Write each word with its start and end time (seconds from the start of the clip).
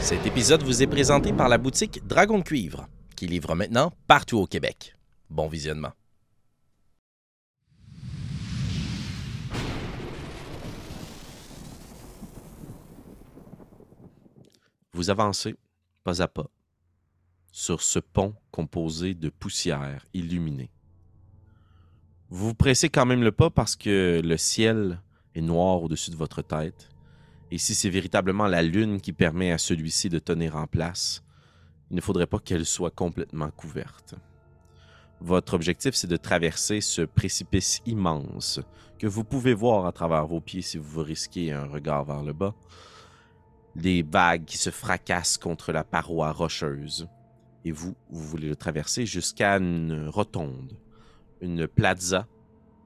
Cet 0.00 0.26
épisode 0.26 0.62
vous 0.62 0.82
est 0.82 0.86
présenté 0.86 1.32
par 1.32 1.48
la 1.48 1.58
boutique 1.58 2.04
Dragon 2.06 2.38
de 2.38 2.42
Cuivre, 2.42 2.88
qui 3.14 3.26
livre 3.26 3.54
maintenant 3.54 3.92
partout 4.06 4.38
au 4.38 4.46
Québec. 4.46 4.96
Bon 5.28 5.46
visionnement. 5.46 5.92
Vous 14.92 15.10
avancez 15.10 15.54
pas 16.02 16.22
à 16.22 16.28
pas 16.28 16.50
sur 17.52 17.82
ce 17.82 17.98
pont 17.98 18.34
composé 18.50 19.14
de 19.14 19.28
poussière 19.28 20.06
illuminée. 20.14 20.70
Vous 22.30 22.48
vous 22.48 22.54
pressez 22.54 22.88
quand 22.88 23.06
même 23.06 23.22
le 23.22 23.32
pas 23.32 23.50
parce 23.50 23.76
que 23.76 24.20
le 24.24 24.36
ciel 24.36 25.00
est 25.34 25.40
noir 25.40 25.82
au-dessus 25.82 26.10
de 26.10 26.16
votre 26.16 26.42
tête. 26.42 26.89
Et 27.50 27.58
si 27.58 27.74
c'est 27.74 27.90
véritablement 27.90 28.46
la 28.46 28.62
lune 28.62 29.00
qui 29.00 29.12
permet 29.12 29.50
à 29.50 29.58
celui-ci 29.58 30.08
de 30.08 30.18
tenir 30.18 30.56
en 30.56 30.66
place, 30.66 31.24
il 31.90 31.96
ne 31.96 32.00
faudrait 32.00 32.26
pas 32.26 32.38
qu'elle 32.38 32.66
soit 32.66 32.94
complètement 32.94 33.50
couverte. 33.50 34.14
Votre 35.20 35.54
objectif, 35.54 35.94
c'est 35.94 36.06
de 36.06 36.16
traverser 36.16 36.80
ce 36.80 37.02
précipice 37.02 37.82
immense 37.84 38.60
que 38.98 39.06
vous 39.06 39.24
pouvez 39.24 39.52
voir 39.52 39.86
à 39.86 39.92
travers 39.92 40.26
vos 40.26 40.40
pieds 40.40 40.62
si 40.62 40.78
vous 40.78 41.02
risquez 41.02 41.52
un 41.52 41.66
regard 41.66 42.04
vers 42.04 42.22
le 42.22 42.32
bas. 42.32 42.54
Des 43.76 44.02
vagues 44.02 44.44
qui 44.44 44.56
se 44.56 44.70
fracassent 44.70 45.36
contre 45.36 45.72
la 45.72 45.84
paroi 45.84 46.32
rocheuse. 46.32 47.08
Et 47.64 47.72
vous, 47.72 47.94
vous 48.08 48.26
voulez 48.26 48.48
le 48.48 48.56
traverser 48.56 49.04
jusqu'à 49.04 49.56
une 49.56 50.08
rotonde, 50.08 50.78
une 51.40 51.66
plaza 51.66 52.26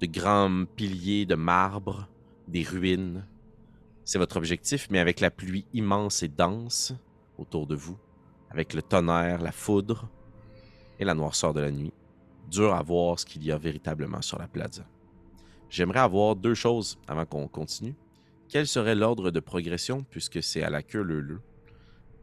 de 0.01 0.07
grands 0.07 0.65
piliers 0.65 1.27
de 1.27 1.37
marbre, 1.37 2.09
des 2.49 2.63
ruines. 2.63 3.27
C'est 4.05 4.19
votre 4.19 4.37
objectif, 4.37 4.89
mais 4.91 4.99
avec 4.99 5.21
la 5.21 5.31
pluie 5.31 5.67
immense 5.73 6.23
et 6.23 6.29
dense 6.29 6.95
autour 7.39 7.67
de 7.67 7.75
vous, 7.75 7.99
avec 8.51 8.75
le 8.75 8.83
tonnerre, 8.83 9.41
la 9.41 9.53
foudre 9.53 10.09
et 10.99 11.05
la 11.05 11.15
noirceur 11.15 11.55
de 11.55 11.61
la 11.61 11.71
nuit, 11.71 11.93
dur 12.51 12.75
à 12.75 12.83
voir 12.83 13.19
ce 13.19 13.25
qu'il 13.25 13.45
y 13.45 13.51
a 13.51 13.59
véritablement 13.59 14.23
sur 14.23 14.39
la 14.39 14.47
plaza. 14.47 14.85
J'aimerais 15.71 16.01
avoir 16.01 16.37
deux 16.37 16.55
choses 16.55 16.99
avant 17.09 17.25
qu'on 17.25 17.49
continue. 17.49 17.97
Quel 18.49 18.67
serait 18.67 18.95
l'ordre 18.95 19.31
de 19.31 19.41
progression, 19.41 20.05
puisque 20.09 20.43
c'est 20.43 20.63
à 20.63 20.71
la 20.71 20.83
queue 20.83 21.03
le 21.03 21.21
le? 21.21 21.41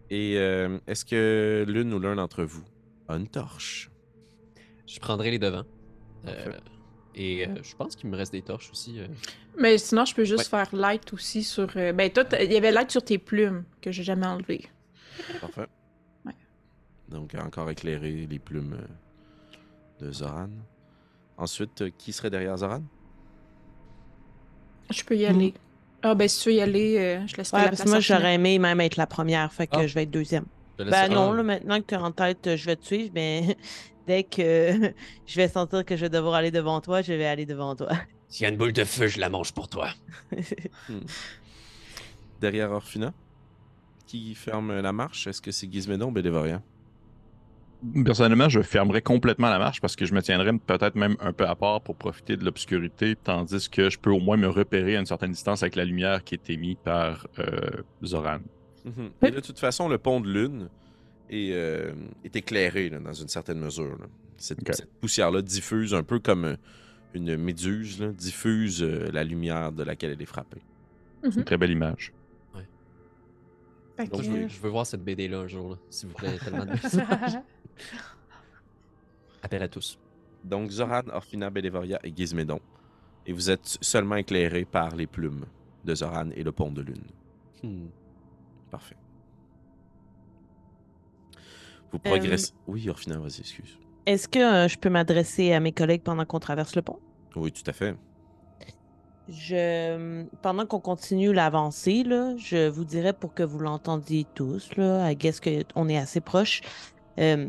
Et 0.10 0.38
euh, 0.38 0.78
est-ce 0.88 1.04
que 1.04 1.66
l'une 1.68 1.94
ou 1.94 2.00
l'un 2.00 2.16
d'entre 2.16 2.44
vous 2.44 2.64
a 3.08 3.16
une 3.16 3.28
torche? 3.28 3.90
Je 4.86 5.00
prendrai 5.00 5.32
les 5.32 5.40
devants. 5.40 5.66
Euh. 6.28 6.54
Et 7.16 7.48
euh, 7.48 7.56
je 7.64 7.76
pense 7.76 7.96
qu'il 7.96 8.10
me 8.10 8.16
reste 8.18 8.32
des 8.32 8.42
torches 8.42 8.70
aussi. 8.72 9.00
euh. 9.00 9.08
Mais 9.58 9.78
sinon, 9.78 10.06
je 10.06 10.14
peux 10.16 10.24
juste 10.24 10.48
faire 10.50 10.68
light 10.74 11.12
aussi 11.14 11.44
sur. 11.44 11.68
euh, 11.76 11.92
Ben, 11.94 12.10
toi, 12.12 12.24
t'as- 12.26 12.44
il 12.44 12.52
y 12.52 12.58
avait 12.58 12.72
light 12.72 12.90
sur 12.92 13.04
tes 13.04 13.18
plumes 13.18 13.64
que 13.82 13.92
j'ai 13.92 14.04
jamais 14.04 14.26
enlevé. 14.28 14.68
Parfait. 15.42 15.68
Ouais. 16.26 16.34
Donc, 17.10 17.36
encore 17.36 17.70
éclairer 17.70 18.28
les 18.30 18.40
plumes 18.40 18.78
euh, 20.02 20.06
de 20.06 20.12
Zoran. 20.12 20.50
Ensuite, 21.38 21.82
euh, 21.82 21.90
qui 21.98 22.14
serait 22.14 22.30
derrière 22.30 22.58
Zoran? 22.58 22.82
Je 24.90 25.04
peux 25.04 25.16
y 25.16 25.26
aller. 25.26 25.54
Ah, 26.04 26.16
ben, 26.16 26.28
si 26.28 26.42
tu 26.44 26.50
veux 26.50 26.56
y 26.56 26.62
aller, 26.62 26.98
euh, 26.98 27.28
je 27.28 27.36
laisse 27.38 27.52
Ouais, 27.52 27.60
la 27.60 27.66
parce 27.66 27.78
place 27.78 27.84
que 27.86 27.90
moi, 27.90 27.98
à 27.98 28.02
Fina. 28.02 28.18
j'aurais 28.18 28.34
aimé 28.36 28.58
même 28.60 28.82
être 28.82 28.98
la 28.98 29.08
première, 29.08 29.54
fait 29.54 29.68
que 29.68 29.78
Ah. 29.78 29.88
je 29.88 29.94
vais 29.94 30.04
être 30.04 30.12
deuxième. 30.12 30.46
Je 30.80 30.84
laisse- 30.84 30.92
Ben 30.92 31.10
non, 31.14 31.32
là, 31.34 31.44
maintenant 31.44 31.80
que 31.80 31.86
tu 31.86 31.94
es 31.94 31.98
en 31.98 32.12
tête, 32.12 32.56
je 32.56 32.66
vais 32.66 32.76
te 32.76 32.86
suivre, 32.86 33.12
mais 33.14 33.56
dès 34.12 34.24
que 34.24 34.94
je 35.26 35.36
vais 35.36 35.48
sentir 35.48 35.86
que 35.86 35.96
je 35.96 36.02
vais 36.02 36.10
devoir 36.10 36.34
aller 36.36 36.52
devant 36.52 36.82
toi, 36.82 37.02
je 37.02 37.14
vais 37.14 37.26
aller 37.26 37.46
devant 37.46 37.76
toi. 37.76 37.90
S'il 38.28 38.44
y 38.44 38.46
a 38.46 38.50
une 38.50 38.58
boule 38.58 38.74
de 38.74 38.84
feu, 38.84 39.08
je 39.08 39.20
la 39.20 39.30
mange 39.30 39.54
pour 39.54 39.68
toi. 39.70 39.90
Derrière 42.42 42.72
Orphina? 42.72 43.14
Qui 44.08 44.36
ferme 44.36 44.80
la 44.80 44.92
marche? 44.92 45.28
Est-ce 45.28 45.42
que 45.42 45.52
c'est 45.52 45.72
Gizmédon 45.72 46.14
ou? 46.14 48.04
Personnellement, 48.04 48.48
je 48.48 48.62
fermerais 48.62 49.02
complètement 49.02 49.50
la 49.50 49.58
marche 49.58 49.82
parce 49.82 49.96
que 49.96 50.06
je 50.06 50.14
me 50.14 50.22
tiendrais 50.22 50.52
peut-être 50.54 50.96
même 50.96 51.16
un 51.20 51.34
peu 51.34 51.46
à 51.48 51.56
part 51.56 51.82
pour 51.82 51.96
profiter 51.96 52.38
de 52.38 52.46
l'obscurité, 52.46 53.16
tandis 53.16 53.70
que 53.70 53.90
je 53.90 53.98
peux 53.98 54.12
au 54.12 54.20
moins 54.20 54.38
me 54.38 54.48
repérer 54.48 54.98
à 54.98 55.00
une 55.00 55.06
certaine 55.06 55.32
distance 55.32 55.64
avec 55.64 55.76
la 55.76 55.86
lumière 55.86 56.24
qui 56.24 56.36
est 56.36 56.50
émise 56.50 56.78
par 56.84 57.28
euh, 57.40 57.82
Zoran. 58.04 58.40
Mhm. 58.86 59.12
Et 59.24 59.32
de 59.32 59.40
toute 59.40 59.60
façon, 59.60 59.90
le 59.90 59.98
pont 59.98 60.22
de 60.22 60.30
lune 60.30 60.70
est, 61.32 61.54
euh, 61.54 61.94
est 62.24 62.36
éclairé 62.36 62.90
là, 62.90 63.00
dans 63.00 63.14
une 63.14 63.28
certaine 63.28 63.60
mesure. 63.60 63.98
là. 63.98 64.06
Cette, 64.38 64.60
poussière-là 65.00 65.42
diffuse 65.42 65.94
un 65.94 66.04
peu 66.04 66.20
comme 66.20 66.46
euh, 66.46 66.56
une 67.14 67.38
méduse, 67.38 68.02
là, 68.02 68.12
diffuse 68.12 68.82
euh, 68.82 69.12
la 69.12 69.24
lumière 69.24 69.72
de 69.72 69.84
laquelle 69.84 70.12
elle 70.12 70.22
est 70.22 70.26
frappée. 70.26 70.62
C'est 71.24 71.36
une 71.36 71.44
très 71.44 71.58
belle 71.58 71.72
image. 71.72 72.14
Donc, 74.10 74.24
je 74.24 74.32
veux, 74.32 74.48
je 74.48 74.60
veux 74.60 74.70
voir 74.70 74.88
cette 74.88 75.04
BD-là 75.04 75.42
un 75.42 75.48
jour, 75.48 75.72
là, 75.72 75.78
s'il 75.92 76.10
vous 76.10 76.16
plaît. 76.16 76.40
Tellement 76.40 76.66
de 76.66 76.72
Appel 79.44 79.62
à 79.62 79.68
tous. 79.68 80.00
Donc, 80.44 80.72
Zoran, 80.72 81.04
Orphina, 81.14 81.52
Bélévoria 81.52 82.00
et 82.04 82.12
Gizmédon. 82.16 82.60
Et 83.28 83.34
vous 83.34 83.52
êtes 83.52 83.78
seulement 83.82 84.16
éclairés 84.16 84.66
par 84.66 84.96
les 84.96 85.06
plumes 85.06 85.46
de 85.86 85.94
Zoran 85.94 86.32
et 86.36 86.42
le 86.42 86.52
pont 86.52 86.72
de 86.72 86.82
lune. 86.82 87.04
Hmm. 87.62 87.90
Parfait. 88.72 88.96
Vous 91.92 92.00
progressez. 92.00 92.54
Oui, 92.68 92.90
Orphina, 92.90 93.18
vas-y, 93.18 93.42
excuse. 93.42 93.78
Est-ce 94.06 94.28
que 94.28 94.40
euh, 94.40 94.68
je 94.68 94.78
peux 94.78 94.90
m'adresser 94.90 95.54
à 95.54 95.60
mes 95.60 95.72
collègues 95.72 96.02
pendant 96.04 96.26
qu'on 96.26 96.40
traverse 96.40 96.76
le 96.76 96.82
pont? 96.82 97.00
Oui, 97.36 97.52
tout 97.52 97.64
à 97.68 97.74
fait. 97.74 97.96
Je, 99.30 100.26
pendant 100.42 100.66
qu'on 100.66 100.80
continue 100.80 101.32
l'avancée, 101.32 102.04
je 102.06 102.68
vous 102.68 102.84
dirais 102.84 103.14
pour 103.14 103.34
que 103.34 103.44
vous 103.44 103.60
l'entendiez 103.60 104.26
tous, 104.34 104.76
là, 104.76 105.10
I 105.12 105.16
guess 105.16 105.40
qu'on 105.40 105.88
est 105.88 105.98
assez 105.98 106.20
proche, 106.20 106.62
euh, 107.20 107.48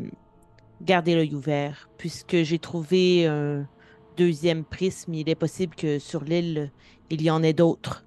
gardez 0.81 1.15
l'œil 1.15 1.33
ouvert, 1.33 1.89
puisque 1.97 2.43
j'ai 2.43 2.59
trouvé 2.59 3.25
un 3.25 3.67
deuxième 4.15 4.63
prisme. 4.63 5.13
Il 5.13 5.27
est 5.27 5.35
possible 5.35 5.75
que 5.75 5.99
sur 5.99 6.23
l'île, 6.23 6.71
il 7.09 7.21
y 7.21 7.29
en 7.29 7.43
ait 7.43 7.53
d'autres. 7.53 8.05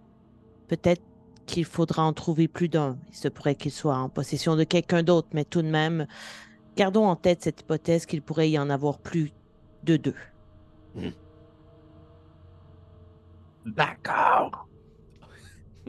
Peut-être 0.68 1.03
qu'il 1.47 1.65
faudra 1.65 2.03
en 2.03 2.12
trouver 2.12 2.49
plus 2.49 2.69
d'un. 2.69 2.99
Il 3.09 3.17
se 3.17 3.29
pourrait 3.29 3.55
qu'il 3.55 3.73
soit 3.73 3.97
en 3.97 4.09
possession 4.09 4.57
de 4.57 4.65
quelqu'un 4.65 5.03
d'autre, 5.03 5.29
mais 5.33 5.45
tout 5.45 5.62
de 5.62 5.69
même, 5.69 6.07
gardons 6.77 7.07
en 7.07 7.17
tête 7.17 7.43
cette 7.43 7.61
hypothèse 7.62 8.05
qu'il 8.07 8.23
pourrait 8.23 8.51
y 8.51 8.59
en 8.59 8.69
avoir 8.69 8.99
plus 8.99 9.33
de 9.84 9.97
deux. 9.97 10.15
D'accord. 13.65 14.69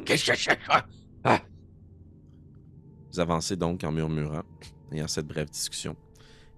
Qu'est-ce 0.06 0.32
que 0.32 0.38
c'est 0.38 0.60
ça? 0.66 0.86
Vous 3.12 3.20
avancez 3.20 3.56
donc 3.56 3.84
en 3.84 3.92
murmurant, 3.92 4.44
ayant 4.92 5.08
cette 5.08 5.28
brève 5.28 5.50
discussion, 5.50 5.96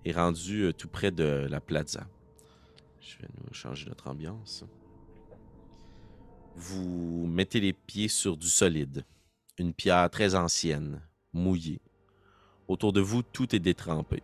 et 0.04 0.12
rendu 0.12 0.64
euh, 0.64 0.74
tout 0.74 0.90
près 0.90 1.12
de 1.12 1.48
la 1.50 1.62
plaza. 1.62 2.06
Je 3.00 3.18
vais 3.20 3.30
nous 3.48 3.54
changer 3.54 3.88
notre 3.88 4.08
ambiance. 4.08 4.66
Vous 6.56 7.26
mettez 7.28 7.60
les 7.60 7.74
pieds 7.74 8.08
sur 8.08 8.38
du 8.38 8.48
solide, 8.48 9.06
une 9.58 9.74
pierre 9.74 10.10
très 10.10 10.36
ancienne, 10.36 11.02
mouillée. 11.34 11.82
Autour 12.68 12.94
de 12.94 13.02
vous, 13.02 13.24
tout 13.24 13.56
est 13.56 13.60
détrempé. 13.60 14.22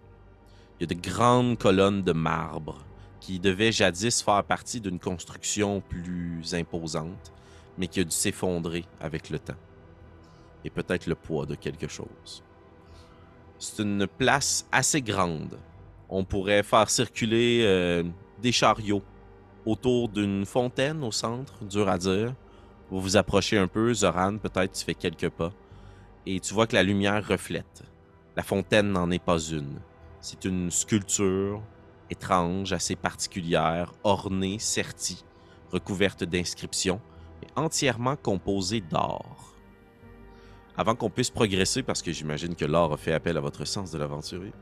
Il 0.79 0.83
y 0.83 0.91
a 0.91 0.95
de 0.95 1.01
grandes 1.01 1.57
colonnes 1.57 2.03
de 2.03 2.11
marbre 2.11 2.85
qui 3.19 3.39
devaient 3.39 3.71
jadis 3.71 4.21
faire 4.21 4.43
partie 4.43 4.81
d'une 4.81 4.99
construction 4.99 5.81
plus 5.81 6.53
imposante, 6.53 7.33
mais 7.77 7.87
qui 7.87 8.01
a 8.01 8.03
dû 8.03 8.11
s'effondrer 8.11 8.85
avec 8.99 9.29
le 9.29 9.39
temps 9.39 9.57
et 10.65 10.69
peut-être 10.69 11.05
le 11.05 11.15
poids 11.15 11.45
de 11.45 11.55
quelque 11.55 11.87
chose. 11.87 12.43
C'est 13.59 13.83
une 13.83 14.07
place 14.07 14.67
assez 14.71 15.01
grande. 15.01 15.57
On 16.09 16.25
pourrait 16.25 16.63
faire 16.63 16.89
circuler 16.89 17.61
euh, 17.63 18.03
des 18.41 18.51
chariots 18.51 19.03
autour 19.65 20.09
d'une 20.09 20.45
fontaine 20.45 21.03
au 21.03 21.11
centre, 21.11 21.63
dur 21.63 21.89
à 21.89 21.97
dire. 21.97 22.33
Vous 22.89 23.01
vous 23.01 23.17
approchez 23.17 23.57
un 23.57 23.67
peu, 23.67 23.93
Zoran, 23.93 24.37
peut-être 24.37 24.73
tu 24.73 24.85
fais 24.85 24.93
quelques 24.93 25.29
pas, 25.29 25.51
et 26.25 26.39
tu 26.39 26.53
vois 26.53 26.67
que 26.67 26.75
la 26.75 26.83
lumière 26.83 27.27
reflète. 27.27 27.83
La 28.35 28.43
fontaine 28.43 28.91
n'en 28.91 29.09
est 29.11 29.23
pas 29.23 29.39
une. 29.39 29.79
C'est 30.21 30.45
une 30.45 30.69
sculpture 30.69 31.61
étrange, 32.09 32.73
assez 32.73 32.95
particulière, 32.95 33.91
ornée, 34.03 34.59
sertie, 34.59 35.23
recouverte 35.71 36.23
d'inscriptions, 36.23 37.01
et 37.43 37.47
entièrement 37.55 38.15
composée 38.15 38.81
d'or 38.81 39.55
avant 40.77 40.95
qu'on 40.95 41.09
puisse 41.09 41.29
progresser, 41.29 41.83
parce 41.83 42.01
que 42.01 42.11
j'imagine 42.11 42.55
que 42.55 42.65
l'or 42.65 42.93
a 42.93 42.97
fait 42.97 43.13
appel 43.13 43.37
à 43.37 43.39
votre 43.39 43.65
sens 43.65 43.91
de 43.91 43.97
l'aventurier, 43.97 44.53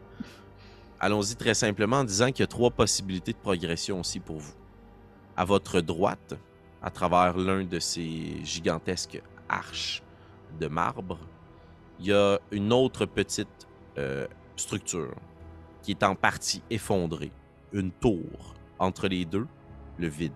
allons-y 0.99 1.35
très 1.35 1.53
simplement 1.53 1.97
en 1.97 2.03
disant 2.03 2.27
qu'il 2.27 2.41
y 2.41 2.43
a 2.43 2.47
trois 2.47 2.71
possibilités 2.71 3.33
de 3.33 3.37
progression 3.37 3.99
aussi 3.99 4.19
pour 4.19 4.37
vous. 4.37 4.53
À 5.35 5.45
votre 5.45 5.81
droite, 5.81 6.35
à 6.81 6.91
travers 6.91 7.37
l'un 7.37 7.63
de 7.63 7.79
ces 7.79 8.43
gigantesques 8.43 9.21
arches 9.49 10.03
de 10.59 10.67
marbre, 10.67 11.17
il 11.99 12.07
y 12.07 12.13
a 12.13 12.39
une 12.51 12.71
autre 12.73 13.05
petite 13.05 13.67
euh, 13.97 14.27
structure 14.55 15.15
qui 15.81 15.91
est 15.91 16.03
en 16.03 16.15
partie 16.15 16.61
effondrée, 16.69 17.31
une 17.71 17.91
tour. 17.91 18.55
Entre 18.79 19.07
les 19.07 19.25
deux, 19.25 19.47
le 19.97 20.07
vide. 20.07 20.31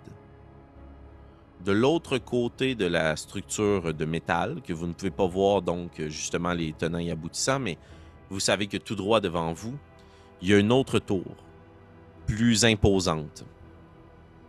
De 1.65 1.71
l'autre 1.71 2.17
côté 2.17 2.75
de 2.75 2.85
la 2.85 3.15
structure 3.15 3.94
de 3.94 4.05
métal, 4.05 4.61
que 4.61 4.73
vous 4.73 4.88
ne 4.88 4.94
pouvez 4.94 5.11
pas 5.11 5.25
voir 5.25 5.61
donc 5.61 6.01
justement 6.07 6.53
les 6.53 6.71
tenants 6.73 6.99
et 6.99 7.11
aboutissants, 7.11 7.59
mais 7.59 7.77
vous 8.29 8.39
savez 8.39 8.67
que 8.67 8.77
tout 8.77 8.95
droit 8.95 9.19
devant 9.19 9.53
vous, 9.53 9.75
il 10.41 10.49
y 10.49 10.53
a 10.53 10.59
une 10.59 10.71
autre 10.71 10.99
tour, 10.99 11.35
plus 12.27 12.63
imposante, 12.63 13.44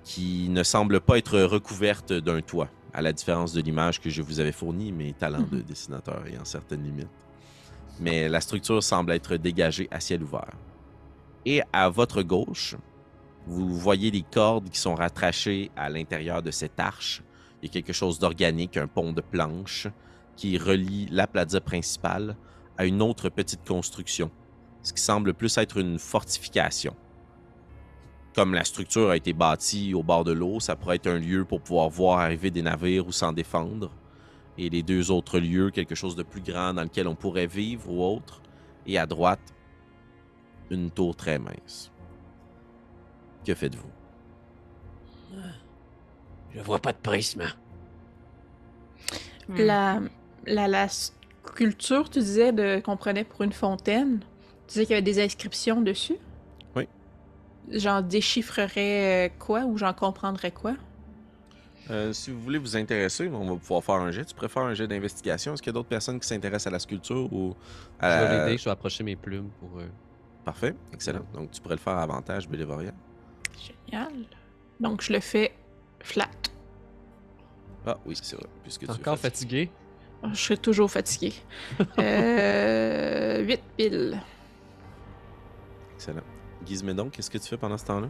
qui 0.09 0.49
ne 0.49 0.63
semble 0.63 1.01
pas 1.01 1.19
être 1.19 1.39
recouverte 1.39 2.15
d'un 2.15 2.41
toit, 2.41 2.71
à 2.95 3.03
la 3.03 3.13
différence 3.13 3.53
de 3.53 3.61
l'image 3.61 4.01
que 4.01 4.09
je 4.09 4.23
vous 4.23 4.41
avais 4.41 4.53
fournie, 4.53 4.91
mes 4.91 5.13
talents 5.13 5.47
de 5.53 5.61
dessinateur 5.61 6.27
ayant 6.27 6.47
certaines 6.47 6.83
limites. 6.83 7.07
Mais 8.01 8.27
la 8.27 8.41
structure 8.41 8.83
semble 8.83 9.13
être 9.13 9.37
dégagée 9.37 9.87
à 9.91 10.01
ciel 10.01 10.23
ouvert. 10.23 10.55
Et 11.45 11.61
à 11.75 11.91
votre 11.91 12.23
gauche, 12.23 12.75
vous 13.47 13.69
voyez 13.69 14.11
les 14.11 14.23
cordes 14.23 14.71
qui 14.71 14.79
sont 14.81 14.95
rattachées 14.95 15.71
à 15.77 15.91
l'intérieur 15.91 16.43
de 16.43 16.53
cette 16.53 16.81
arche. 16.81 17.23
Il 17.61 17.67
y 17.67 17.71
a 17.71 17.73
quelque 17.73 17.93
chose 17.93 18.19
d'organique, 18.19 18.79
un 18.79 18.87
pont 18.87 19.13
de 19.13 19.21
planche 19.21 19.89
qui 20.37 20.57
relie 20.57 21.07
la 21.11 21.27
plaza 21.27 21.61
principale 21.61 22.35
à 22.79 22.87
une 22.87 23.03
autre 23.03 23.29
petite 23.29 23.69
construction, 23.69 24.31
ce 24.83 24.95
qui 24.95 25.03
semble 25.03 25.35
plus 25.35 25.59
être 25.59 25.77
une 25.77 25.99
fortification. 25.99 26.97
Comme 28.39 28.55
la 28.55 28.63
structure 28.63 29.11
a 29.11 29.17
été 29.17 29.33
bâtie 29.33 29.95
au 29.95 30.05
bord 30.05 30.23
de 30.23 30.31
l'eau, 30.31 30.61
ça 30.61 30.77
pourrait 30.77 30.95
être 30.95 31.09
un 31.09 31.19
lieu 31.19 31.45
pour 31.45 31.61
pouvoir 31.61 31.89
voir 31.89 32.21
arriver 32.21 32.53
des 32.53 32.63
navires 32.63 33.05
ou 33.05 33.11
s'en 33.11 33.33
défendre. 33.33 33.91
Et 34.57 34.71
les 34.71 34.85
deux 34.85 35.11
autres 35.11 35.41
lieux, 35.41 35.73
quelque 35.73 35.97
chose 35.97 36.15
de 36.15 36.23
plus 36.23 36.41
grand 36.41 36.73
dans 36.73 36.85
lequel 36.85 37.09
on 37.09 37.17
pourrait 37.17 37.49
vivre 37.49 37.91
ou 37.91 38.01
autre. 38.01 38.41
Et 38.87 38.97
à 38.97 39.07
droite, 39.07 39.41
une 40.71 40.89
tour 40.89 41.17
très 41.17 41.41
mince. 41.41 41.91
Que 43.45 43.57
faites-vous? 43.57 43.91
Je 46.55 46.61
vois 46.61 46.79
pas 46.79 46.93
de 46.93 46.99
prisme. 46.99 47.43
Hmm. 49.49 49.57
La, 49.57 50.01
la, 50.47 50.69
la 50.69 50.87
sculpture, 50.89 52.09
tu 52.09 52.21
disais, 52.21 52.53
de, 52.53 52.79
qu'on 52.79 52.97
prenait 52.97 53.25
pour 53.25 53.43
une 53.43 53.53
fontaine, 53.53 54.21
tu 54.69 54.75
disais 54.75 54.87
qu'il 54.87 54.93
y 54.93 54.95
avait 54.95 55.03
des 55.03 55.21
inscriptions 55.21 55.83
dessus? 55.83 56.19
J'en 57.73 58.01
déchiffrerais 58.03 59.29
euh, 59.29 59.35
quoi 59.39 59.65
ou 59.65 59.77
j'en 59.77 59.93
comprendrais 59.93 60.51
quoi? 60.53 60.75
Euh, 61.91 62.13
si 62.13 62.31
vous 62.31 62.41
voulez 62.41 62.59
vous 62.59 62.77
intéresser, 62.77 63.29
on 63.29 63.47
va 63.55 63.57
pouvoir 63.57 63.83
faire 63.83 63.95
un 63.97 64.11
jet. 64.11 64.25
Tu 64.25 64.35
préfères 64.35 64.63
un 64.63 64.75
jet 64.75 64.87
d'investigation? 64.87 65.55
Est-ce 65.55 65.63
qu'il 65.63 65.71
y 65.71 65.75
a 65.75 65.79
d'autres 65.79 65.89
personnes 65.89 66.21
qui 66.21 66.27
s'intéressent 66.27 66.67
à 66.67 66.71
la 66.71 66.79
sculpture 66.79 67.33
ou 67.33 67.55
à 67.99 68.11
Je 68.11 68.19
vais 68.25 68.29
la- 68.37 68.45
l'aider, 68.47 68.59
je 68.59 68.65
vais 68.65 68.71
approcher 68.71 69.05
mes 69.05 69.17
plumes 69.17 69.51
pour. 69.59 69.79
euh, 69.79 69.87
Parfait, 70.45 70.75
excellent. 70.95 71.25
Donc 71.35 71.51
tu 71.51 71.61
pourrais 71.61 71.75
le 71.75 71.81
faire 71.81 71.95
à 71.95 72.03
avantage, 72.03 72.49
Bélévoria. 72.49 72.93
Génial. 73.91 74.13
Donc, 74.81 75.03
je 75.03 75.13
le 75.13 75.21
fais 75.21 75.53
flat. 76.03 76.29
Ah 77.87 77.99
oui, 78.07 78.17
c'est 78.23 78.37
vrai. 78.37 78.47
Puisque 78.63 78.81
tu 78.85 78.87
es 78.87 78.91
Encore 78.91 79.19
fatigué? 79.19 79.71
Je 80.33 80.37
serai 80.39 80.57
toujours 80.57 80.91
fatigué. 80.91 81.35
euh, 81.99 83.43
8 83.43 83.61
piles. 83.77 84.19
Excellent. 85.97 86.23
Gizmédon, 86.67 87.09
qu'est-ce 87.11 87.31
que 87.31 87.39
tu 87.39 87.49
fais 87.49 87.57
pendant 87.57 87.79
ce 87.79 87.87
temps-là? 87.87 88.09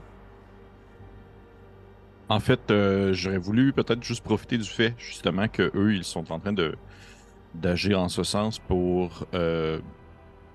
En 2.29 2.41
fait, 2.41 2.71
euh, 2.71 3.13
j'aurais 3.15 3.39
voulu 3.39 3.73
peut-être 3.73 4.03
juste 4.03 4.23
profiter 4.23 4.59
du 4.59 4.69
fait, 4.69 4.95
justement, 4.99 5.49
que 5.49 5.71
eux, 5.75 5.95
ils 5.95 6.05
sont 6.05 6.31
en 6.31 6.39
train 6.39 6.53
de 6.53 6.77
d'agir 7.55 7.99
en 7.99 8.11
ce 8.11 8.23
sens 8.25 8.59
pour 8.59 9.27
euh, 9.33 9.81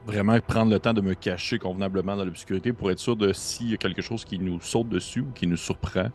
vraiment 0.05 0.39
prendre 0.39 0.71
le 0.71 0.79
temps 0.79 0.93
de 0.93 1.01
me 1.01 1.15
cacher 1.15 1.57
convenablement 1.57 2.15
dans 2.15 2.23
l'obscurité 2.23 2.71
pour 2.71 2.91
être 2.91 2.99
sûr 2.99 3.15
de 3.15 3.33
s'il 3.33 3.71
y 3.71 3.73
a 3.73 3.77
quelque 3.77 4.03
chose 4.03 4.23
qui 4.23 4.37
nous 4.37 4.61
saute 4.61 4.89
dessus 4.89 5.21
ou 5.21 5.31
qui 5.33 5.47
nous 5.47 5.57
surprend, 5.57 6.09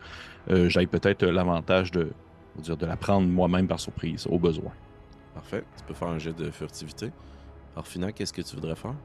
euh, 0.49 0.69
j'aille 0.69 0.87
peut-être 0.87 1.25
l'avantage 1.25 1.91
de, 1.91 2.11
dire, 2.57 2.77
de 2.77 2.85
la 2.85 2.95
prendre 2.95 3.27
moi-même 3.27 3.67
par 3.67 3.79
surprise, 3.79 4.25
au 4.27 4.39
besoin. 4.39 4.71
Parfait. 5.33 5.63
Tu 5.77 5.83
peux 5.83 5.93
faire 5.93 6.07
un 6.07 6.17
jet 6.17 6.33
de 6.33 6.49
furtivité. 6.49 7.11
Orphina, 7.75 8.11
qu'est-ce 8.11 8.33
que 8.33 8.41
tu 8.41 8.55
voudrais 8.55 8.75
faire? 8.75 8.95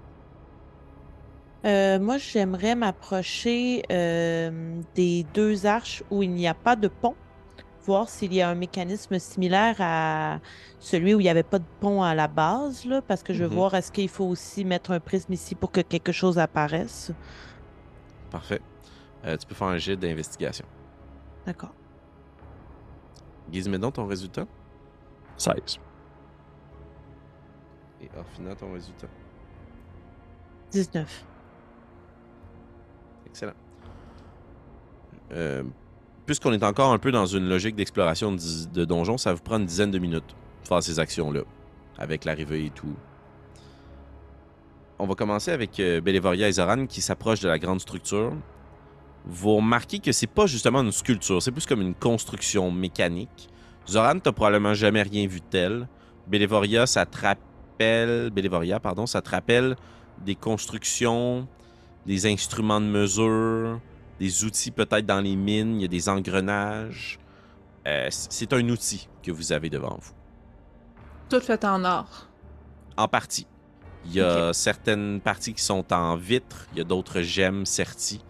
Euh, 1.65 1.99
moi, 1.99 2.19
j'aimerais 2.19 2.75
m'approcher 2.75 3.83
euh, 3.91 4.81
des 4.95 5.25
deux 5.33 5.65
arches 5.67 6.03
où 6.11 6.23
il 6.23 6.31
n'y 6.31 6.47
a 6.47 6.53
pas 6.55 6.77
de 6.77 6.89
pont, 6.89 7.15
voir 7.87 8.09
s'il 8.11 8.35
y 8.35 8.43
a 8.43 8.51
un 8.51 8.55
mécanisme 8.55 9.19
similaire 9.19 9.77
à 9.79 10.41
celui 10.79 11.15
où 11.15 11.21
il 11.21 11.23
n'y 11.23 11.31
avait 11.31 11.43
pas 11.43 11.59
de 11.59 11.65
pont 11.81 12.03
à 12.03 12.15
la 12.15 12.29
base, 12.29 12.85
là, 12.85 13.01
parce 13.01 13.23
que 13.23 13.33
je 13.33 13.45
veux 13.45 13.49
Mhm. 13.51 13.55
voir 13.57 13.75
est-ce 13.75 13.91
qu'il 13.93 14.11
faut 14.11 14.27
aussi 14.27 14.65
mettre 14.65 14.91
un 14.91 15.01
prisme 15.01 15.33
ici 15.33 15.55
pour 15.55 15.71
que 15.71 15.81
quelque 15.81 16.13
chose 16.13 16.39
apparaisse. 16.39 17.13
Parfait. 18.31 18.61
Euh, 19.25 19.37
tu 19.39 19.47
peux 19.47 19.55
faire 19.55 19.69
un 19.69 19.79
jet 19.79 19.97
d'investigation. 19.97 20.67
D'accord. 21.47 21.73
Gizmédon, 23.51 23.91
ton 23.91 24.07
résultat? 24.07 24.47
16. 25.39 25.79
Et 28.03 28.11
Orphina, 28.19 28.55
ton 28.55 28.73
résultat. 28.73 29.07
19. 30.73 31.25
Excellent. 33.35 33.53
Euh, 35.33 35.65
Puisqu'on 36.25 36.53
est 36.53 36.63
encore 36.63 36.93
un 36.93 36.99
peu 36.99 37.11
dans 37.11 37.27
une 37.27 37.49
logique 37.49 37.75
d'exploration 37.75 38.31
de, 38.31 38.39
de 38.73 38.85
donjon, 38.85 39.19
ça 39.19 39.35
vous 39.35 39.43
prend 39.43 39.59
une 39.59 39.67
dizaine 39.67 39.91
de 39.91 39.99
minutes 39.99 40.37
de 40.63 40.69
faire 40.69 40.81
ces 40.85 41.01
actions-là, 41.01 41.41
avec 41.99 42.25
l'arrivée 42.25 42.67
et 42.67 42.71
tout. 42.71 42.95
On 45.01 45.07
va 45.07 45.17
commencer 45.17 45.51
avec 45.51 45.81
euh, 45.81 46.01
et 46.01 46.53
Zoran 46.53 46.87
qui 46.87 47.01
s'approchent 47.01 47.41
de 47.41 47.49
la 47.49 47.59
grande 47.59 47.81
structure. 47.81 48.33
Vous 49.27 49.57
remarquez 49.57 49.99
que 49.99 50.13
c'est 50.13 50.29
pas 50.29 50.47
justement 50.47 50.81
une 50.83 50.93
sculpture, 50.93 51.43
c'est 51.43 51.51
plus 51.51 51.67
comme 51.67 51.83
une 51.83 51.95
construction 51.97 52.71
mécanique. 52.71 53.49
Zoran, 53.89 54.21
t'as 54.21 54.31
probablement 54.31 54.75
jamais 54.75 55.03
rien 55.03 55.27
vu 55.27 55.41
tel. 55.41 55.89
Bélévoria, 56.29 56.87
ça 56.87 57.05
te 57.05 57.19
rappelle... 57.21 58.31
Bélévoria, 58.31 58.79
pardon, 58.79 59.07
ça 59.07 59.21
te 59.21 59.29
rappelle 59.29 59.75
des 60.25 60.37
constructions 60.37 61.49
des 62.07 62.27
instruments 62.27 62.81
de 62.81 62.87
mesure, 62.87 63.81
des 64.19 64.45
outils 64.45 64.71
peut-être 64.71 65.07
dans 65.07 65.21
les 65.21 65.37
mines, 65.37 65.77
il 65.77 65.83
y 65.83 65.85
a 65.85 65.89
des 65.89 66.09
engrenages. 66.09 67.19
Euh, 67.87 68.09
c'est 68.11 68.53
un 68.53 68.69
outil 68.69 69.09
que 69.23 69.31
vous 69.31 69.53
avez 69.53 69.71
devant 69.71 69.99
vous. 70.01 70.13
Tout 71.29 71.41
fait 71.41 71.65
en 71.65 71.85
or. 71.85 72.29
En 72.97 73.09
partie. 73.09 73.47
Il 74.07 74.13
y 74.13 74.21
a 74.21 74.53
certaines 74.53 75.21
parties 75.21 75.55
qui 75.55 75.63
sont 75.63 75.91
en 75.93 76.17
vitre, 76.17 76.67
il 76.73 76.79
y 76.79 76.81
a 76.83 76.85
d'autres 76.85 77.23
gemmes 77.23 77.65
serties. 77.65 78.23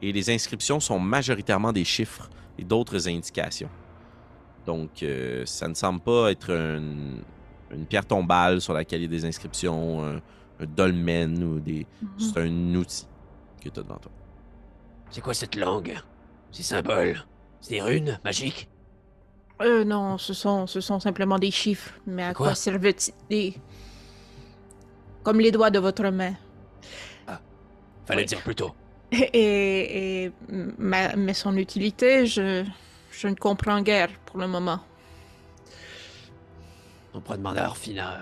Et 0.00 0.10
les 0.12 0.30
inscriptions 0.30 0.80
sont 0.80 0.98
majoritairement 0.98 1.72
des 1.72 1.84
chiffres 1.84 2.30
et 2.58 2.64
d'autres 2.64 3.08
indications. 3.08 3.68
Donc, 4.64 5.02
euh, 5.02 5.44
ça 5.44 5.68
ne 5.68 5.74
semble 5.74 6.00
pas 6.00 6.30
être 6.30 6.50
une, 6.50 7.22
une 7.70 7.86
pierre 7.86 8.06
tombale 8.06 8.60
sur 8.60 8.72
laquelle 8.72 9.00
il 9.00 9.04
y 9.04 9.16
a 9.16 9.20
des 9.20 9.24
inscriptions, 9.26 10.02
un, 10.02 10.16
un 10.60 10.66
dolmen 10.66 11.42
ou 11.42 11.60
des. 11.60 11.86
C'est 12.16 12.38
un 12.38 12.74
outil 12.74 13.06
devant 13.70 13.96
toi. 13.98 14.10
C'est 15.10 15.20
quoi 15.20 15.34
cette 15.34 15.54
langue? 15.56 15.94
Ces 16.52 16.62
symboles 16.62 17.24
C'est 17.60 17.74
des 17.74 17.82
runes 17.82 18.18
magiques 18.24 18.68
Euh, 19.62 19.84
non, 19.84 20.18
ce 20.18 20.32
sont, 20.34 20.66
ce 20.66 20.80
sont 20.80 21.00
simplement 21.00 21.38
des 21.38 21.50
chiffres. 21.50 21.92
Mais 22.06 22.22
à 22.24 22.34
Quoi? 22.34 22.46
quoi, 22.48 22.54
servent-ils? 22.54 23.54
Comme 25.22 25.40
les 25.40 25.50
doigts 25.50 25.70
de 25.70 25.78
votre 25.78 26.04
main. 26.10 26.34
Fallait 28.06 28.22
Oui. 28.22 28.26
dire 28.26 28.40
plus 28.42 28.54
tôt. 28.54 28.72
Et, 29.12 30.24
et 30.24 30.32
ma- 30.78 31.14
mais 31.16 31.34
son 31.34 31.56
utilité, 31.56 32.26
je, 32.26 32.64
je 33.10 33.28
ne 33.28 33.34
comprends 33.34 33.82
guère 33.82 34.08
pour 34.26 34.38
le 34.38 34.46
moment. 34.48 34.80
On 37.12 37.20
pourrait 37.20 37.36
demander 37.38 37.60
à 37.60 37.68
Orphina. 37.68 38.20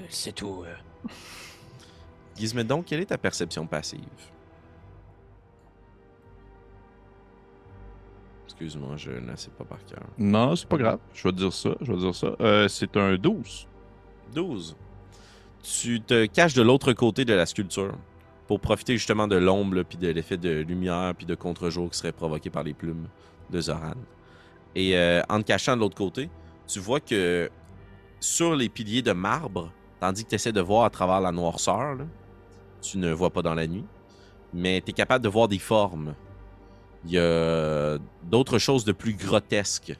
euh, 0.00 0.04
sait 0.10 0.32
tout. 0.32 0.64
euh. 0.66 1.08
Gizmédon, 2.36 2.82
quelle 2.82 3.00
est 3.00 3.06
ta 3.06 3.16
perception 3.18 3.66
passive? 3.66 4.00
Excuse-moi, 8.54 8.96
je 8.96 9.10
ne 9.10 9.34
sais 9.34 9.50
pas 9.50 9.64
par 9.64 9.84
cœur. 9.84 10.04
Non, 10.16 10.54
c'est 10.54 10.68
pas 10.68 10.76
grave. 10.76 10.98
Je 11.12 11.26
vais 11.26 11.32
te 11.32 11.38
dire 11.38 11.52
ça. 11.52 11.70
Je 11.80 11.90
vais 11.90 11.98
te 11.98 12.02
dire 12.02 12.14
ça. 12.14 12.36
Euh, 12.40 12.68
c'est 12.68 12.96
un 12.96 13.16
12. 13.16 13.66
12. 14.32 14.76
Tu 15.62 16.00
te 16.00 16.26
caches 16.26 16.54
de 16.54 16.62
l'autre 16.62 16.92
côté 16.92 17.24
de 17.24 17.34
la 17.34 17.46
sculpture 17.46 17.94
pour 18.46 18.60
profiter 18.60 18.96
justement 18.96 19.26
de 19.26 19.36
l'ombre, 19.36 19.82
puis 19.82 19.98
de 19.98 20.08
l'effet 20.08 20.36
de 20.36 20.60
lumière, 20.60 21.14
puis 21.16 21.26
de 21.26 21.34
contre-jour 21.34 21.90
qui 21.90 21.98
serait 21.98 22.12
provoqué 22.12 22.48
par 22.48 22.62
les 22.62 22.74
plumes 22.74 23.08
de 23.50 23.60
Zoran. 23.60 23.94
Et 24.76 24.96
euh, 24.96 25.22
en 25.28 25.38
te 25.38 25.46
cachant 25.46 25.74
de 25.74 25.80
l'autre 25.80 25.96
côté, 25.96 26.30
tu 26.68 26.78
vois 26.78 27.00
que 27.00 27.50
sur 28.20 28.54
les 28.54 28.68
piliers 28.68 29.02
de 29.02 29.12
marbre, 29.12 29.72
tandis 30.00 30.24
que 30.24 30.30
tu 30.30 30.34
essaies 30.36 30.52
de 30.52 30.60
voir 30.60 30.84
à 30.84 30.90
travers 30.90 31.20
la 31.20 31.32
noirceur, 31.32 31.94
là, 31.94 32.04
tu 32.80 32.98
ne 32.98 33.12
vois 33.12 33.30
pas 33.30 33.42
dans 33.42 33.54
la 33.54 33.66
nuit, 33.66 33.84
mais 34.52 34.80
tu 34.80 34.90
es 34.90 34.92
capable 34.92 35.24
de 35.24 35.28
voir 35.28 35.48
des 35.48 35.58
formes. 35.58 36.14
Il 37.06 37.12
y 37.12 37.18
a 37.18 37.98
d'autres 38.24 38.58
choses 38.58 38.84
de 38.84 38.92
plus 38.92 39.14
grotesques 39.14 39.94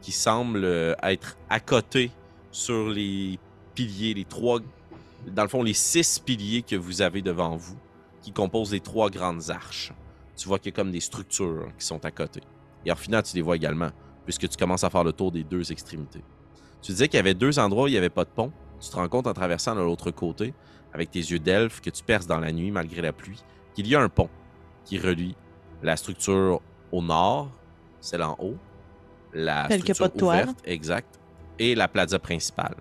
qui 0.00 0.12
semblent 0.12 0.64
euh, 0.64 0.94
être 1.02 1.36
à 1.50 1.58
côté 1.58 2.10
sur 2.52 2.88
les 2.88 3.38
piliers, 3.74 4.14
les 4.14 4.24
trois, 4.24 4.60
dans 5.26 5.42
le 5.42 5.48
fond, 5.48 5.62
les 5.62 5.74
six 5.74 6.18
piliers 6.18 6.62
que 6.62 6.76
vous 6.76 7.02
avez 7.02 7.22
devant 7.22 7.56
vous, 7.56 7.76
qui 8.22 8.32
composent 8.32 8.72
les 8.72 8.80
trois 8.80 9.10
grandes 9.10 9.50
arches. 9.50 9.92
Tu 10.36 10.46
vois 10.46 10.58
qu'il 10.58 10.72
y 10.72 10.74
a 10.74 10.76
comme 10.76 10.90
des 10.90 11.00
structures 11.00 11.68
qui 11.78 11.84
sont 11.84 12.04
à 12.04 12.10
côté. 12.10 12.40
Et 12.84 12.92
en 12.92 12.96
final, 12.96 13.22
tu 13.22 13.34
les 13.34 13.42
vois 13.42 13.56
également. 13.56 13.90
puisque 14.26 14.48
tu 14.48 14.56
commences 14.56 14.84
à 14.84 14.90
faire 14.90 15.04
le 15.04 15.12
tour 15.12 15.30
des 15.32 15.44
deux 15.44 15.72
extrémités. 15.72 16.22
Tu 16.82 16.92
disais 16.92 17.08
qu'il 17.08 17.16
y 17.16 17.20
avait 17.20 17.32
deux 17.32 17.58
endroits 17.58 17.84
où 17.84 17.86
il 17.86 17.92
n'y 17.92 17.96
avait 17.96 18.10
pas 18.10 18.24
de 18.24 18.30
pont. 18.30 18.52
Tu 18.80 18.90
te 18.90 18.96
rends 18.96 19.08
compte 19.08 19.26
en 19.26 19.32
traversant 19.32 19.74
de 19.74 19.80
l'autre 19.80 20.10
côté, 20.10 20.52
avec 20.92 21.10
tes 21.10 21.20
yeux 21.20 21.38
d'elfe 21.38 21.80
que 21.80 21.90
tu 21.90 22.02
perces 22.02 22.26
dans 22.26 22.40
la 22.40 22.52
nuit 22.52 22.70
malgré 22.70 23.00
la 23.00 23.12
pluie, 23.12 23.42
qu'il 23.74 23.86
y 23.86 23.94
a 23.94 24.00
un 24.00 24.08
pont 24.08 24.28
qui 24.84 24.98
relie 24.98 25.36
la 25.82 25.96
structure 25.96 26.60
au 26.92 27.02
nord, 27.02 27.50
celle 28.00 28.22
en 28.22 28.36
haut, 28.38 28.56
la 29.32 29.64
a 29.64 29.70
structure 29.70 29.96
pas 29.98 30.08
de 30.08 30.18
toit. 30.18 30.34
ouverte, 30.34 30.58
exact, 30.64 31.20
et 31.58 31.74
la 31.74 31.88
plaza 31.88 32.18
principale. 32.18 32.76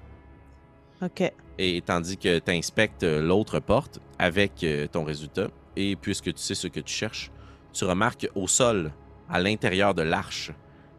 OK. 1.02 1.32
Et 1.58 1.82
tandis 1.82 2.18
que 2.18 2.40
tu 2.40 2.52
inspectes 2.52 3.04
euh, 3.04 3.22
l'autre 3.22 3.60
porte 3.60 4.00
avec 4.20 4.64
euh, 4.64 4.88
ton 4.88 5.04
résultat, 5.04 5.48
et 5.76 5.96
puisque 5.96 6.34
tu 6.34 6.42
sais 6.42 6.56
ce 6.56 6.68
que 6.68 6.80
tu 6.80 6.94
cherches, 6.94 7.32
tu 7.74 7.86
remarques 7.86 8.30
au 8.36 8.48
sol, 8.48 8.92
à 9.30 9.40
l'intérieur 9.40 9.94
de 9.94 10.02
l'arche, 10.02 10.52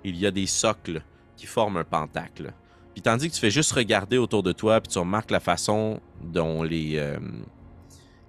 il 0.04 0.16
y 0.16 0.26
a 0.26 0.30
des 0.30 0.46
socles 0.46 1.02
qui 1.36 1.46
forment 1.46 1.78
un 1.78 1.84
pentacle. 1.84 2.52
Puis 2.94 3.02
tandis 3.02 3.28
que 3.28 3.34
tu 3.34 3.40
fais 3.40 3.50
juste 3.50 3.72
regarder 3.72 4.18
autour 4.18 4.42
de 4.42 4.52
toi, 4.52 4.80
puis 4.80 4.92
tu 4.92 4.98
remarques 4.98 5.30
la 5.30 5.40
façon 5.40 6.00
dont 6.22 6.62
les, 6.62 6.96
euh, 6.96 7.18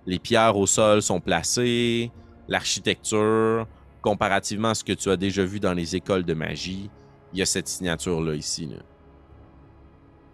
les 0.05 0.19
pierres 0.19 0.57
au 0.57 0.65
sol 0.65 1.01
sont 1.01 1.21
placées, 1.21 2.11
l'architecture, 2.47 3.67
comparativement 4.01 4.69
à 4.69 4.75
ce 4.75 4.83
que 4.83 4.93
tu 4.93 5.09
as 5.09 5.17
déjà 5.17 5.43
vu 5.43 5.59
dans 5.59 5.73
les 5.73 5.95
écoles 5.95 6.23
de 6.23 6.33
magie, 6.33 6.89
il 7.33 7.39
y 7.39 7.41
a 7.41 7.45
cette 7.45 7.67
signature-là 7.67 8.35
ici. 8.35 8.67
là. 8.67 8.77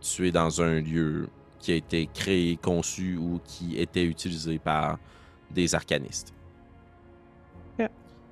Tu 0.02 0.28
es 0.28 0.32
dans 0.32 0.62
un 0.62 0.80
lieu 0.80 1.30
qui 1.60 1.72
a 1.72 1.76
été 1.76 2.10
créé, 2.14 2.58
conçu 2.58 3.18
ou 3.18 3.40
qui 3.46 3.78
était 3.80 4.04
utilisé 4.04 4.60
par 4.60 5.00
des 5.50 5.76
arcanistes. 5.76 6.34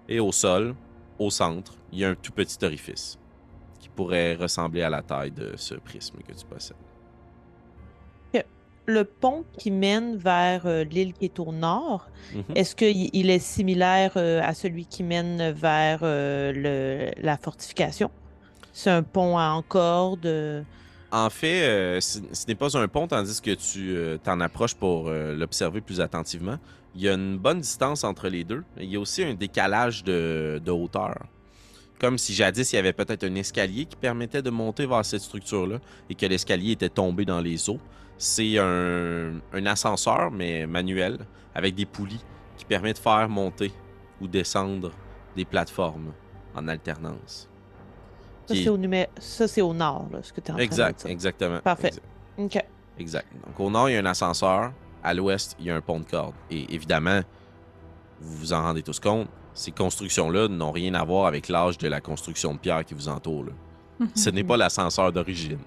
Et 0.10 0.20
au 0.20 0.34
sol, 0.34 0.76
au 1.18 1.30
centre, 1.30 1.74
il 1.94 2.00
y 2.00 2.06
a 2.06 2.10
un 2.10 2.16
tout 2.16 2.34
petit 2.34 2.58
orifice 2.66 3.18
qui 3.80 3.88
pourrait 3.88 4.36
ressembler 4.36 4.82
à 4.82 4.90
la 4.90 5.02
taille 5.02 5.32
de 5.32 5.54
ce 5.56 5.76
prisme 5.76 6.18
que 6.28 6.34
tu 6.34 6.46
possèdes. 6.46 6.76
Le 8.88 9.04
pont 9.04 9.46
qui 9.58 9.70
mène 9.72 10.18
vers 10.18 10.66
euh, 10.66 10.84
l'île 10.84 11.14
qui 11.14 11.26
est 11.26 11.40
au 11.40 11.52
nord, 11.52 12.08
Mhm. 12.34 12.44
est-ce 12.56 12.76
qu'il 12.76 13.10
il 13.14 13.30
est 13.30 13.40
similaire 13.40 14.14
euh, 14.16 14.42
à 14.44 14.54
celui 14.54 14.86
qui 14.86 15.04
mène 15.04 15.52
vers 15.52 16.00
euh, 16.04 16.52
le- 16.52 17.12
la 17.24 17.38
fortification? 17.38 18.10
C'est 18.74 18.90
un 18.90 19.04
pont 19.04 19.38
en 19.38 19.62
corde. 19.62 20.26
euh, 20.26 20.64
En 21.12 21.30
fait, 21.30 22.00
ce 22.02 22.20
ce 22.32 22.48
n'est 22.48 22.56
pas 22.56 22.76
un 22.78 22.88
pont, 22.88 23.06
tandis 23.08 23.40
que 23.42 23.52
tu 23.54 23.96
t'en 24.24 24.40
approches 24.40 24.76
pour 24.76 25.10
l'observer 25.10 25.82
plus 25.82 26.00
attentivement. 26.00 26.58
Il 26.96 27.02
y 27.02 27.10
a 27.10 27.14
une 27.14 27.38
bonne 27.38 27.60
distance 27.60 28.04
entre 28.06 28.30
les 28.30 28.44
deux. 28.46 28.64
Il 28.78 28.90
y 28.90 28.96
a 28.96 29.00
aussi 29.00 29.22
un 29.24 29.34
décalage 29.34 30.04
de, 30.06 30.62
de 30.64 30.72
hauteur. 30.72 31.16
Comme 32.00 32.18
si 32.18 32.34
jadis, 32.34 32.72
il 32.72 32.78
y 32.78 32.80
avait 32.80 32.94
peut-être 32.94 33.24
un 33.26 33.36
escalier 33.36 33.86
qui 33.86 33.96
permettait 33.98 34.42
de 34.42 34.50
monter 34.50 34.86
vers 34.88 35.04
cette 35.06 35.22
structure-là 35.22 35.80
et 36.10 36.16
que 36.16 36.26
l'escalier 36.26 36.72
était 36.72 36.90
tombé 36.90 37.26
dans 37.26 37.42
les 37.42 37.70
eaux. 37.70 37.80
C'est 38.24 38.60
un, 38.60 39.40
un 39.52 39.66
ascenseur, 39.66 40.30
mais 40.30 40.68
manuel, 40.68 41.18
avec 41.56 41.74
des 41.74 41.88
poulies 41.88 42.24
qui 42.56 42.66
permet 42.66 42.94
de 42.94 43.00
faire 43.00 43.28
monter 43.28 43.72
ou 44.22 44.28
descendre 44.28 44.92
des 45.36 45.44
plateformes 45.44 46.14
en 46.54 46.68
alternance. 46.68 47.50
Ça, 48.46 48.54
c'est 48.56 48.70
au, 48.70 48.78
numé- 48.78 49.08
ça, 49.18 49.48
c'est 49.48 49.62
au 49.62 49.74
nord, 49.74 50.06
là, 50.12 50.20
ce 50.22 50.32
que 50.32 50.40
tu 50.40 50.48
es 50.48 50.52
en 50.52 50.54
train 50.54 50.58
de 50.58 50.62
Exact, 50.64 51.02
dire. 51.02 51.10
exactement. 51.12 51.60
Parfait. 51.62 51.88
exact. 51.88 52.06
OK. 52.38 52.64
Exact. 53.00 53.28
Donc, 53.48 53.60
au 53.60 53.72
nord, 53.72 53.90
il 53.90 53.94
y 53.94 53.98
a 53.98 54.02
un 54.02 54.06
ascenseur. 54.06 54.72
À 55.04 55.16
l'ouest, 55.16 55.56
il 55.60 55.66
y 55.66 55.72
a 55.72 55.76
un 55.76 55.82
pont 55.82 56.00
de 56.00 56.06
corde. 56.06 56.36
Et 56.52 56.72
évidemment, 56.76 57.22
vous 58.20 58.38
vous 58.38 58.54
en 58.54 58.62
rendez 58.62 58.84
tous 58.84 59.00
compte, 59.00 59.28
ces 59.56 59.72
constructions-là 59.72 60.48
n'ont 60.48 60.72
rien 60.72 60.94
à 60.94 61.04
voir 61.04 61.26
avec 61.26 61.48
l'âge 61.50 61.80
de 61.80 61.88
la 61.88 62.02
construction 62.02 62.54
de 62.54 62.60
pierre 62.60 62.86
qui 62.86 62.94
vous 62.94 63.08
entoure. 63.08 63.46
là. 63.46 64.06
Ce 64.16 64.30
n'est 64.30 64.44
pas 64.44 64.58
l'ascenseur 64.58 65.12
d'origine. 65.12 65.58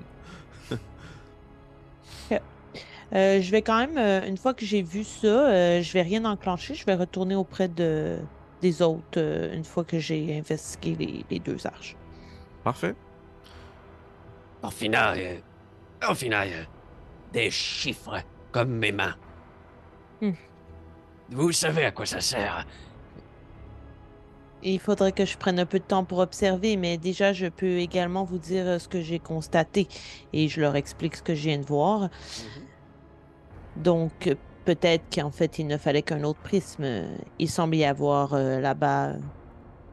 Euh, 3.12 3.40
je 3.40 3.50
vais 3.50 3.62
quand 3.62 3.78
même, 3.78 3.98
euh, 3.98 4.26
une 4.26 4.36
fois 4.36 4.54
que 4.54 4.64
j'ai 4.64 4.82
vu 4.82 5.04
ça, 5.04 5.26
euh, 5.26 5.82
je 5.82 5.92
vais 5.92 6.02
rien 6.02 6.24
enclencher. 6.24 6.74
Je 6.74 6.84
vais 6.84 6.94
retourner 6.94 7.34
auprès 7.34 7.68
de, 7.68 8.18
des 8.60 8.82
autres 8.82 9.18
euh, 9.18 9.54
une 9.54 9.64
fois 9.64 9.84
que 9.84 9.98
j'ai 9.98 10.38
investigué 10.38 10.96
les, 10.98 11.24
les 11.30 11.38
deux 11.38 11.66
arches. 11.66 11.96
Parfait. 12.64 12.94
Au 14.62 14.70
final, 14.70 15.18
euh, 15.18 16.10
au 16.10 16.14
final, 16.14 16.48
euh, 16.50 16.64
des 17.32 17.50
chiffres 17.50 18.22
comme 18.52 18.70
mes 18.70 18.92
mains. 18.92 19.16
Hmm. 20.20 20.32
Vous 21.30 21.52
savez 21.52 21.84
à 21.84 21.90
quoi 21.90 22.06
ça 22.06 22.20
sert. 22.20 22.66
Il 24.62 24.80
faudrait 24.80 25.12
que 25.12 25.26
je 25.26 25.36
prenne 25.36 25.58
un 25.58 25.66
peu 25.66 25.78
de 25.78 25.84
temps 25.84 26.04
pour 26.04 26.20
observer, 26.20 26.78
mais 26.78 26.96
déjà, 26.96 27.34
je 27.34 27.46
peux 27.46 27.78
également 27.78 28.24
vous 28.24 28.38
dire 28.38 28.80
ce 28.80 28.88
que 28.88 29.02
j'ai 29.02 29.18
constaté 29.18 29.88
et 30.32 30.48
je 30.48 30.62
leur 30.62 30.74
explique 30.74 31.16
ce 31.16 31.22
que 31.22 31.34
je 31.34 31.42
viens 31.42 31.58
de 31.58 31.66
voir. 31.66 32.08
Donc, 33.76 34.36
peut-être 34.64 35.04
qu'en 35.14 35.30
fait, 35.30 35.58
il 35.58 35.66
ne 35.66 35.76
fallait 35.76 36.02
qu'un 36.02 36.22
autre 36.24 36.40
prisme. 36.40 36.84
Il 37.38 37.48
semble 37.48 37.76
y 37.76 37.84
avoir 37.84 38.34
euh, 38.34 38.60
là-bas 38.60 39.14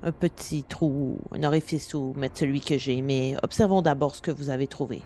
un 0.03 0.11
petit 0.11 0.63
trou, 0.63 1.19
un 1.31 1.43
orifice 1.43 1.93
où 1.93 2.13
mettre 2.15 2.39
celui 2.39 2.61
que 2.61 2.77
j'ai, 2.77 3.01
mais 3.01 3.35
observons 3.43 3.81
d'abord 3.81 4.15
ce 4.15 4.21
que 4.21 4.31
vous 4.31 4.49
avez 4.49 4.67
trouvé. 4.67 5.01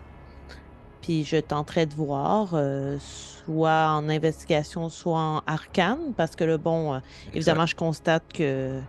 Puis 1.02 1.24
je 1.24 1.36
tenterai 1.36 1.86
de 1.86 1.94
voir, 1.94 2.50
euh, 2.54 2.96
soit 2.98 3.90
en 3.90 4.08
investigation, 4.08 4.88
soit 4.88 5.18
en 5.18 5.42
arcane, 5.46 6.14
parce 6.16 6.34
que 6.34 6.44
le 6.44 6.56
bon, 6.56 6.94
euh, 6.94 6.98
évidemment, 7.34 7.66
je 7.66 7.76
constate 7.76 8.24
que 8.32 8.80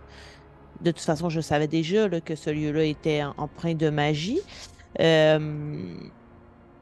de 0.80 0.90
toute 0.90 1.04
façon, 1.04 1.28
je 1.28 1.40
savais 1.40 1.68
déjà 1.68 2.08
là, 2.08 2.20
que 2.20 2.34
ce 2.34 2.50
lieu-là 2.50 2.84
était 2.84 3.22
empreint 3.36 3.74
de 3.74 3.90
magie. 3.90 4.40
Euh, 5.00 5.94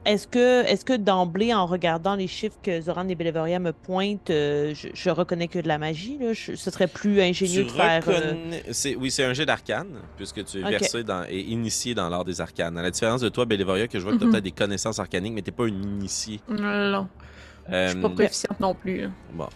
est-ce 0.07 0.27
que, 0.27 0.65
est-ce 0.65 0.85
que 0.85 0.97
d'emblée, 0.97 1.53
en 1.53 1.67
regardant 1.67 2.15
les 2.15 2.27
chiffres 2.29 2.57
que 2.63 2.81
Zoran 2.81 3.07
et 3.09 3.15
Bellevoria 3.15 3.59
me 3.59 3.73
pointent, 3.73 4.31
euh, 4.31 4.73
je, 4.75 4.89
je 4.95 5.11
reconnais 5.11 5.49
que 5.49 5.59
de 5.59 5.69
la 5.69 5.79
magie? 5.79 6.17
Là? 6.19 6.33
Je- 6.33 6.55
ce 6.55 6.71
serait 6.71 6.87
plus 6.87 7.21
ingénieux 7.21 7.63
Tu 7.63 7.67
de 7.67 7.71
faire. 7.73 8.05
euh, 8.09 8.61
Oui, 8.99 9.11
c'est 9.11 9.25
un 9.25 9.33
jet 9.35 9.45
d'arcane, 9.47 9.89
puisque 10.17 10.45
tu 10.45 10.59
es 10.59 10.71
versé 10.71 11.05
dans, 11.05 11.25
et 11.29 11.41
initié 11.41 11.95
dans 11.95 12.09
l'art 12.09 12.25
des 12.25 12.41
arcanes. 12.41 12.79
À 12.79 12.83
la 12.83 12.91
différence 12.91 13.21
de 13.21 13.29
toi, 13.29 13.45
Bellevoria, 13.45 13.89
que 13.89 13.99
je 13.99 14.05
vois 14.05 14.13
que 14.13 14.19
tu 14.19 14.23
as 14.25 14.27
Mhm. 14.27 14.33
peut-être 14.33 14.45
des 14.45 14.53
connaissances 14.53 14.99
arcaniques, 14.99 15.35
mais 15.35 15.43
tu 15.43 15.53
pas 15.53 15.67
une 15.67 15.83
initiée. 15.83 16.41
Non, 16.49 17.09
je 17.69 17.89
suis 17.89 18.01
pas 18.01 18.09
Euh, 18.09 18.15
proficiente 18.15 18.61
non 18.61 18.75
plus. 18.75 19.03
là. 19.03 19.09
Bon. 19.35 19.49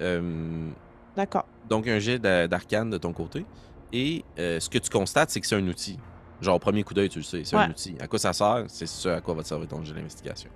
Euh, 0.00 0.70
D'accord. 1.16 1.46
donc, 1.68 1.86
un 1.88 1.98
jet 1.98 2.18
d'a- 2.18 2.48
d'arcane 2.48 2.90
de 2.90 2.98
ton 2.98 3.12
côté. 3.12 3.44
Et 3.92 4.24
euh, 4.38 4.58
ce 4.58 4.68
que 4.68 4.78
tu 4.78 4.90
constates, 4.90 5.30
c'est 5.30 5.40
que 5.40 5.46
c'est 5.46 5.54
un 5.54 5.68
outil. 5.68 5.98
Genre, 6.44 6.56
au 6.56 6.58
premier 6.58 6.82
coup 6.84 6.92
d'œil, 6.94 7.08
tu 7.08 7.18
le 7.18 7.24
sais, 7.24 7.42
c'est 7.44 7.56
un 7.56 7.70
outil. 7.70 7.96
À 8.00 8.06
quoi 8.06 8.18
ça 8.18 8.32
sert? 8.34 8.64
C'est 8.68 8.86
ce 8.86 9.08
à 9.08 9.20
quoi 9.20 9.34
va 9.34 9.42
te 9.42 9.48
servir 9.48 9.66
ton 9.66 9.82
jet 9.84 9.94
d'investigation. 9.94 10.50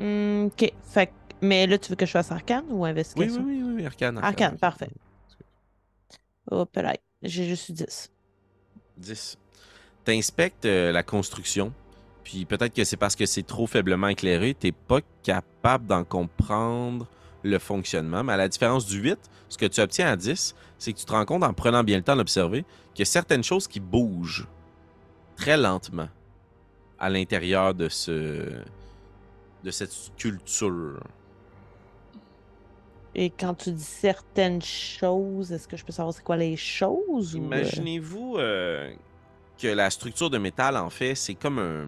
Hum, 0.00 0.46
ok. 0.46 0.72
Fait 0.82 1.06
que- 1.06 1.12
mais 1.40 1.66
là, 1.66 1.78
tu 1.78 1.90
veux 1.90 1.96
que 1.96 2.06
je 2.06 2.10
fasse 2.10 2.32
arcane 2.32 2.64
ou 2.68 2.72
Oui, 2.74 2.78
oui, 2.80 2.90
investigation? 2.90 3.44
oui, 3.46 3.62
oui, 3.62 3.72
oui, 3.76 3.86
arcane. 3.86 4.18
Arcane, 4.18 4.58
parfait. 4.58 4.90
Hop 6.50 6.74
là. 6.76 6.94
J'ai 7.22 7.44
juste 7.46 7.68
eu 7.68 7.72
10. 7.72 8.10
10. 8.96 9.38
T'inspectes 10.04 10.64
euh, 10.64 10.90
la 10.90 11.04
construction, 11.04 11.72
puis 12.24 12.44
peut-être 12.44 12.74
que 12.74 12.82
c'est 12.82 12.96
parce 12.96 13.14
que 13.14 13.26
c'est 13.26 13.44
trop 13.44 13.68
faiblement 13.68 14.08
éclairé, 14.08 14.54
t'es 14.54 14.72
pas 14.72 14.98
capable 15.22 15.86
d'en 15.86 16.02
comprendre 16.02 17.06
le 17.42 17.58
fonctionnement. 17.58 18.22
Mais 18.24 18.32
à 18.32 18.36
la 18.36 18.48
différence 18.48 18.86
du 18.86 19.00
8, 19.00 19.18
ce 19.48 19.58
que 19.58 19.66
tu 19.66 19.80
obtiens 19.80 20.08
à 20.08 20.16
10, 20.16 20.54
c'est 20.78 20.92
que 20.92 20.98
tu 20.98 21.04
te 21.04 21.12
rends 21.12 21.24
compte 21.24 21.42
en 21.44 21.52
prenant 21.52 21.84
bien 21.84 21.96
le 21.96 22.02
temps 22.02 22.16
d'observer 22.16 22.64
qu'il 22.94 23.00
y 23.00 23.08
a 23.08 23.10
certaines 23.10 23.44
choses 23.44 23.68
qui 23.68 23.80
bougent 23.80 24.46
très 25.36 25.56
lentement 25.56 26.08
à 26.98 27.10
l'intérieur 27.10 27.74
de 27.74 27.88
ce 27.88 28.48
de 29.64 29.70
cette 29.70 29.92
sculpture. 29.92 31.00
Et 33.14 33.30
quand 33.30 33.54
tu 33.54 33.72
dis 33.72 33.82
certaines 33.82 34.62
choses, 34.62 35.52
est-ce 35.52 35.68
que 35.68 35.76
je 35.76 35.84
peux 35.84 35.92
savoir 35.92 36.14
c'est 36.14 36.24
quoi 36.24 36.36
les 36.36 36.56
choses? 36.56 37.34
euh, 37.34 37.38
Imaginez-vous 37.38 38.36
euh, 38.38 38.92
que 39.58 39.68
la 39.68 39.90
structure 39.90 40.30
de 40.30 40.38
métal, 40.38 40.76
en 40.76 40.88
fait, 40.90 41.14
c'est 41.14 41.34
comme 41.34 41.58
un, 41.58 41.86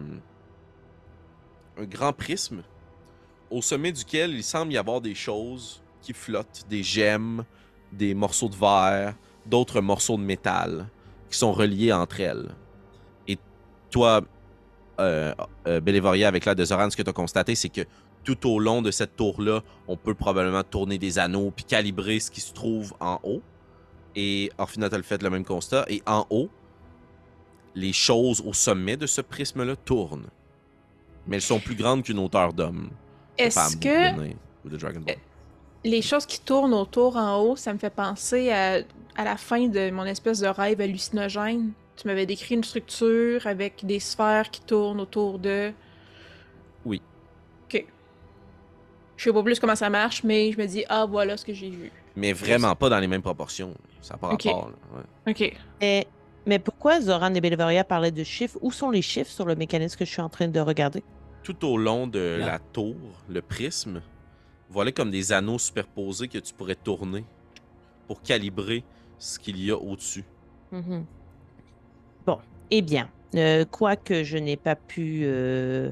un 1.81 1.85
grand 1.85 2.13
prisme 2.13 2.61
au 3.49 3.61
sommet 3.61 3.91
duquel 3.91 4.31
il 4.31 4.43
semble 4.43 4.73
y 4.73 4.77
avoir 4.77 5.01
des 5.01 5.15
choses 5.15 5.81
qui 6.01 6.13
flottent, 6.13 6.65
des 6.69 6.83
gemmes, 6.83 7.43
des 7.91 8.13
morceaux 8.13 8.49
de 8.49 8.55
verre, 8.55 9.15
d'autres 9.45 9.81
morceaux 9.81 10.17
de 10.17 10.23
métal 10.23 10.87
qui 11.29 11.37
sont 11.37 11.51
reliés 11.51 11.91
entre 11.91 12.19
elles. 12.19 12.49
Et 13.27 13.37
toi, 13.89 14.21
euh, 14.99 15.33
euh, 15.67 16.25
avec 16.25 16.45
l'aide 16.45 16.57
de 16.57 16.65
Zoran, 16.65 16.89
ce 16.89 16.97
que 16.97 17.01
tu 17.01 17.09
as 17.09 17.13
constaté, 17.13 17.55
c'est 17.55 17.69
que 17.69 17.81
tout 18.23 18.49
au 18.49 18.59
long 18.59 18.81
de 18.81 18.91
cette 18.91 19.15
tour-là, 19.15 19.61
on 19.87 19.97
peut 19.97 20.15
probablement 20.15 20.63
tourner 20.63 20.97
des 20.97 21.19
anneaux 21.19 21.51
puis 21.55 21.65
calibrer 21.65 22.19
ce 22.19 22.31
qui 22.31 22.41
se 22.41 22.53
trouve 22.53 22.93
en 22.99 23.19
haut. 23.23 23.41
Et 24.15 24.49
Orphina, 24.57 24.89
tu 24.89 24.95
as 24.95 25.03
fait 25.03 25.21
le 25.21 25.29
même 25.29 25.45
constat. 25.45 25.85
Et 25.89 26.01
en 26.05 26.25
haut, 26.29 26.49
les 27.75 27.93
choses 27.93 28.41
au 28.45 28.53
sommet 28.53 28.97
de 28.97 29.05
ce 29.05 29.21
prisme-là 29.21 29.75
tournent. 29.75 30.27
Mais 31.27 31.37
elles 31.37 31.41
sont 31.41 31.59
plus 31.59 31.75
grandes 31.75 32.03
qu'une 32.03 32.19
hauteur 32.19 32.53
d'homme. 32.53 32.89
Est-ce 33.37 33.77
que 33.77 34.15
de 34.15 34.21
nain 34.21 34.33
ou 34.65 34.69
de 34.69 34.77
Dragon 34.77 35.01
Ball. 35.01 35.15
les 35.83 36.01
choses 36.01 36.25
qui 36.25 36.39
tournent 36.39 36.73
autour 36.73 37.15
en 37.17 37.41
haut, 37.41 37.55
ça 37.55 37.73
me 37.73 37.77
fait 37.79 37.89
penser 37.89 38.51
à 38.51 38.81
à 39.15 39.23
la 39.23 39.37
fin 39.37 39.67
de 39.67 39.91
mon 39.91 40.05
espèce 40.05 40.39
de 40.39 40.47
rêve 40.47 40.81
hallucinogène, 40.81 41.71
tu 41.95 42.07
m'avais 42.07 42.25
décrit 42.25 42.55
une 42.55 42.63
structure 42.63 43.47
avec 43.47 43.85
des 43.85 43.99
sphères 43.99 44.51
qui 44.51 44.61
tournent 44.61 44.99
autour 44.99 45.39
de. 45.39 45.71
Oui. 46.83 47.01
Ok. 47.65 47.85
Je 49.17 49.23
sais 49.23 49.33
pas 49.33 49.43
plus 49.43 49.59
comment 49.59 49.75
ça 49.75 49.89
marche, 49.89 50.23
mais 50.23 50.51
je 50.51 50.57
me 50.57 50.65
dis, 50.65 50.83
ah, 50.89 51.05
voilà 51.05 51.37
ce 51.37 51.45
que 51.45 51.53
j'ai 51.53 51.69
vu. 51.69 51.91
Mais 52.17 52.33
vraiment 52.33 52.75
pas 52.75 52.89
dans 52.89 52.99
les 52.99 53.07
mêmes 53.07 53.21
proportions. 53.21 53.73
Ça 54.01 54.15
n'a 54.15 54.17
pas 54.17 54.29
Ok. 54.33 54.43
rapport. 54.43 54.69
là, 54.69 54.99
ouais. 55.25 55.31
Ok. 55.31 55.57
Mais, 55.81 56.07
mais 56.45 56.59
pourquoi 56.59 56.99
Zoran 56.99 57.33
et 57.33 57.41
Bellevaria 57.41 57.83
parlaient 57.85 58.11
de 58.11 58.23
chiffres? 58.23 58.57
Où 58.61 58.71
sont 58.71 58.91
les 58.91 59.01
chiffres 59.01 59.31
sur 59.31 59.45
le 59.45 59.55
mécanisme 59.55 59.97
que 59.97 60.05
je 60.05 60.11
suis 60.11 60.21
en 60.21 60.29
train 60.29 60.47
de 60.49 60.59
regarder? 60.59 61.03
Tout 61.45 61.63
au 61.65 61.77
long 61.77 62.07
de 62.07 62.37
Là. 62.39 62.45
la 62.47 62.59
tour, 62.59 62.95
le 63.29 63.41
prisme, 63.41 64.01
voilà 64.69 64.91
comme 64.91 65.11
des 65.11 65.31
anneaux 65.31 65.59
superposés 65.59 66.27
que 66.27 66.39
tu 66.39 66.53
pourrais 66.53 66.75
tourner 66.75 67.23
pour 68.07 68.21
calibrer 68.21 68.83
ce 69.19 69.37
qu'il 69.39 69.63
y 69.63 69.69
a 69.71 69.77
au-dessus. 69.77 70.25
Mhm. 70.71 71.05
Bon, 72.25 72.39
eh 72.71 72.81
bien, 72.81 73.09
euh, 73.35 73.63
quoique 73.65 74.23
je 74.23 74.37
n'ai 74.37 74.57
pas 74.57 74.75
pu 74.75 75.21
euh, 75.23 75.91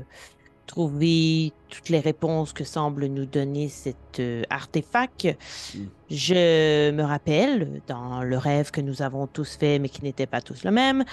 trouver 0.65 1.53
toutes 1.69 1.89
les 1.89 1.99
réponses 1.99 2.51
que 2.51 2.63
semble 2.63 3.05
nous 3.05 3.25
donner 3.27 3.69
cet 3.69 4.19
euh, 4.19 4.41
artefact, 4.49 5.27
Mm. 5.75 5.79
je 6.09 6.91
me 6.91 7.03
rappelle, 7.03 7.81
dans 7.87 8.23
le 8.23 8.37
rêve 8.37 8.71
que 8.71 8.81
nous 8.81 9.01
avons 9.03 9.27
tous 9.27 9.55
fait, 9.57 9.77
mais 9.77 9.89
qui 9.89 10.01
n'était 10.03 10.25
pas 10.27 10.41
tous 10.41 10.63
le 10.63 10.71
même, 10.71 11.03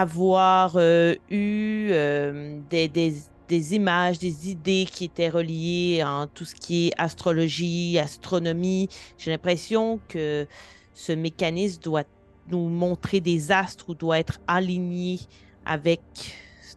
avoir 0.00 0.74
euh, 0.76 1.14
eu 1.30 1.88
euh, 1.90 2.58
des, 2.70 2.88
des- 2.88 3.14
des 3.48 3.74
images, 3.74 4.18
des 4.18 4.50
idées 4.50 4.86
qui 4.90 5.04
étaient 5.04 5.28
reliées 5.28 6.02
en 6.04 6.26
tout 6.26 6.44
ce 6.44 6.54
qui 6.54 6.88
est 6.88 6.92
astrologie, 6.98 7.96
astronomie. 7.98 8.88
J'ai 9.18 9.30
l'impression 9.30 10.00
que 10.08 10.46
ce 10.94 11.12
mécanisme 11.12 11.80
doit 11.80 12.02
nous 12.50 12.68
montrer 12.68 13.20
des 13.20 13.52
astres 13.52 13.88
ou 13.88 13.94
doit 13.94 14.18
être 14.18 14.40
aligné 14.48 15.20
avec 15.64 16.00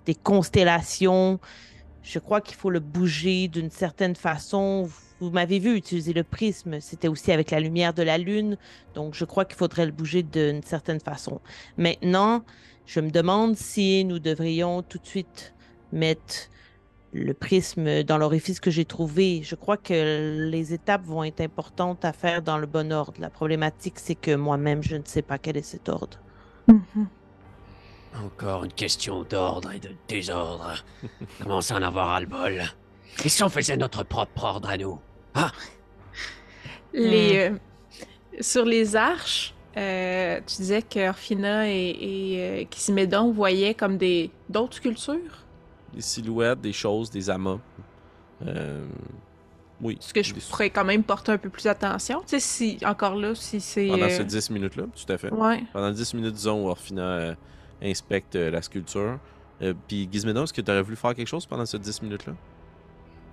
des 0.06 0.14
constellations. 0.16 1.40
Je 2.04 2.20
crois 2.20 2.40
qu'il 2.42 2.56
faut 2.56 2.70
le 2.70 2.80
bouger 2.80 3.48
d'une 3.48 3.72
certaine 3.72 4.16
façon. 4.16 4.88
Vous 5.20 5.32
m'avez 5.32 5.60
vu 5.60 5.76
utiliser 5.76 6.14
le 6.14 6.24
prisme, 6.24 6.80
c'était 6.80 7.08
aussi 7.08 7.32
avec 7.32 7.52
la 7.52 7.60
lumière 7.60 7.94
de 7.94 8.04
la 8.04 8.18
lune, 8.18 8.58
donc 8.94 9.16
je 9.16 9.26
crois 9.26 9.44
qu'il 9.44 9.58
faudrait 9.58 9.86
le 9.86 9.92
bouger 9.92 10.24
d'une 10.24 10.64
certaine 10.64 11.02
façon. 11.02 11.42
Maintenant, 11.78 12.46
je 12.90 13.00
me 13.02 13.12
demande 13.12 13.56
si 13.56 14.04
nous 14.04 14.18
devrions 14.18 14.82
tout 14.82 14.98
de 14.98 15.06
suite 15.06 15.54
mettre 15.92 16.50
le 17.14 17.36
prisme 17.36 18.02
dans 18.02 18.18
l'orifice 18.18 18.60
que 18.60 18.72
j'ai 18.72 18.86
trouvé. 18.86 19.44
Je 19.44 19.54
crois 19.54 19.78
que 19.78 20.48
les 20.50 20.74
étapes 20.74 21.06
vont 21.06 21.24
être 21.24 21.42
importantes 21.42 22.04
à 22.04 22.14
faire 22.14 22.42
dans 22.42 22.58
le 22.58 22.66
bon 22.66 22.92
ordre. 22.92 23.14
La 23.20 23.30
problématique, 23.30 24.00
c'est 24.00 24.16
que 24.16 24.34
moi-même, 24.36 24.82
je 24.82 24.96
ne 24.96 25.04
sais 25.06 25.22
pas 25.22 25.38
quel 25.38 25.56
est 25.58 25.62
cet 25.62 25.88
ordre. 25.88 26.18
Mhm. 26.68 27.08
Encore 28.26 28.64
une 28.64 28.74
question 28.74 29.22
d'ordre 29.22 29.72
et 29.72 29.80
de 29.80 29.92
désordre. 30.08 30.84
Commence 31.44 31.70
à 31.70 31.76
en 31.76 31.84
avoir 31.84 32.08
ras-le-bol. 32.08 32.64
Et 33.24 33.30
si 33.30 33.44
on 33.44 33.50
faisait 33.50 33.78
notre 33.78 34.04
propre 34.04 34.44
ordre 34.44 34.68
à 34.68 34.78
nous 34.78 35.00
Les, 36.92 37.52
euh, 37.52 37.58
sur 38.40 38.66
les 38.66 38.96
arches, 38.96 39.54
euh, 39.80 40.40
tu 40.46 40.58
disais 40.58 40.82
que 40.82 41.08
Orphina 41.10 41.70
et, 41.70 41.90
et 42.00 42.62
euh, 42.64 42.66
Kissimedon 42.66 43.32
voyaient 43.32 43.74
comme 43.74 43.98
des 43.98 44.30
d'autres 44.50 44.76
sculptures? 44.76 45.46
Des 45.94 46.02
silhouettes, 46.02 46.62
des 46.62 46.74
choses, 46.74 47.10
des 47.10 47.30
amas. 47.30 47.58
Euh, 48.46 48.86
Oui. 49.82 49.98
Est-ce 50.00 50.14
que 50.14 50.22
je 50.24 50.34
des- 50.34 50.42
pourrais 50.42 50.70
quand 50.70 50.84
même 50.86 51.04
porter 51.04 51.32
un 51.32 51.38
peu 51.38 51.50
plus 51.50 51.66
attention? 51.68 52.20
Tu 52.22 52.28
sais, 52.30 52.40
si, 52.40 52.78
encore 52.86 53.16
là, 53.16 53.34
si 53.36 53.62
c'est... 53.62 53.88
Pendant 53.88 54.06
euh, 54.06 54.10
ces 54.10 54.26
10 54.26 54.50
minutes-là, 54.50 54.84
tout 54.84 55.12
à 55.14 55.18
fait. 55.18 55.32
Ouais. 55.32 55.64
Pendant 55.74 55.92
10 55.92 56.14
minutes, 56.14 56.34
disons, 56.34 56.66
où 56.66 56.70
Orphina 56.70 57.02
euh, 57.02 57.36
inspecte 57.82 58.36
euh, 58.36 58.52
la 58.52 58.62
sculpture. 58.62 59.18
Euh, 59.62 59.74
Puis 59.88 60.08
Gizmédon, 60.12 60.44
est-ce 60.44 60.54
que 60.54 60.62
tu 60.62 60.70
aurais 60.72 60.82
voulu 60.82 60.96
faire 60.98 61.16
quelque 61.16 61.28
chose 61.28 61.46
pendant 61.46 61.66
ces 61.66 61.80
10 61.80 62.02
minutes-là? 62.02 62.34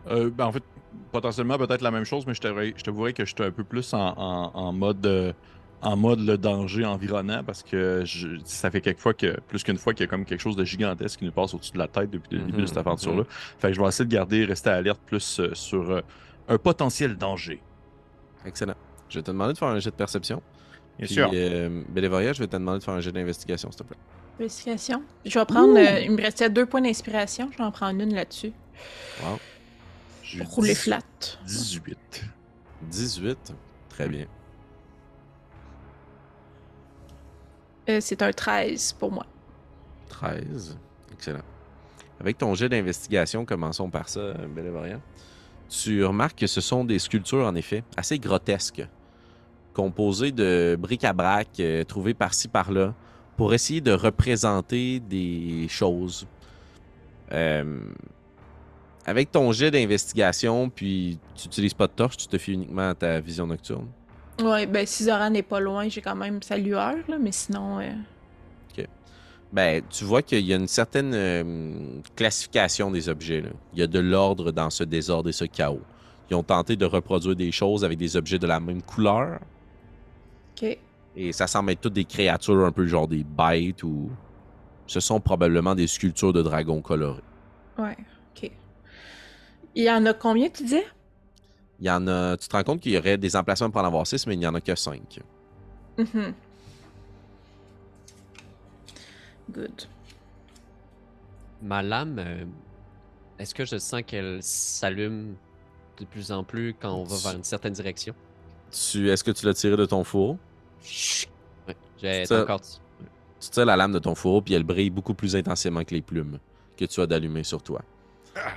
Euh, 0.09 0.31
ben, 0.31 0.47
en 0.47 0.53
fait, 0.53 0.63
potentiellement 1.11 1.59
peut-être 1.59 1.83
la 1.83 1.91
même 1.91 2.05
chose, 2.05 2.25
mais 2.27 2.35
je 2.35 2.41
t'avouerais 2.41 3.13
que 3.13 3.25
j'étais 3.25 3.45
un 3.45 3.51
peu 3.51 3.65
plus 3.65 3.93
en, 3.93 3.99
en- 4.17 4.53
en 4.55 4.73
mode 4.73 5.05
euh, 5.07 5.33
en 5.83 5.97
mode 5.97 6.21
le 6.21 6.39
danger 6.39 6.85
environnant 6.85 7.45
parce 7.45 7.63
que 7.63 8.03
je- 8.05 8.39
ça 8.45 8.71
fait 8.71 8.81
quelques 8.81 8.99
fois 9.01 9.15
que 9.15 9.39
plus 9.49 9.63
qu'une 9.63 9.77
fois 9.79 9.93
qu'il 9.95 10.05
y 10.05 10.09
a 10.09 10.11
comme 10.11 10.25
quelque 10.25 10.41
chose 10.41 10.57
de 10.57 10.65
gigantesque 10.65 11.19
qui 11.21 11.25
nous 11.25 11.33
passe 11.33 11.53
au-dessus 11.55 11.73
de 11.73 11.79
la 11.79 11.87
tête 11.89 12.11
depuis 12.11 12.37
le 12.37 12.41
début 12.45 12.53
de 12.59 12.61
Mhm, 12.63 12.67
cette 12.67 12.79
aventure-là. 12.79 13.25
Fait 13.59 13.69
que 13.69 13.75
je 13.75 13.81
vais 13.81 13.87
essayer 13.89 14.05
de 14.07 14.13
garder, 14.13 14.45
rester 14.45 14.71
alerte 14.71 15.01
plus 15.07 15.39
euh, 15.41 15.55
sur 15.55 15.91
euh, 15.91 16.01
un 16.49 16.59
potentiel 16.59 17.17
danger. 17.17 17.61
Excellent. 18.45 18.75
Je 19.09 19.19
vais 19.19 19.23
te 19.23 19.31
demander 19.31 19.53
de 19.53 19.59
faire 19.59 19.69
un 19.69 19.79
jet 19.79 19.91
de 19.91 19.95
perception. 19.97 20.43
Bien 20.99 21.07
Puis, 21.07 21.15
sûr. 21.15 21.31
euh, 21.35 21.83
Bélévoria, 21.91 22.33
je 22.33 22.41
vais 22.41 22.47
te 22.47 22.57
demander 22.57 22.79
de 22.79 22.85
faire 22.85 22.95
un 22.95 23.01
jet 23.01 23.13
d'investigation, 23.13 23.71
s'il 23.71 23.79
te 23.81 23.85
plaît. 23.85 23.99
Investigation? 24.41 25.03
Je 25.25 25.39
vais 25.39 25.45
prendre... 25.45 25.77
euh, 25.79 26.01
il 26.01 26.11
me 26.11 26.21
restait 26.23 26.49
deux 26.51 26.67
points 26.67 26.81
d'inspiration. 26.81 27.49
Je 27.53 27.59
vais 27.59 27.65
en 27.65 27.71
prendre 27.71 28.01
une 28.03 28.15
là-dessus. 28.15 28.53
Wow. 29.23 29.39
Pour 30.39 30.49
rouler 30.57 30.71
10 30.75 30.81
flat. 30.81 31.01
18. 31.47 32.25
18. 32.83 33.53
Très 33.91 34.09
bien. 34.09 34.27
Euh, 37.89 37.99
c'est 38.01 38.23
un 38.23 38.33
13 38.33 38.95
pour 38.95 39.13
moi. 39.13 39.27
13. 40.09 40.77
Excellent. 41.13 41.43
Avec 42.21 42.39
ton 42.39 42.55
jet 42.55 42.69
d'investigation, 42.69 43.45
commençons 43.45 43.91
par 43.91 44.09
ça, 44.09 44.33
Bélévoria. 44.55 45.01
Tu 45.69 46.05
remarques 46.05 46.39
que 46.39 46.47
ce 46.47 46.61
sont 46.61 46.85
des 46.85 46.99
sculptures, 46.99 47.47
en 47.47 47.55
effet, 47.55 47.83
assez 47.97 48.19
grotesques, 48.19 48.87
composées 49.75 50.33
de 50.33 50.77
bric-à-brac 50.79 51.49
euh, 51.61 51.85
trouvées 51.85 52.15
par-ci 52.15 52.49
par-là, 52.49 52.95
pour 53.37 53.53
essayer 53.53 53.81
de 53.81 53.93
représenter 53.93 55.01
des 55.01 55.67
choses. 55.69 56.27
Euh, 57.33 57.81
avec 59.05 59.31
ton 59.31 59.53
jet 59.53 59.71
d'investigation, 59.71 60.71
puis 60.71 61.19
tu 61.35 61.47
n'utilises 61.47 61.75
pas 61.75 61.87
de 61.87 61.93
torche, 61.93 62.17
tu 62.17 62.27
te 62.27 62.39
fies 62.39 62.53
uniquement 62.53 62.95
ta 62.95 63.21
vision 63.21 63.47
nocturne. 63.47 63.87
Ouais, 64.43 64.67
ben 64.67 64.87
si 64.87 65.05
Zoran 65.05 65.31
n'est 65.31 65.43
pas 65.43 65.61
loin, 65.61 65.89
j'ai 65.89 66.03
quand 66.03 66.15
même 66.17 66.43
sa 66.43 66.57
lueur, 66.57 66.97
là, 67.09 67.19
mais 67.19 67.33
sinon... 67.33 67.81
euh, 67.81 67.93
Ben, 69.53 69.83
tu 69.89 70.05
vois 70.05 70.23
qu'il 70.23 70.45
y 70.45 70.53
a 70.53 70.57
une 70.57 70.67
certaine 70.67 71.15
euh, 71.15 72.01
classification 72.17 72.91
des 72.91 73.09
objets. 73.09 73.41
là. 73.41 73.51
Il 73.73 73.79
y 73.79 73.83
a 73.83 73.87
de 73.87 74.01
l'ordre 74.01 74.51
dans 74.51 74.71
ce 74.71 74.85
désordre 74.85 75.29
et 75.29 75.33
ce 75.33 75.45
chaos. 75.45 75.81
Ils 76.29 76.35
ont 76.35 76.43
tenté 76.43 76.77
de 76.77 76.85
reproduire 76.85 77.37
des 77.37 77.53
choses 77.53 77.85
avec 77.85 77.97
des 77.97 78.17
objets 78.17 78.39
de 78.39 78.47
la 78.47 78.59
même 78.59 78.83
couleur. 78.83 79.39
Ok. 80.51 80.77
Et 81.15 81.33
ça 81.33 81.47
semble 81.47 81.71
être 81.71 81.81
toutes 81.81 81.95
des 81.95 82.05
créatures 82.05 82.67
un 82.67 82.73
peu 82.73 82.87
genre 82.87 83.09
des 83.09 83.25
bêtes 83.25 83.83
ou. 83.83 84.11
Ce 84.89 85.01
sont 85.01 85.21
probablement 85.21 85.75
des 85.75 85.87
sculptures 85.87 86.33
de 86.33 86.43
dragons 86.43 86.83
colorés. 86.83 87.23
Ouais, 87.79 87.97
ok. 88.37 88.51
Il 89.75 89.85
y 89.85 89.91
en 89.91 90.05
a 90.07 90.13
combien, 90.13 90.49
tu 90.49 90.65
disais? 90.65 90.87
Il 91.81 91.87
y 91.87 91.91
en 91.91 92.07
a. 92.07 92.37
Tu 92.37 92.49
te 92.49 92.57
rends 92.57 92.63
compte 92.65 92.81
qu'il 92.81 92.93
y 92.93 92.99
aurait 92.99 93.19
des 93.19 93.37
emplacements 93.37 93.71
pour 93.71 93.81
en 93.81 93.85
avoir 93.85 94.07
six, 94.07 94.27
mais 94.27 94.35
il 94.35 94.39
n'y 94.39 94.47
en 94.47 94.55
a 94.55 94.61
que 94.61 94.75
cinq. 94.75 95.21
Mhm. 95.99 96.35
Good. 99.51 99.83
Ma 101.63 101.83
lame, 101.83 102.19
euh, 102.19 102.45
est-ce 103.39 103.55
que 103.55 103.65
je 103.65 103.79
sens 103.79 104.03
qu'elle 104.07 104.39
s'allume 104.43 105.37
de 105.99 106.05
plus 106.05 106.33
en 106.33 106.45
plus 106.45 106.75
quand 106.79 106.93
on 106.93 107.05
va 107.05 107.17
vers 107.17 107.37
une 107.37 107.45
certaine 107.45 107.73
direction? 107.73 108.15
Tu, 108.71 109.09
est-ce 109.11 109.25
que 109.25 109.31
tu 109.31 109.47
l'as 109.47 109.55
tiré 109.55 109.77
de 109.77 109.87
ton 109.87 110.05
fourreau? 110.05 110.39
Ouais, 111.67 111.77
j'ai 111.99 112.25
encore. 112.31 112.61
Tu 113.41 113.51
tires 113.51 113.67
la 113.67 113.77
lame 113.77 113.93
de 113.93 113.99
ton 113.99 114.15
fourreau, 114.15 114.43
puis 114.43 114.55
elle 114.55 114.65
brille 114.65 114.91
beaucoup 114.91 115.15
plus 115.15 115.37
intensément 115.37 115.85
que 115.85 115.95
les 115.95 116.03
plumes 116.03 116.39
que 116.77 116.85
tu 116.85 117.01
as 117.01 117.07
d'allumer 117.07 117.45
sur 117.45 117.63
toi. 117.63 117.83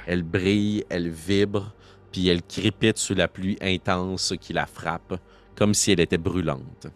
Elle 0.07 0.23
brille, 0.23 0.83
elle 0.89 1.09
vibre, 1.09 1.73
puis 2.11 2.27
elle 2.27 2.41
crépite 2.43 2.97
sous 2.97 3.13
la 3.15 3.27
pluie 3.27 3.57
intense 3.61 4.33
qui 4.39 4.53
la 4.53 4.65
frappe, 4.65 5.15
comme 5.55 5.73
si 5.73 5.91
elle 5.91 5.99
était 5.99 6.17
brûlante. 6.17 6.87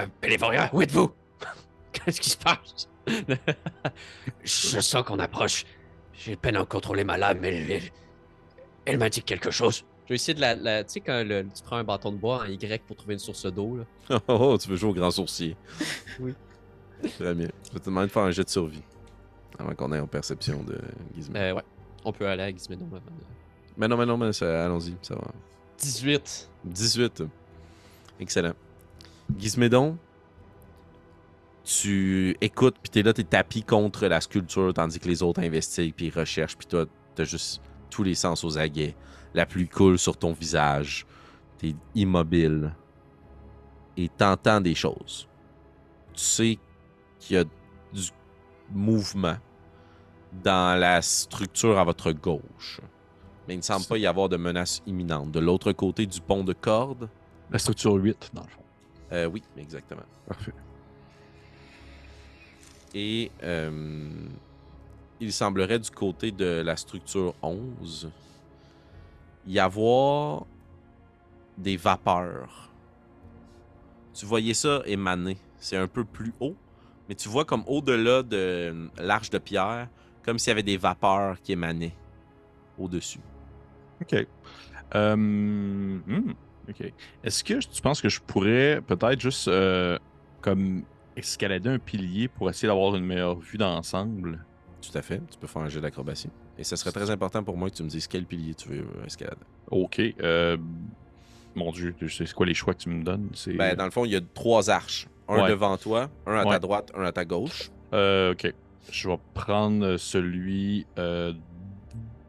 Euh, 0.00 0.06
Bélévoria, 0.22 0.70
où 0.72 0.82
êtes-vous? 0.82 1.10
Qu'est-ce 1.92 2.20
qui 2.20 2.30
se 2.30 2.36
passe? 2.36 2.88
je 4.44 4.80
sens 4.80 5.02
qu'on 5.04 5.18
approche. 5.18 5.64
J'ai 6.12 6.36
peine 6.36 6.56
à 6.56 6.64
contrôler 6.64 7.04
ma 7.04 7.16
lame, 7.16 7.38
mais 7.40 7.54
elle, 7.54 7.70
elle, 7.70 7.82
elle 8.84 8.98
m'indique 8.98 9.24
quelque 9.26 9.50
chose. 9.50 9.84
Je 10.04 10.10
vais 10.10 10.14
essayer 10.16 10.34
de 10.34 10.40
la. 10.40 10.54
la- 10.54 10.84
tu 10.84 10.94
sais, 10.94 11.00
quand 11.00 11.24
le- 11.26 11.44
tu 11.44 11.62
prends 11.62 11.76
un 11.76 11.84
bâton 11.84 12.12
de 12.12 12.16
bois 12.16 12.42
en 12.42 12.44
Y 12.46 12.82
pour 12.86 12.96
trouver 12.96 13.14
une 13.14 13.20
source 13.20 13.46
d'eau, 13.52 13.78
là. 13.78 13.84
Oh, 14.28 14.38
oh, 14.52 14.58
tu 14.58 14.68
veux 14.68 14.76
jouer 14.76 14.90
au 14.90 14.94
grand 14.94 15.10
sourcier. 15.10 15.56
Oui. 16.20 16.32
Très 17.18 17.34
bien. 17.34 17.48
Je 17.68 17.72
vais 17.72 17.80
te 17.80 17.84
demander 17.86 18.06
de 18.06 18.12
faire 18.12 18.22
un 18.22 18.30
jet 18.30 18.44
de 18.44 18.48
survie. 18.48 18.82
Avant 19.58 19.74
qu'on 19.74 19.92
ait 19.92 20.00
en 20.00 20.06
perception 20.06 20.62
de 20.62 20.78
Gizmo. 21.14 21.36
Euh, 21.36 21.52
ouais. 21.54 21.62
On 22.04 22.12
peut 22.12 22.26
aller 22.28 22.42
à 22.44 22.50
Gizmédon 22.50 22.86
avant 22.86 22.96
de- 22.98 23.02
Mais 23.76 23.88
non, 23.88 23.96
mais 23.96 24.06
non, 24.06 24.16
mais 24.16 24.42
allons-y, 24.42 24.96
ça 25.02 25.14
va. 25.14 25.22
18. 25.78 26.50
18. 26.64 27.22
Excellent. 28.20 28.54
Gizmédon, 29.38 29.98
tu 31.64 32.36
écoutes, 32.40 32.76
puis 32.82 32.90
t'es 32.90 33.02
là, 33.02 33.12
t'es 33.12 33.24
tapis 33.24 33.62
contre 33.62 34.06
la 34.06 34.20
sculpture, 34.20 34.72
tandis 34.72 34.98
que 35.00 35.08
les 35.08 35.22
autres 35.22 35.40
investiguent, 35.42 35.94
puis 35.94 36.06
ils 36.06 36.18
recherchent, 36.18 36.56
puis 36.56 36.66
toi, 36.66 36.86
t'as 37.14 37.24
juste 37.24 37.60
tous 37.90 38.02
les 38.04 38.14
sens 38.14 38.44
aux 38.44 38.56
aguets. 38.56 38.94
La 39.34 39.46
pluie 39.46 39.68
coule 39.68 39.98
sur 39.98 40.16
ton 40.16 40.32
visage. 40.32 41.06
T'es 41.58 41.74
immobile. 41.94 42.72
et 43.96 44.08
t'entends 44.10 44.60
des 44.60 44.74
choses. 44.74 45.26
Tu 46.12 46.22
sais 46.22 46.58
qu'il 47.18 47.36
y 47.36 47.38
a 47.38 47.44
du 47.44 48.10
mouvement 48.70 49.36
dans 50.44 50.78
la 50.78 51.00
structure 51.02 51.78
à 51.78 51.84
votre 51.84 52.12
gauche. 52.12 52.80
Mais 53.46 53.54
il 53.54 53.58
ne 53.58 53.62
semble 53.62 53.86
pas 53.86 53.96
y 53.98 54.06
avoir 54.06 54.28
de 54.28 54.36
menace 54.36 54.82
imminente. 54.86 55.30
De 55.30 55.38
l'autre 55.40 55.72
côté 55.72 56.06
du 56.06 56.20
pont 56.20 56.42
de 56.44 56.52
corde, 56.52 57.08
La 57.50 57.58
structure 57.58 57.94
8, 57.94 58.30
dans 58.34 58.42
le 58.42 58.48
fond. 58.48 58.62
euh, 59.12 59.26
oui, 59.26 59.42
exactement. 59.56 60.02
Parfait. 60.26 60.52
Et 62.94 63.30
euh, 63.42 64.10
il 65.20 65.32
semblerait 65.32 65.78
du 65.78 65.90
côté 65.90 66.32
de 66.32 66.62
la 66.64 66.76
structure 66.76 67.34
11 67.42 68.10
y 69.46 69.58
avoir 69.60 70.44
des 71.56 71.76
vapeurs. 71.76 72.70
Tu 74.12 74.26
voyais 74.26 74.54
ça 74.54 74.82
émaner. 74.86 75.36
C'est 75.58 75.76
un 75.76 75.86
peu 75.86 76.04
plus 76.04 76.32
haut, 76.40 76.56
mais 77.08 77.14
tu 77.14 77.28
vois 77.28 77.44
comme 77.44 77.62
au-delà 77.66 78.22
de 78.22 78.88
l'arche 78.98 79.30
de 79.30 79.38
pierre, 79.38 79.88
comme 80.24 80.38
s'il 80.38 80.50
y 80.50 80.52
avait 80.52 80.62
des 80.62 80.76
vapeurs 80.78 81.40
qui 81.40 81.52
émanaient 81.52 81.94
au-dessus. 82.78 83.20
OK. 84.00 84.26
Euh, 84.94 85.16
hmm, 85.16 86.34
OK. 86.68 86.92
Est-ce 87.24 87.44
que 87.44 87.54
tu 87.54 87.82
penses 87.82 88.00
que 88.00 88.08
je 88.08 88.20
pourrais 88.20 88.80
peut-être 88.86 89.20
juste 89.20 89.48
euh, 89.48 89.98
comme 90.40 90.82
escalader 91.16 91.70
un 91.70 91.78
pilier 91.78 92.28
pour 92.28 92.50
essayer 92.50 92.68
d'avoir 92.68 92.94
une 92.96 93.04
meilleure 93.04 93.36
vue 93.38 93.58
d'ensemble? 93.58 94.44
Tout 94.82 94.96
à 94.96 95.02
fait. 95.02 95.20
Tu 95.30 95.38
peux 95.38 95.46
faire 95.46 95.62
un 95.62 95.68
jeu 95.68 95.80
d'acrobatie. 95.80 96.28
Et 96.58 96.64
ce 96.64 96.76
serait 96.76 96.92
très 96.92 97.10
important 97.10 97.42
pour 97.42 97.56
moi 97.56 97.68
que 97.70 97.74
tu 97.74 97.82
me 97.82 97.88
dises 97.88 98.06
quel 98.06 98.24
pilier 98.24 98.54
tu 98.54 98.68
veux 98.68 98.80
euh, 99.00 99.04
escalader. 99.06 99.40
OK. 99.70 100.00
euh, 100.20 100.56
mon 101.54 101.72
Dieu, 101.72 101.94
c'est 102.08 102.30
quoi 102.34 102.46
les 102.46 102.54
choix 102.54 102.74
que 102.74 102.80
tu 102.80 102.90
me 102.90 103.02
donnes? 103.02 103.30
Ben, 103.56 103.74
dans 103.74 103.86
le 103.86 103.90
fond, 103.90 104.04
il 104.04 104.12
y 104.12 104.16
a 104.16 104.20
trois 104.34 104.68
arches. 104.70 105.08
Un 105.28 105.42
Ouais. 105.42 105.48
devant 105.50 105.76
toi, 105.76 106.08
un 106.26 106.36
à 106.36 106.44
ta 106.44 106.58
droite, 106.60 106.92
un 106.94 107.02
à 107.02 107.10
ta 107.12 107.24
gauche. 107.24 107.70
Euh, 107.92 108.32
ok. 108.32 108.52
Je 108.92 109.08
vais 109.08 109.18
prendre 109.34 109.96
celui 109.96 110.86
euh, 110.98 111.32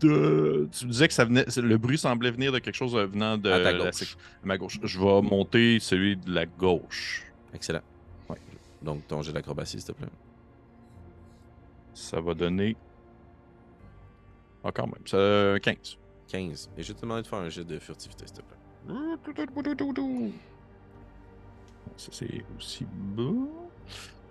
de. 0.01 0.67
Tu 0.71 0.85
me 0.85 0.91
disais 0.91 1.07
que 1.07 1.13
ça 1.13 1.25
venait. 1.25 1.45
Le 1.57 1.77
bruit 1.77 1.97
semblait 1.97 2.31
venir 2.31 2.51
de 2.51 2.59
quelque 2.59 2.75
chose 2.75 2.95
venant 2.95 3.37
de 3.37 3.49
À 3.49 3.59
ta 3.63 3.71
la 3.71 3.77
gauche. 3.85 3.93
sec- 3.95 4.17
à 4.43 4.45
ma 4.47 4.57
gauche. 4.57 4.79
Je 4.83 4.99
vais 4.99 5.21
monter 5.21 5.79
celui 5.79 6.15
de 6.17 6.31
la 6.33 6.45
gauche. 6.45 7.23
Excellent. 7.53 7.81
Ouais. 8.29 8.37
Donc, 8.81 9.07
ton 9.07 9.21
jet 9.21 9.31
d'acrobatie, 9.33 9.79
s'il 9.79 9.85
te 9.87 9.91
plaît. 9.93 10.07
Ça 11.93 12.19
va 12.21 12.33
donner. 12.33 12.75
Ah, 14.63 14.71
quand 14.71 14.85
même. 14.87 15.05
Ça, 15.05 15.55
15. 15.61 15.97
15. 16.27 16.69
Et 16.77 16.83
je 16.83 16.89
vais 16.89 16.93
te 16.93 17.01
demander 17.01 17.21
de 17.23 17.27
faire 17.27 17.39
un 17.39 17.49
jet 17.49 17.63
de 17.63 17.79
furtivité, 17.79 18.25
s'il 18.27 18.35
te 18.37 18.41
plaît. 18.41 18.95
Ça, 21.97 22.09
c'est 22.11 22.43
aussi. 22.57 22.85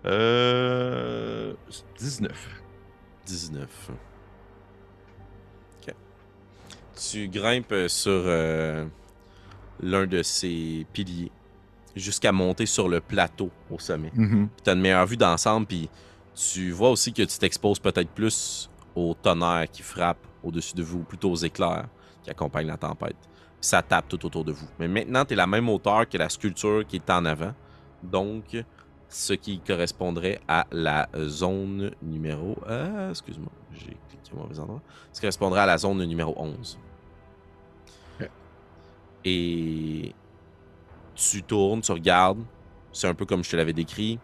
Euh. 0.05 1.52
19. 1.98 2.62
19. 3.26 3.90
Tu 6.96 7.28
grimpes 7.28 7.72
euh, 7.72 7.88
sur 7.88 8.22
euh, 8.26 8.87
l'un 9.80 10.06
de 10.06 10.22
ces 10.22 10.87
piliers 10.92 11.30
jusqu'à 11.94 12.32
monter 12.32 12.66
sur 12.66 12.88
le 12.88 13.00
plateau 13.00 13.50
au 13.70 13.78
sommet. 13.78 14.11
Mhm. 14.14 14.48
tu 14.62 14.70
as 14.70 14.72
une 14.74 14.80
meilleure 14.80 15.06
vue 15.06 15.16
d'ensemble, 15.16 15.66
puis 15.66 15.88
tu 16.35 16.70
vois 16.70 16.90
aussi 16.90 17.12
que 17.12 17.22
tu 17.22 17.38
t'exposes 17.38 17.78
peut-être 17.78 18.11
plus 18.11 18.70
au 18.94 19.14
tonnerre 19.14 19.66
qui 19.70 19.82
frappe 19.82 20.18
au-dessus 20.42 20.74
de 20.74 20.82
vous, 20.82 20.98
ou 20.98 21.02
plutôt 21.02 21.30
aux 21.30 21.37
éclairs 21.37 21.88
qui 22.22 22.30
accompagnent 22.30 22.66
la 22.66 22.76
tempête. 22.76 23.16
Ça 23.61 23.82
tape 23.82 24.09
tout 24.09 24.24
autour 24.26 24.44
de 24.44 24.52
vous. 24.52 24.68
Mais 24.78 24.88
maintenant, 24.88 25.24
tu 25.24 25.32
es 25.32 25.37
la 25.37 25.46
même 25.46 25.68
hauteur 25.68 26.09
que 26.09 26.18
la 26.18 26.28
sculpture 26.28 26.87
qui 26.87 26.96
est 26.96 27.11
en 27.11 27.24
avant. 27.24 27.54
Donc, 28.02 28.56
ce 29.09 29.32
qui 29.32 29.61
correspondrait 29.61 30.40
à 30.46 30.66
la 30.70 31.09
zone 31.26 31.90
numéro... 32.02 32.56
Ah, 32.68 33.09
excuse-moi, 33.11 33.50
j'ai 33.72 33.96
cliqué 34.09 34.32
au 34.35 34.37
mauvais 34.37 34.59
endroit. 34.59 34.82
Ce 35.12 35.18
qui 35.18 35.22
correspondrait 35.22 35.61
à 35.61 35.66
la 35.66 35.78
zone 35.78 36.04
numéro 36.04 36.35
11. 36.37 36.78
Et 39.27 40.15
tu 41.17 41.43
tournes, 41.43 41.81
tu 41.81 41.91
regardes. 41.91 42.45
C'est 42.93 43.09
un 43.09 43.15
peu 43.15 43.27
comme 43.27 43.43
je 43.43 43.51
te 43.51 43.57
l'avais 43.57 43.73
décrit. 43.73 44.21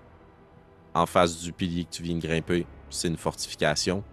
En 0.94 1.06
face 1.06 1.40
du 1.40 1.52
pilier 1.52 1.84
que 1.84 1.90
tu 1.90 2.02
viens 2.04 2.16
de 2.16 2.20
grimper, 2.20 2.66
c'est 2.88 3.08
une 3.08 3.16
fortification. 3.16 4.04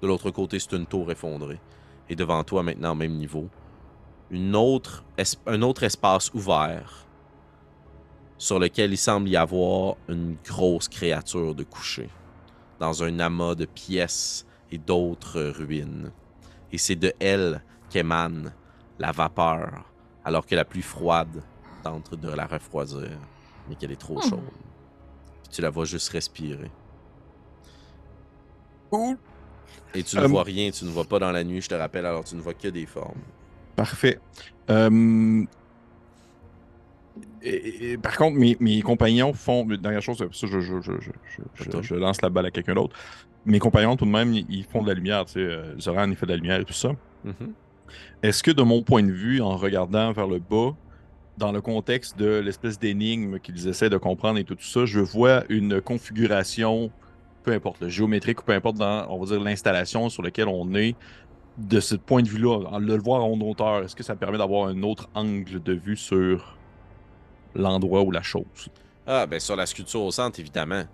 De 0.00 0.06
l'autre 0.06 0.30
côté, 0.30 0.58
c'est 0.58 0.72
une 0.72 0.86
tour 0.86 1.10
effondrée. 1.10 1.60
Et 2.08 2.16
devant 2.16 2.42
toi, 2.44 2.62
maintenant, 2.62 2.92
au 2.92 2.94
même 2.94 3.16
niveau, 3.16 3.48
une 4.30 4.56
autre 4.56 5.04
un 5.46 5.62
autre 5.62 5.82
espace 5.82 6.32
ouvert 6.32 7.06
sur 8.38 8.58
lequel 8.58 8.92
il 8.92 8.98
semble 8.98 9.28
y 9.28 9.36
avoir 9.36 9.96
une 10.08 10.36
grosse 10.44 10.88
créature 10.88 11.54
de 11.54 11.64
coucher 11.64 12.08
dans 12.78 13.02
un 13.02 13.18
amas 13.18 13.54
de 13.54 13.66
pièces 13.66 14.46
et 14.70 14.78
d'autres 14.78 15.40
ruines. 15.40 16.12
Et 16.72 16.78
c'est 16.78 16.96
de 16.96 17.12
elle 17.18 17.62
qu'émane 17.90 18.54
la 18.98 19.12
vapeur, 19.12 19.87
alors 20.28 20.44
que 20.44 20.54
la 20.54 20.64
pluie 20.66 20.82
froide 20.82 21.42
tente 21.82 22.14
de 22.14 22.28
la 22.30 22.46
refroidir, 22.46 23.18
mais 23.68 23.74
qu'elle 23.76 23.92
est 23.92 23.96
trop 24.00 24.18
Hmm. 24.18 24.28
chaude. 24.28 24.50
Puis 25.42 25.50
tu 25.52 25.62
la 25.62 25.70
vois 25.70 25.86
juste 25.86 26.10
respirer. 26.10 26.70
Et 29.94 30.02
tu 30.02 30.16
ne 30.16 30.22
Euh, 30.22 30.26
vois 30.26 30.42
rien, 30.42 30.70
tu 30.70 30.84
ne 30.84 30.90
vois 30.90 31.04
pas 31.06 31.18
dans 31.18 31.32
la 31.32 31.42
nuit, 31.44 31.62
je 31.62 31.68
te 31.68 31.74
rappelle, 31.74 32.04
alors 32.04 32.24
tu 32.24 32.34
ne 32.36 32.40
vois 32.42 32.52
que 32.54 32.68
des 32.68 32.84
formes. 32.84 33.20
Parfait. 33.74 34.18
Euh, 34.70 35.44
et- 37.42 37.92
et 37.92 37.98
par 37.98 38.16
contre, 38.16 38.36
mes, 38.38 38.56
mes 38.60 38.82
compagnons 38.82 39.32
font. 39.32 39.64
Dernière 39.64 40.02
chose, 40.02 40.18
ça, 40.18 40.26
je, 40.30 40.46
je, 40.46 40.60
je, 40.60 40.80
je, 40.82 40.92
je- 41.00 41.42
je- 41.64 41.70
Toi. 41.70 41.80
je 41.82 41.94
lance 41.94 42.20
la 42.20 42.28
balle 42.28 42.46
à 42.46 42.50
quelqu'un 42.50 42.74
d'autre. 42.74 42.96
Mes 43.46 43.58
compagnons, 43.60 43.96
tout 43.96 44.04
de 44.04 44.10
même, 44.10 44.34
ils, 44.34 44.64
font 44.64 44.82
de 44.82 44.88
la 44.88 44.94
lumière. 44.94 45.24
Tu 45.24 45.32
sais, 45.34 45.38
euh, 45.40 45.78
Zoran, 45.80 46.10
il 46.10 46.16
fait 46.16 46.26
de 46.26 46.32
la 46.32 46.36
lumière 46.36 46.60
et 46.60 46.64
tout 46.66 46.72
ça. 46.74 46.90
Mhm. 47.24 47.54
Est-ce 48.22 48.42
que, 48.42 48.50
de 48.50 48.62
mon 48.62 48.82
point 48.82 49.02
de 49.02 49.12
vue, 49.12 49.40
en 49.40 49.56
regardant 49.56 50.12
vers 50.12 50.26
le 50.26 50.38
bas, 50.38 50.76
dans 51.38 51.52
le 51.52 51.60
contexte 51.60 52.18
de 52.18 52.38
l'espèce 52.38 52.78
d'énigme 52.78 53.38
qu'ils 53.38 53.68
essaient 53.68 53.90
de 53.90 53.96
comprendre 53.96 54.38
et 54.38 54.44
tout 54.44 54.56
ça, 54.58 54.84
je 54.84 55.00
vois 55.00 55.44
une 55.48 55.80
configuration, 55.80 56.90
peu 57.44 57.52
importe, 57.52 57.80
le 57.80 57.88
géométrique 57.88 58.40
ou 58.40 58.44
peu 58.44 58.52
importe, 58.52 58.76
dans, 58.76 59.06
on 59.08 59.18
va 59.18 59.26
dire, 59.26 59.40
l'installation 59.40 60.08
sur 60.08 60.22
laquelle 60.22 60.48
on 60.48 60.74
est, 60.74 60.96
de 61.58 61.80
ce 61.80 61.96
point 61.96 62.22
de 62.22 62.28
vue-là, 62.28 62.68
en 62.70 62.78
le 62.78 62.96
voir 62.98 63.24
en 63.24 63.38
hauteur, 63.40 63.82
est-ce 63.82 63.96
que 63.96 64.04
ça 64.04 64.14
permet 64.14 64.38
d'avoir 64.38 64.68
un 64.68 64.82
autre 64.82 65.08
angle 65.14 65.62
de 65.62 65.72
vue 65.72 65.96
sur 65.96 66.56
l'endroit 67.54 68.02
ou 68.02 68.10
la 68.10 68.22
chose? 68.22 68.44
Ah, 69.06 69.26
ben 69.26 69.40
sur 69.40 69.56
la 69.56 69.66
sculpture 69.66 70.02
au 70.02 70.10
centre, 70.10 70.38
évidemment. 70.38 70.84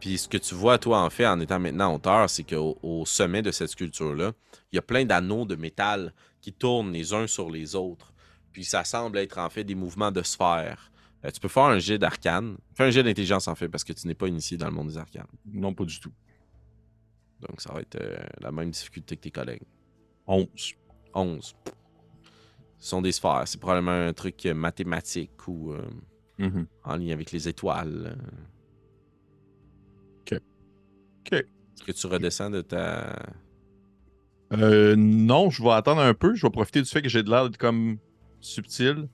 Puis 0.00 0.18
ce 0.18 0.28
que 0.28 0.38
tu 0.38 0.54
vois, 0.54 0.78
toi, 0.78 1.02
en 1.02 1.10
fait, 1.10 1.26
en 1.26 1.40
étant 1.40 1.58
maintenant 1.58 1.90
en 1.90 1.94
hauteur, 1.96 2.30
c'est 2.30 2.44
qu'au 2.44 2.78
au 2.82 3.04
sommet 3.04 3.42
de 3.42 3.50
cette 3.50 3.70
sculpture-là, 3.70 4.32
il 4.72 4.76
y 4.76 4.78
a 4.78 4.82
plein 4.82 5.04
d'anneaux 5.04 5.44
de 5.44 5.56
métal 5.56 6.12
qui 6.46 6.52
tournent 6.52 6.92
les 6.92 7.12
uns 7.12 7.26
sur 7.26 7.50
les 7.50 7.74
autres. 7.74 8.14
Puis 8.52 8.62
ça 8.64 8.84
semble 8.84 9.18
être 9.18 9.38
en 9.38 9.50
fait 9.50 9.64
des 9.64 9.74
mouvements 9.74 10.12
de 10.12 10.22
sphères. 10.22 10.92
Euh, 11.24 11.30
tu 11.32 11.40
peux 11.40 11.48
faire 11.48 11.64
un 11.64 11.80
jet 11.80 11.98
d'arcane. 11.98 12.56
Fais 12.76 12.84
un 12.84 12.90
jet 12.90 13.02
d'intelligence, 13.02 13.48
en 13.48 13.56
fait, 13.56 13.68
parce 13.68 13.82
que 13.82 13.92
tu 13.92 14.06
n'es 14.06 14.14
pas 14.14 14.28
initié 14.28 14.56
dans 14.56 14.66
le 14.66 14.72
monde 14.72 14.86
des 14.86 14.96
arcanes. 14.96 15.26
Non, 15.44 15.74
pas 15.74 15.84
du 15.84 15.98
tout. 15.98 16.12
Donc 17.40 17.60
ça 17.60 17.72
va 17.72 17.80
être 17.80 17.96
euh, 18.00 18.16
la 18.40 18.52
même 18.52 18.70
difficulté 18.70 19.16
que 19.16 19.22
tes 19.22 19.32
collègues. 19.32 19.64
11. 20.28 20.46
11. 21.14 21.56
Ce 22.78 22.88
sont 22.90 23.02
des 23.02 23.10
sphères. 23.10 23.42
C'est 23.46 23.58
probablement 23.60 23.90
un 23.90 24.12
truc 24.12 24.46
euh, 24.46 24.54
mathématique 24.54 25.48
ou 25.48 25.72
euh, 25.72 25.82
Mhm. 26.38 26.66
en 26.84 26.96
lien 26.96 27.12
avec 27.12 27.32
les 27.32 27.48
étoiles. 27.48 28.16
Ok. 30.20 30.38
Ok. 31.26 31.32
Est-ce 31.32 31.82
que 31.82 31.90
tu 31.92 32.06
redescends 32.06 32.50
de 32.50 32.60
ta. 32.62 33.16
Euh, 34.52 34.94
non, 34.96 35.50
je 35.50 35.62
vais 35.62 35.70
attendre 35.70 36.00
un 36.00 36.14
peu. 36.14 36.34
Je 36.34 36.46
vais 36.46 36.50
profiter 36.50 36.80
du 36.82 36.88
fait 36.88 37.02
que 37.02 37.08
j'ai 37.08 37.22
de 37.22 37.30
l'air 37.30 37.48
comme 37.58 37.98
subtil 38.40 39.08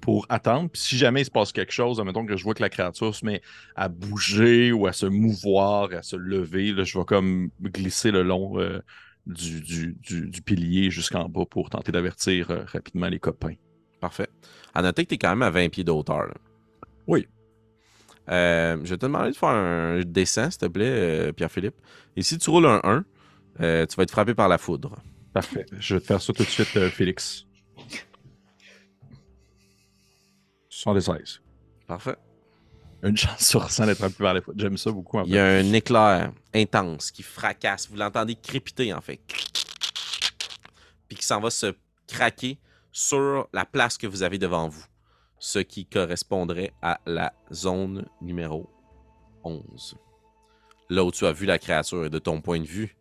pour 0.00 0.26
attendre. 0.28 0.68
Puis 0.70 0.82
si 0.82 0.98
jamais 0.98 1.22
il 1.22 1.24
se 1.24 1.30
passe 1.30 1.52
quelque 1.52 1.72
chose, 1.72 1.98
admettons 2.00 2.26
que 2.26 2.36
je 2.36 2.44
vois 2.44 2.54
que 2.54 2.62
la 2.62 2.68
créature 2.68 3.14
se 3.14 3.24
met 3.24 3.40
à 3.76 3.88
bouger 3.88 4.72
ou 4.72 4.86
à 4.86 4.92
se 4.92 5.06
mouvoir, 5.06 5.88
à 5.92 6.02
se 6.02 6.16
lever, 6.16 6.72
là, 6.72 6.84
je 6.84 6.98
vais 6.98 7.04
comme 7.04 7.50
glisser 7.62 8.10
le 8.10 8.22
long 8.22 8.58
euh, 8.60 8.80
du, 9.26 9.62
du, 9.62 9.96
du- 10.02 10.28
du 10.28 10.42
pilier 10.42 10.90
jusqu'en 10.90 11.28
bas 11.28 11.46
pour 11.48 11.70
tenter 11.70 11.92
d'avertir 11.92 12.50
euh, 12.50 12.64
rapidement 12.66 13.08
les 13.08 13.18
copains. 13.18 13.54
Parfait. 14.00 14.28
À 14.74 14.82
noter 14.82 15.04
que 15.04 15.08
tu 15.10 15.14
es 15.14 15.18
quand 15.18 15.30
même 15.30 15.42
à 15.42 15.50
20 15.50 15.70
pieds 15.70 15.84
là. 15.84 15.94
Oui. 17.06 17.26
Euh, 18.30 18.78
je 18.84 18.90
vais 18.90 18.96
te 18.98 19.06
demander 19.06 19.30
de 19.30 19.36
faire 19.36 19.48
un 19.50 20.00
dessin, 20.00 20.50
s'il 20.50 20.60
te 20.60 20.66
plaît, 20.66 21.32
Pierre-Philippe. 21.32 21.76
Et 22.16 22.22
si 22.22 22.38
tu 22.38 22.50
roules 22.50 22.66
un 22.66 22.80
1, 22.84 23.04
euh, 23.60 23.86
tu 23.86 23.96
vas 23.96 24.02
être 24.02 24.10
frappé 24.10 24.34
par 24.34 24.48
la 24.48 24.58
foudre. 24.58 24.96
Parfait. 25.32 25.66
Je 25.78 25.94
vais 25.94 26.00
te 26.00 26.06
faire 26.06 26.20
ça 26.22 26.32
tout 26.32 26.44
de 26.44 26.48
suite, 26.48 26.76
euh, 26.76 26.90
Félix. 26.90 27.46
76. 30.68 31.40
Parfait. 31.86 32.16
Une 33.02 33.16
chance 33.16 33.46
sur 33.46 33.70
100 33.70 33.86
d'être 33.86 33.98
frappé 33.98 34.14
par 34.18 34.34
les 34.34 34.40
foudres. 34.40 34.60
J'aime 34.60 34.76
ça 34.76 34.90
beaucoup. 34.90 35.18
En 35.18 35.24
Il 35.24 35.32
y 35.32 35.38
a 35.38 35.44
un 35.44 35.72
éclair 35.72 36.32
intense 36.54 37.10
qui 37.10 37.22
fracasse. 37.22 37.88
Vous 37.90 37.96
l'entendez 37.96 38.34
crépiter, 38.34 38.92
en 38.92 39.00
fait. 39.00 39.20
Puis 41.08 41.16
qui 41.18 41.24
s'en 41.24 41.40
va 41.40 41.50
se 41.50 41.74
craquer 42.08 42.58
sur 42.92 43.48
la 43.52 43.64
place 43.64 43.98
que 43.98 44.06
vous 44.06 44.22
avez 44.22 44.38
devant 44.38 44.68
vous. 44.68 44.84
ce 45.40 45.58
qui 45.58 45.84
correspondrait 45.84 46.72
à 46.80 47.00
la 47.04 47.34
zone 47.52 48.06
numéro 48.22 48.70
11. 49.42 49.94
Là 50.88 51.04
où 51.04 51.10
tu 51.10 51.26
as 51.26 51.32
vu 51.32 51.44
la 51.44 51.58
créature, 51.58 52.06
et 52.06 52.10
de 52.10 52.18
ton 52.18 52.40
point 52.40 52.60
de 52.60 52.66
vue, 52.66 52.96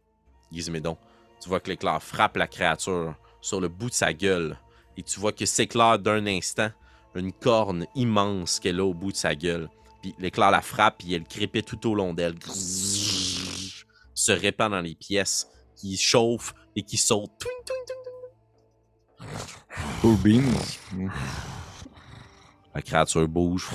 Gizmédon, 0.53 0.97
tu 1.41 1.49
vois 1.49 1.59
que 1.59 1.69
l'éclair 1.69 2.01
frappe 2.01 2.37
la 2.37 2.47
créature 2.47 3.15
sur 3.41 3.59
le 3.59 3.67
bout 3.67 3.89
de 3.89 3.95
sa 3.95 4.13
gueule. 4.13 4.57
Et 4.95 5.03
tu 5.03 5.19
vois 5.19 5.31
que 5.31 5.45
s'éclaire 5.45 5.99
d'un 5.99 6.25
instant 6.27 6.69
une 7.15 7.31
corne 7.31 7.85
immense 7.95 8.59
qu'elle 8.59 8.79
a 8.79 8.85
au 8.85 8.93
bout 8.93 9.11
de 9.11 9.17
sa 9.17 9.35
gueule. 9.35 9.69
Puis 10.01 10.15
l'éclair 10.19 10.51
la 10.51 10.61
frappe, 10.61 11.03
et 11.07 11.13
elle 11.13 11.23
crépite 11.23 11.65
tout 11.65 11.89
au 11.89 11.95
long 11.95 12.13
d'elle. 12.13 12.35
Se 12.43 14.31
répand 14.31 14.71
dans 14.71 14.81
les 14.81 14.95
pièces, 14.95 15.47
qui 15.75 15.97
chauffent 15.97 16.53
et 16.75 16.83
qui 16.83 16.97
sautent. 16.97 17.31
Twing, 17.39 17.53
twing, 17.65 17.85
twing. 17.87 19.29
Cool 20.01 20.17
beans. 20.17 21.11
La 22.73 22.81
créature 22.81 23.27
bouge, 23.27 23.69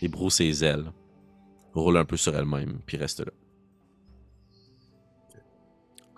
débroue 0.00 0.30
ses 0.30 0.64
ailes, 0.64 0.92
roule 1.74 1.96
un 1.96 2.04
peu 2.04 2.16
sur 2.16 2.36
elle-même, 2.36 2.80
puis 2.84 2.96
reste 2.96 3.20
là. 3.20 3.32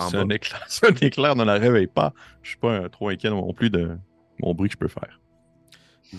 En 0.01 0.09
C'est 0.09 0.17
bas, 0.17 0.23
un 0.23 0.29
éclair. 0.31 0.65
C'est 0.69 0.87
un 0.87 1.07
éclair, 1.07 1.37
ne 1.37 1.45
la 1.45 1.55
réveille 1.55 1.87
pas. 1.87 2.13
Je 2.43 2.51
suis 2.51 2.59
pas 2.59 2.89
trop 2.89 3.09
inquiet 3.09 3.31
non 3.31 3.53
plus 3.53 3.71
de 3.71 3.97
mon 4.41 4.55
bruit 4.55 4.69
que 4.69 4.75
je 4.75 4.79
peux 4.79 4.89
faire. 4.89 5.21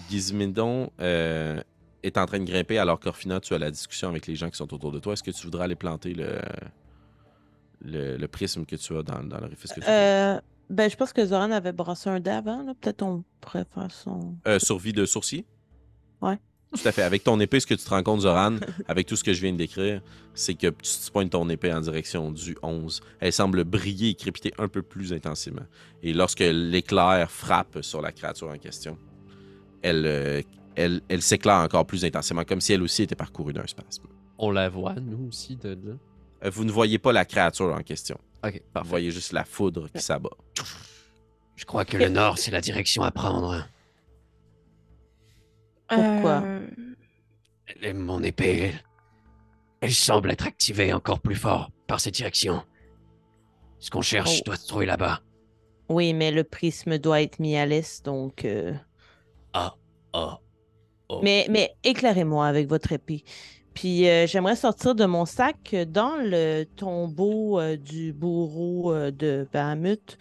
Gizmindon 0.10 0.92
euh, 1.02 1.62
est 2.04 2.18
en 2.18 2.26
train 2.26 2.40
de 2.40 2.46
grimper 2.46 2.78
alors 2.78 3.00
qu'Orfina, 3.00 3.40
tu 3.40 3.54
as 3.54 3.58
la 3.60 3.72
discussion 3.72 4.10
avec 4.10 4.28
les 4.28 4.36
gens 4.36 4.50
qui 4.50 4.58
sont 4.58 4.74
autour 4.74 4.92
de 4.92 5.00
toi. 5.00 5.14
Est-ce 5.14 5.24
que 5.24 5.32
tu 5.32 5.44
voudrais 5.44 5.66
aller 5.66 5.76
planter 5.76 6.14
le, 6.14 6.40
le, 7.84 8.18
le 8.18 8.28
prisme 8.28 8.66
que 8.66 8.76
tu 8.76 8.96
as 8.98 9.04
dans, 9.04 9.24
dans 9.24 9.40
l'orifice 9.40 9.74
que 9.74 9.82
tu 9.82 9.86
as? 9.86 10.36
Euh, 10.36 10.42
ben, 10.70 10.90
je 10.90 10.96
pense 10.96 11.12
que 11.12 11.26
Zoran 11.26 11.52
avait 11.52 11.74
brassé 11.74 12.10
un 12.10 12.20
dé 12.20 12.32
avant. 12.32 12.64
Peut-être 12.80 13.02
on 13.02 13.24
pourrait 13.42 13.66
faire 13.74 13.92
son. 13.92 14.36
Euh, 14.48 14.60
survie 14.60 14.94
de 14.94 15.06
sourcil? 15.06 15.44
Ouais. 16.22 16.38
Tout 16.74 16.88
à 16.88 16.92
fait. 16.92 17.02
Avec 17.02 17.24
ton 17.24 17.40
épée, 17.40 17.60
ce 17.60 17.68
que 17.68 17.74
tu 17.74 17.84
te 17.84 17.90
rends 17.90 18.02
compte, 18.04 18.22
Zoran, 18.22 18.56
avec 18.88 19.06
tout 19.08 19.16
ce 19.18 19.24
que 19.24 19.34
je 19.34 19.42
viens 19.42 19.52
de 19.52 19.58
décrire, 19.58 20.02
c'est 20.34 20.54
que 20.54 20.68
tu, 20.68 20.74
tu 21.06 21.12
pointes 21.12 21.32
ton 21.32 21.50
épée 21.50 21.74
en 21.74 21.82
direction 21.82 22.32
du 22.32 22.56
11. 22.64 23.02
Elle 23.20 23.34
semble 23.34 23.64
briller 23.66 24.10
et 24.10 24.16
crépiter 24.16 24.54
un 24.58 24.68
peu 24.70 24.82
plus 24.82 25.12
intensément. 25.12 25.66
Et 26.02 26.14
lorsque 26.14 26.40
l'éclair 26.40 27.30
frappe 27.30 27.80
sur 27.82 28.02
la 28.02 28.12
créature 28.14 28.48
en 28.50 28.58
question, 28.58 28.98
elle, 29.82 30.06
euh, 30.06 30.42
elle, 30.76 31.02
elle 31.10 31.22
s'éclaire 31.22 31.56
encore 31.58 31.86
plus 31.86 32.06
intensément, 32.06 32.44
comme 32.46 32.62
si 32.62 32.72
elle 32.74 32.84
aussi 32.84 33.04
était 33.04 33.16
parcourue 33.16 33.52
d'un 33.54 33.68
spasme. 33.68 34.04
On 34.38 34.52
la 34.52 34.70
voit, 34.70 34.96
nous 34.96 35.28
aussi, 35.28 35.58
de 35.58 35.70
là. 35.70 35.94
Euh, 36.46 36.50
Vous 36.50 36.64
ne 36.64 36.72
voyez 36.72 36.98
pas 37.00 37.12
la 37.12 37.26
créature 37.26 37.74
en 37.74 37.82
question. 37.84 38.18
Ok, 38.46 38.62
Vous 38.76 38.90
voyez 38.90 39.12
juste 39.12 39.34
la 39.34 39.44
foudre 39.44 39.90
qui 39.94 40.02
s'abat. 40.02 40.30
Je 41.56 41.66
crois 41.66 41.86
que 41.86 41.98
le 41.98 42.10
nord, 42.10 42.38
c'est 42.40 42.50
la 42.50 42.62
direction 42.62 43.04
à 43.04 43.12
prendre. 43.12 43.68
Pourquoi? 45.96 46.44
Euh, 47.84 47.94
mon 47.94 48.22
épée, 48.24 48.72
elle, 49.82 49.92
semble 49.94 50.32
être 50.32 50.46
activée 50.48 50.94
encore 50.94 51.20
plus 51.20 51.36
fort 51.36 51.72
par 51.88 52.00
cette 52.00 52.14
direction. 52.16 52.64
Ce 53.80 53.90
qu'on 53.90 54.02
cherche 54.02 54.40
Oh. 54.40 54.44
doit 54.46 54.56
se 54.58 54.68
trouver 54.68 54.86
là-bas. 54.86 55.22
Oui, 55.90 56.14
mais 56.14 56.32
le 56.32 56.44
prisme 56.44 56.98
doit 56.98 57.22
être 57.22 57.40
mis 57.40 57.58
à 57.58 57.66
l'est, 57.66 58.06
donc. 58.06 58.46
euh, 58.46 58.74
Ah, 59.54 59.76
ah. 60.14 60.40
Oh. 61.10 61.20
Mais, 61.24 61.46
mais 61.50 61.74
éclairez-moi 61.84 62.48
avec 62.48 62.70
votre 62.70 62.92
épée. 62.94 63.24
Puis 63.74 64.08
euh, 64.08 64.28
j'aimerais 64.28 64.56
sortir 64.56 64.96
de 64.96 65.06
mon 65.06 65.26
sac 65.26 65.76
dans 65.88 66.16
le 66.18 66.64
tombeau 66.64 67.60
euh, 67.60 67.76
du 67.78 68.14
bourreau 68.14 68.94
euh, 68.94 69.12
de 69.12 69.48
Bahamut. 69.52 70.18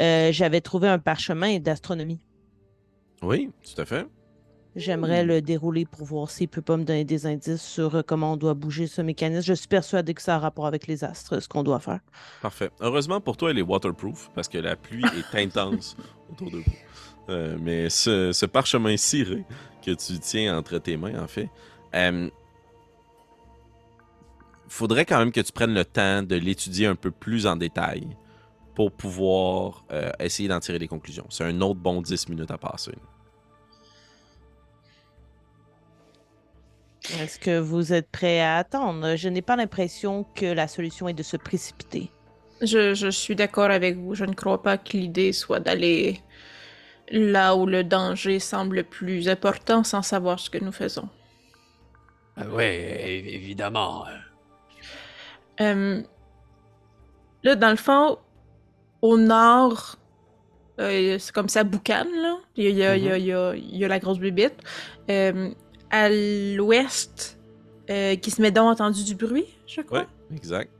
euh, 0.00 0.30
J'avais 0.32 0.60
trouvé 0.60 0.88
un 0.88 0.98
parchemin 0.98 1.58
d'astronomie. 1.58 2.20
Oui, 3.22 3.50
tout 3.64 3.80
à 3.80 3.84
fait. 3.84 4.06
J'aimerais 4.76 5.24
le 5.24 5.42
dérouler 5.42 5.84
pour 5.84 6.04
voir 6.04 6.30
s'il 6.30 6.48
peut 6.48 6.62
pas 6.62 6.76
me 6.76 6.84
donner 6.84 7.04
des 7.04 7.26
indices 7.26 7.62
sur 7.62 7.96
euh, 7.96 8.02
comment 8.06 8.34
on 8.34 8.36
doit 8.36 8.54
bouger 8.54 8.86
ce 8.86 9.02
mécanisme. 9.02 9.42
Je 9.42 9.54
suis 9.54 9.68
persuadée 9.68 10.14
que 10.14 10.22
ça 10.22 10.36
a 10.36 10.38
rapport 10.38 10.66
avec 10.66 10.86
les 10.86 11.02
astres, 11.02 11.40
ce 11.40 11.48
qu'on 11.48 11.62
doit 11.62 11.80
faire. 11.80 12.00
Parfait. 12.40 12.70
Heureusement 12.80 13.20
pour 13.20 13.36
toi, 13.36 13.50
elle 13.50 13.58
est 13.58 13.62
waterproof 13.62 14.30
parce 14.34 14.48
que 14.48 14.58
la 14.58 14.76
pluie 14.76 15.04
est 15.04 15.38
intense 15.42 15.96
autour 16.30 16.50
de 16.50 16.58
vous. 16.58 16.72
Euh, 17.28 17.56
mais 17.60 17.90
ce, 17.90 18.32
ce 18.32 18.46
parchemin 18.46 18.96
ciré 18.96 19.44
que 19.84 19.92
tu 19.92 20.18
tiens 20.18 20.56
entre 20.58 20.78
tes 20.78 20.96
mains, 20.96 21.22
en 21.22 21.28
fait, 21.28 21.48
euh, 21.94 22.28
faudrait 24.68 25.04
quand 25.04 25.18
même 25.18 25.32
que 25.32 25.40
tu 25.40 25.52
prennes 25.52 25.74
le 25.74 25.84
temps 25.84 26.22
de 26.22 26.36
l'étudier 26.36 26.86
un 26.86 26.94
peu 26.94 27.10
plus 27.10 27.46
en 27.46 27.56
détail 27.56 28.16
pour 28.74 28.92
pouvoir 28.92 29.84
euh, 29.92 30.10
essayer 30.20 30.48
d'en 30.48 30.60
tirer 30.60 30.78
des 30.78 30.88
conclusions. 30.88 31.26
C'est 31.28 31.44
un 31.44 31.60
autre 31.60 31.80
bon 31.80 32.00
10 32.00 32.28
minutes 32.28 32.50
à 32.50 32.58
passer. 32.58 32.92
Est-ce 37.20 37.38
que 37.38 37.58
vous 37.58 37.92
êtes 37.92 38.10
prêt 38.10 38.40
à 38.40 38.56
attendre? 38.56 39.16
Je 39.16 39.28
n'ai 39.28 39.42
pas 39.42 39.56
l'impression 39.56 40.24
que 40.34 40.46
la 40.46 40.68
solution 40.68 41.08
est 41.08 41.14
de 41.14 41.22
se 41.22 41.36
précipiter. 41.36 42.10
je, 42.62 42.94
je 42.94 43.08
suis 43.08 43.34
d'accord 43.34 43.70
avec 43.70 43.96
vous. 43.96 44.14
Je 44.14 44.24
ne 44.26 44.34
crois 44.34 44.62
pas 44.62 44.76
que 44.78 44.96
l'idée 44.96 45.32
soit 45.32 45.60
d'aller 45.60 46.20
là 47.10 47.56
où 47.56 47.66
le 47.66 47.82
danger 47.84 48.38
semble 48.38 48.76
le 48.76 48.82
plus 48.84 49.28
important 49.28 49.82
sans 49.82 50.02
savoir 50.02 50.38
ce 50.38 50.50
que 50.50 50.58
nous 50.58 50.72
faisons. 50.72 51.08
Ah 52.36 52.46
ouais, 52.48 52.76
é- 52.76 53.34
évidemment. 53.34 54.04
Euh, 55.60 56.02
là, 57.42 57.54
dans 57.56 57.70
le 57.70 57.76
fond, 57.76 58.18
au 59.02 59.18
nord, 59.18 59.96
euh, 60.78 61.18
c'est 61.18 61.32
comme 61.32 61.48
ça 61.48 61.64
boucane, 61.64 62.08
là. 62.22 62.36
Il 62.56 62.64
y 62.64 62.68
a, 62.68 62.70
il 62.70 62.78
y 62.78 62.84
a- 62.84 62.96
il 62.96 63.04
y 63.04 63.10
a- 63.10 63.16
il 63.18 63.26
y 63.26 63.32
a- 63.32 63.54
il 63.56 63.76
y 63.78 63.84
a 63.84 63.88
la 63.88 63.98
grosse 63.98 64.18
bébite. 64.18 64.56
À 65.90 66.08
l'ouest, 66.08 67.38
euh, 67.90 68.16
qui 68.16 68.30
se 68.30 68.40
met 68.40 68.50
donc 68.50 68.68
entendu 68.70 69.02
du 69.04 69.14
bruit, 69.14 69.46
je 69.66 69.80
crois. 69.80 70.06
Oui, 70.30 70.36
exact. 70.36 70.70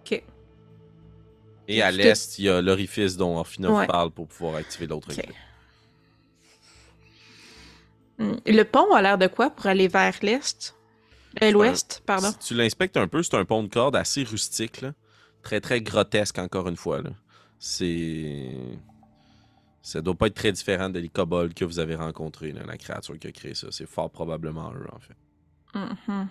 Ok. 0.00 0.22
Et 1.68 1.82
à 1.82 1.90
l'est, 1.90 2.38
il 2.38 2.44
y 2.44 2.48
a 2.48 2.60
l'orifice 2.62 3.16
dont 3.16 3.36
Orphina 3.38 3.70
Ouais. 3.70 3.86
parle 3.86 4.10
pour 4.10 4.26
pouvoir 4.28 4.56
activer 4.56 4.86
l'autre. 4.86 5.08
Hmm. 8.18 8.34
Le 8.46 8.62
pont 8.62 8.92
a 8.94 9.02
l'air 9.02 9.18
de 9.18 9.26
quoi 9.26 9.50
pour 9.50 9.66
aller 9.66 9.88
vers 9.88 10.14
l'est? 10.22 10.74
Euh, 11.42 11.50
l'ouest, 11.50 12.02
pardon. 12.06 12.30
Si 12.40 12.48
tu 12.48 12.54
l'inspectes 12.54 12.96
un 12.96 13.08
peu, 13.08 13.22
c'est 13.22 13.34
un 13.36 13.44
pont 13.44 13.62
de 13.62 13.68
corde 13.68 13.94
assez 13.94 14.22
rustique, 14.22 14.80
là. 14.80 14.92
très 15.42 15.60
très 15.60 15.80
grotesque 15.82 16.38
encore 16.38 16.68
une 16.68 16.76
fois. 16.76 17.02
C'est. 17.58 18.50
Ça 19.86 20.00
doit 20.02 20.16
pas 20.16 20.26
être 20.26 20.34
très 20.34 20.50
différent 20.50 20.90
de 20.90 20.98
les 20.98 21.08
kobolds 21.08 21.54
que 21.54 21.64
vous 21.64 21.78
avez 21.78 21.94
rencontrés, 21.94 22.50
là, 22.50 22.64
la 22.66 22.76
créature 22.76 23.16
qui 23.20 23.28
a 23.28 23.30
créé 23.30 23.54
ça. 23.54 23.68
C'est 23.70 23.86
fort 23.86 24.10
probablement 24.10 24.72
eux, 24.74 24.84
en 24.92 24.98
fait. 24.98 25.14
Mhm. 25.76 26.28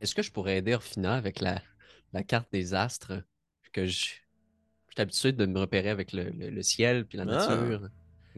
Est-ce 0.00 0.12
que 0.12 0.22
je 0.22 0.32
pourrais 0.32 0.58
aider 0.58 0.74
Orfina 0.74 1.14
avec 1.14 1.40
la, 1.40 1.62
la 2.12 2.24
carte 2.24 2.48
des 2.50 2.74
astres 2.74 3.22
que 3.72 3.86
je, 3.86 3.92
je 3.92 3.96
suis 4.00 4.16
habitué 4.96 5.30
de 5.30 5.46
me 5.46 5.60
repérer 5.60 5.90
avec 5.90 6.12
le, 6.12 6.30
le- 6.30 6.50
le 6.50 6.62
ciel 6.64 7.06
puis 7.06 7.16
la 7.16 7.22
Ah. 7.28 7.56
nature? 7.56 7.88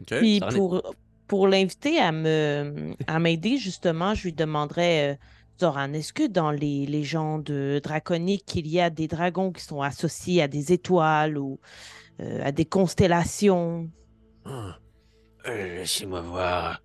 Puis 0.05 0.37
est- 0.37 0.81
pour 1.27 1.47
l'inviter 1.47 1.97
à 1.97 2.11
me 2.11 2.93
à 3.07 3.17
m'aider, 3.17 3.57
justement, 3.57 4.13
je 4.13 4.25
lui 4.25 4.33
demanderais, 4.33 5.13
euh, 5.13 5.17
Zoran, 5.59 5.93
est-ce 5.93 6.13
que 6.13 6.27
dans 6.27 6.51
les 6.51 6.85
légendes 6.85 7.79
draconiques, 7.83 8.53
il 8.55 8.67
y 8.67 8.79
a 8.79 8.91
des 8.91 9.07
dragons 9.07 9.51
qui 9.51 9.63
sont 9.63 9.81
associés 9.81 10.43
à 10.43 10.47
des 10.47 10.73
étoiles 10.73 11.39
ou 11.39 11.59
euh, 12.21 12.41
à 12.43 12.51
des 12.51 12.65
constellations? 12.65 13.89
Ah. 14.45 14.77
Euh, 15.47 15.75
Laissez-moi 15.77 16.21
voir. 16.21 16.81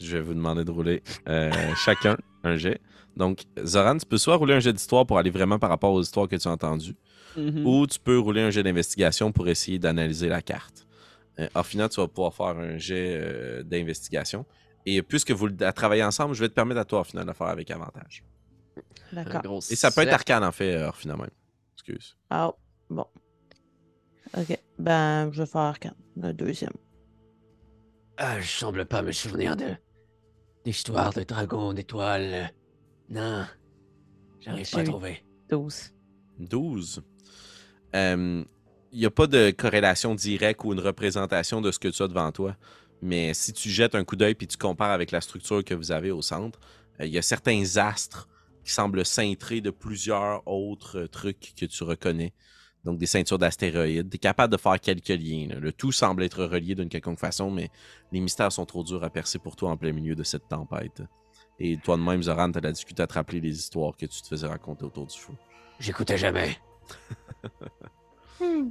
Je 0.00 0.16
vais 0.16 0.22
vous 0.22 0.34
demander 0.34 0.64
de 0.64 0.70
rouler 0.70 1.02
euh, 1.28 1.50
chacun 1.76 2.16
un 2.44 2.56
jet. 2.56 2.80
Donc, 3.16 3.42
Zoran, 3.64 3.96
tu 3.98 4.06
peux 4.06 4.18
soit 4.18 4.36
rouler 4.36 4.54
un 4.54 4.60
jet 4.60 4.72
d'histoire 4.72 5.04
pour 5.06 5.18
aller 5.18 5.30
vraiment 5.30 5.58
par 5.58 5.70
rapport 5.70 5.92
aux 5.92 6.00
histoires 6.02 6.28
que 6.28 6.36
tu 6.36 6.46
as 6.46 6.50
entendues, 6.52 6.94
Mhm. 7.36 7.66
ou 7.66 7.86
tu 7.86 7.98
peux 8.00 8.18
rouler 8.18 8.40
un 8.42 8.50
jet 8.50 8.62
d'investigation 8.62 9.32
pour 9.32 9.48
essayer 9.48 9.78
d'analyser 9.78 10.28
la 10.28 10.40
carte. 10.40 10.86
Euh, 11.38 11.48
Orphina, 11.54 11.88
tu 11.88 12.00
vas 12.00 12.08
pouvoir 12.08 12.32
faire 12.34 12.46
un 12.58 12.78
jet 12.78 13.18
euh, 13.20 13.62
d'investigation. 13.62 14.44
Et 14.86 15.02
puisque 15.02 15.30
vous 15.32 15.48
travailler 15.74 16.02
ensemble, 16.04 16.34
je 16.34 16.40
vais 16.40 16.48
te 16.48 16.54
permettre 16.54 16.80
à 16.80 16.84
toi, 16.84 17.00
Orphina, 17.00 17.22
de 17.22 17.28
le 17.28 17.34
faire 17.34 17.48
avec 17.48 17.70
avantage. 17.70 18.24
D'accord. 19.12 19.58
Et 19.70 19.76
ça 19.76 19.90
peut 19.90 20.02
être 20.02 20.12
arcane, 20.14 20.44
en 20.44 20.52
fait, 20.52 20.78
même. 21.16 21.28
Excuse. 21.78 22.16
Ah, 22.28 22.52
bon. 22.90 23.06
Ok, 24.36 24.58
ben, 24.80 25.30
je 25.32 25.42
vais 25.42 25.46
faire 25.46 25.60
arcane, 25.60 25.94
le 26.16 26.32
deuxième. 26.32 26.72
Ah, 28.16 28.40
je 28.40 28.48
semble 28.48 28.84
pas 28.84 29.00
me 29.00 29.12
souvenir 29.12 29.56
de 29.56 29.76
d'histoires 30.64 31.12
de 31.12 31.22
dragons, 31.22 31.72
d'étoiles. 31.72 32.52
Non, 33.08 33.46
j'arrive 34.40 34.68
pas 34.68 34.80
à 34.80 34.84
trouver. 34.84 35.24
12. 35.50 35.94
12. 36.40 37.02
Il 37.94 38.44
n'y 38.92 39.06
a 39.06 39.10
pas 39.10 39.28
de 39.28 39.52
corrélation 39.52 40.16
directe 40.16 40.64
ou 40.64 40.72
une 40.72 40.80
représentation 40.80 41.60
de 41.60 41.70
ce 41.70 41.78
que 41.78 41.88
tu 41.88 42.02
as 42.02 42.08
devant 42.08 42.32
toi. 42.32 42.56
Mais 43.02 43.34
si 43.34 43.52
tu 43.52 43.70
jettes 43.70 43.94
un 43.94 44.04
coup 44.04 44.16
d'œil 44.16 44.34
puis 44.34 44.48
tu 44.48 44.56
compares 44.56 44.90
avec 44.90 45.12
la 45.12 45.20
structure 45.20 45.62
que 45.64 45.74
vous 45.74 45.92
avez 45.92 46.10
au 46.10 46.22
centre, 46.22 46.58
euh, 47.00 47.06
il 47.06 47.12
y 47.12 47.18
a 47.18 47.22
certains 47.22 47.76
astres 47.76 48.28
qui 48.68 48.74
semblent 48.74 49.04
cintrer 49.04 49.62
de 49.62 49.70
plusieurs 49.70 50.46
autres 50.46 50.98
euh, 50.98 51.08
trucs 51.08 51.54
que 51.58 51.64
tu 51.64 51.84
reconnais. 51.84 52.34
donc 52.84 52.98
des 52.98 53.06
ceintures 53.06 53.38
d'astéroïdes. 53.38 54.10
Tu 54.10 54.16
es 54.16 54.18
capable 54.18 54.52
de 54.52 54.58
faire 54.58 54.78
quelques 54.78 55.08
liens. 55.08 55.48
là. 55.48 55.58
Le 55.58 55.72
tout 55.72 55.90
semble 55.90 56.22
être 56.22 56.44
relié 56.44 56.74
d'une 56.74 56.90
quelconque 56.90 57.18
façon, 57.18 57.50
mais 57.50 57.70
les 58.12 58.20
mystères 58.20 58.52
sont 58.52 58.66
trop 58.66 58.84
durs 58.84 59.02
à 59.02 59.10
percer 59.10 59.38
pour 59.38 59.56
toi 59.56 59.70
en 59.70 59.76
plein 59.78 59.92
milieu 59.92 60.14
de 60.14 60.22
cette 60.22 60.48
tempête. 60.48 61.02
Et 61.58 61.76
toi 61.78 61.96
de 61.96 62.02
même, 62.02 62.22
Zoran, 62.22 62.52
t'as 62.52 62.60
la 62.60 62.72
difficulté 62.72 63.02
à 63.02 63.06
te 63.06 63.14
rappeler 63.14 63.40
les 63.40 63.56
histoires 63.58 63.96
que 63.96 64.06
tu 64.06 64.20
te 64.22 64.28
faisais 64.28 64.46
raconter 64.46 64.84
autour 64.84 65.06
du 65.06 65.16
feu. 65.18 65.32
J'écoutais 65.80 66.18
jamais. 66.18 66.56
Hmm. 68.40 68.68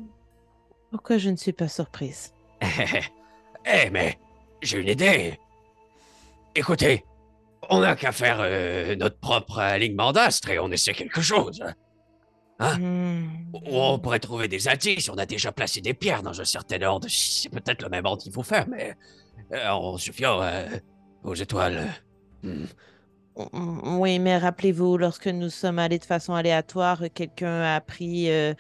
Pourquoi 0.91 1.17
je 1.17 1.29
ne 1.29 1.35
suis 1.35 1.51
pas 1.51 1.67
surprise? 1.67 2.33
Eh, 3.65 3.89
mais 3.89 4.17
j'ai 4.61 4.79
une 4.79 4.87
idée. 4.87 5.37
Écoutez, 6.55 7.03
on 7.69 7.79
n'a 7.81 7.95
qu'à 7.95 8.11
faire 8.11 8.37
euh, 8.41 8.95
notre 8.95 9.19
propre 9.19 9.59
alignement 9.59 10.11
d'astres 10.11 10.49
et 10.49 10.59
on 10.59 10.71
essaie 10.71 10.93
quelque 10.93 11.21
chose. 11.21 11.63
Hein 12.59 12.77
Hmm. 12.79 13.27
Ou 13.53 13.77
on 13.77 13.99
pourrait 13.99 14.19
trouver 14.19 14.47
des 14.47 14.67
indices. 14.67 15.09
On 15.09 15.17
a 15.17 15.25
déjà 15.25 15.51
placé 15.51 15.79
des 15.81 15.93
pierres 15.93 16.23
dans 16.23 16.41
un 16.41 16.45
certain 16.45 16.81
ordre. 16.81 17.07
C'est 17.09 17.49
peut-être 17.49 17.83
le 17.83 17.89
même 17.89 18.05
ordre 18.05 18.23
qu'il 18.23 18.31
faut 18.31 18.43
faire, 18.43 18.67
mais 18.67 18.95
euh, 19.53 19.69
en 19.69 19.97
se 19.97 20.11
fiant 20.11 20.41
euh, 20.41 20.65
aux 21.23 21.35
étoiles. 21.35 21.87
Hmm. 22.41 22.65
Mm, 23.53 23.99
Oui, 23.99 24.17
mais 24.17 24.37
rappelez-vous, 24.37 24.97
lorsque 24.97 25.27
nous 25.27 25.49
sommes 25.49 25.77
allés 25.77 25.99
de 25.99 26.05
façon 26.05 26.33
aléatoire, 26.33 27.03
quelqu'un 27.13 27.61
a 27.61 27.79
pris 27.79 28.31
euh, 28.31 28.55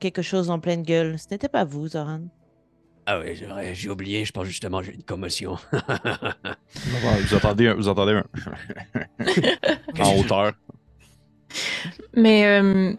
quelque 0.00 0.22
chose 0.22 0.50
en 0.50 0.60
pleine 0.60 0.82
gueule. 0.82 1.18
Ce 1.18 1.26
n'était 1.30 1.48
pas 1.48 1.64
vous, 1.64 1.88
Zoran. 1.88 2.20
Ah 3.06 3.18
oui, 3.20 3.38
j'ai 3.74 3.90
oublié. 3.90 4.24
Je 4.24 4.32
pense 4.32 4.46
justement 4.46 4.82
j'ai 4.82 4.94
une 4.94 5.02
commotion. 5.02 5.56
Vous 6.74 7.34
entendez, 7.34 7.68
un- 7.68 7.74
vous 7.74 7.88
entendez 7.88 8.12
un- 8.12 8.24
en 10.02 10.16
hauteur. 10.18 10.52
Mais 12.14 12.46
euh, 12.46 12.92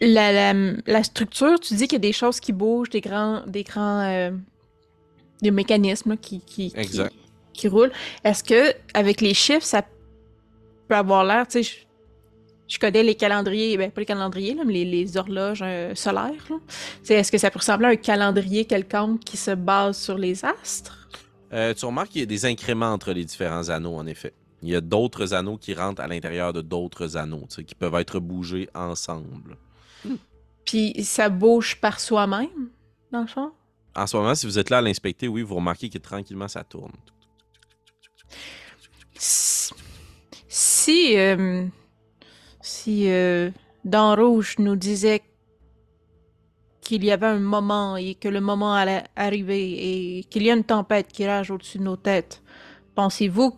la, 0.00 0.32
la, 0.32 0.72
la 0.86 1.02
structure, 1.02 1.60
tu 1.60 1.74
dis 1.74 1.86
qu'il 1.86 1.94
y 1.94 1.96
a 1.96 1.98
des 2.08 2.12
choses 2.12 2.40
qui 2.40 2.52
bougent, 2.52 2.90
des 2.90 3.00
grands, 3.00 3.42
des 3.46 3.62
grands, 3.62 4.00
euh, 4.00 4.30
des 5.42 5.50
mécanismes 5.50 6.10
là, 6.10 6.16
qui, 6.16 6.40
qui, 6.40 6.72
qui 7.52 7.68
roulent. 7.68 7.92
Est-ce 8.24 8.42
que 8.42 8.74
avec 8.94 9.20
les 9.20 9.34
chiffres, 9.34 9.66
ça 9.66 9.82
peut 10.88 10.94
avoir 10.96 11.24
l'air, 11.24 11.46
tu 11.46 11.62
sais, 11.62 11.70
je, 12.72 12.78
connais 12.78 13.02
les 13.02 13.14
calendriers, 13.14 13.76
ben 13.76 13.90
pas 13.90 14.00
les 14.00 14.06
calendriers, 14.06 14.54
là, 14.54 14.62
mais 14.64 14.72
les, 14.72 14.84
les 14.84 15.16
horloges 15.16 15.62
euh, 15.62 15.94
solaires. 15.94 16.48
Est-ce 17.08 17.30
que 17.30 17.38
ça 17.38 17.50
peut 17.50 17.58
ressembler 17.58 17.86
à 17.86 17.90
un 17.90 17.96
calendrier 17.96 18.64
quelconque 18.64 19.20
qui 19.20 19.36
se 19.36 19.50
base 19.50 19.98
sur 19.98 20.18
les 20.18 20.44
astres? 20.44 21.08
Euh, 21.52 21.74
tu 21.74 21.84
remarques 21.84 22.10
qu'il 22.10 22.20
y 22.20 22.24
a 22.24 22.26
des 22.26 22.46
incréments 22.46 22.92
entre 22.92 23.12
les 23.12 23.24
différents 23.24 23.68
anneaux, 23.68 23.96
en 23.96 24.06
effet. 24.06 24.32
Il 24.62 24.70
y 24.70 24.76
a 24.76 24.80
d'autres 24.80 25.34
anneaux 25.34 25.58
qui 25.58 25.74
rentrent 25.74 26.00
à 26.00 26.06
l'intérieur 26.06 26.52
de 26.52 26.62
d'autres 26.62 27.16
anneaux, 27.16 27.46
qui 27.66 27.74
peuvent 27.74 27.94
être 27.96 28.20
bougés 28.20 28.68
ensemble. 28.74 29.56
Puis 30.64 31.02
ça 31.04 31.28
bouge 31.28 31.80
par 31.80 32.00
soi-même, 32.00 32.70
dans 33.10 33.22
le 33.22 33.26
fond? 33.26 33.52
En 33.94 34.06
ce 34.06 34.16
moment, 34.16 34.34
si 34.34 34.46
vous 34.46 34.58
êtes 34.58 34.70
là 34.70 34.78
à 34.78 34.80
l'inspecter, 34.80 35.28
oui, 35.28 35.42
vous 35.42 35.56
remarquez 35.56 35.90
que 35.90 35.98
tranquillement, 35.98 36.48
ça 36.48 36.64
tourne. 36.64 36.92
Si, 39.14 39.74
si, 40.48 41.18
euh, 41.18 41.66
si 42.82 43.08
euh, 43.08 43.50
Dan 43.84 44.18
Rouge 44.18 44.56
nous 44.58 44.74
disait 44.74 45.22
qu'il 46.80 47.04
y 47.04 47.12
avait 47.12 47.26
un 47.26 47.38
moment 47.38 47.96
et 47.96 48.16
que 48.16 48.28
le 48.28 48.40
moment 48.40 48.74
allait 48.74 49.04
arriver 49.14 50.18
et 50.18 50.24
qu'il 50.24 50.42
y 50.42 50.50
a 50.50 50.54
une 50.54 50.64
tempête 50.64 51.08
qui 51.12 51.24
rage 51.26 51.52
au-dessus 51.52 51.78
de 51.78 51.84
nos 51.84 51.96
têtes, 51.96 52.42
pensez-vous 52.96 53.56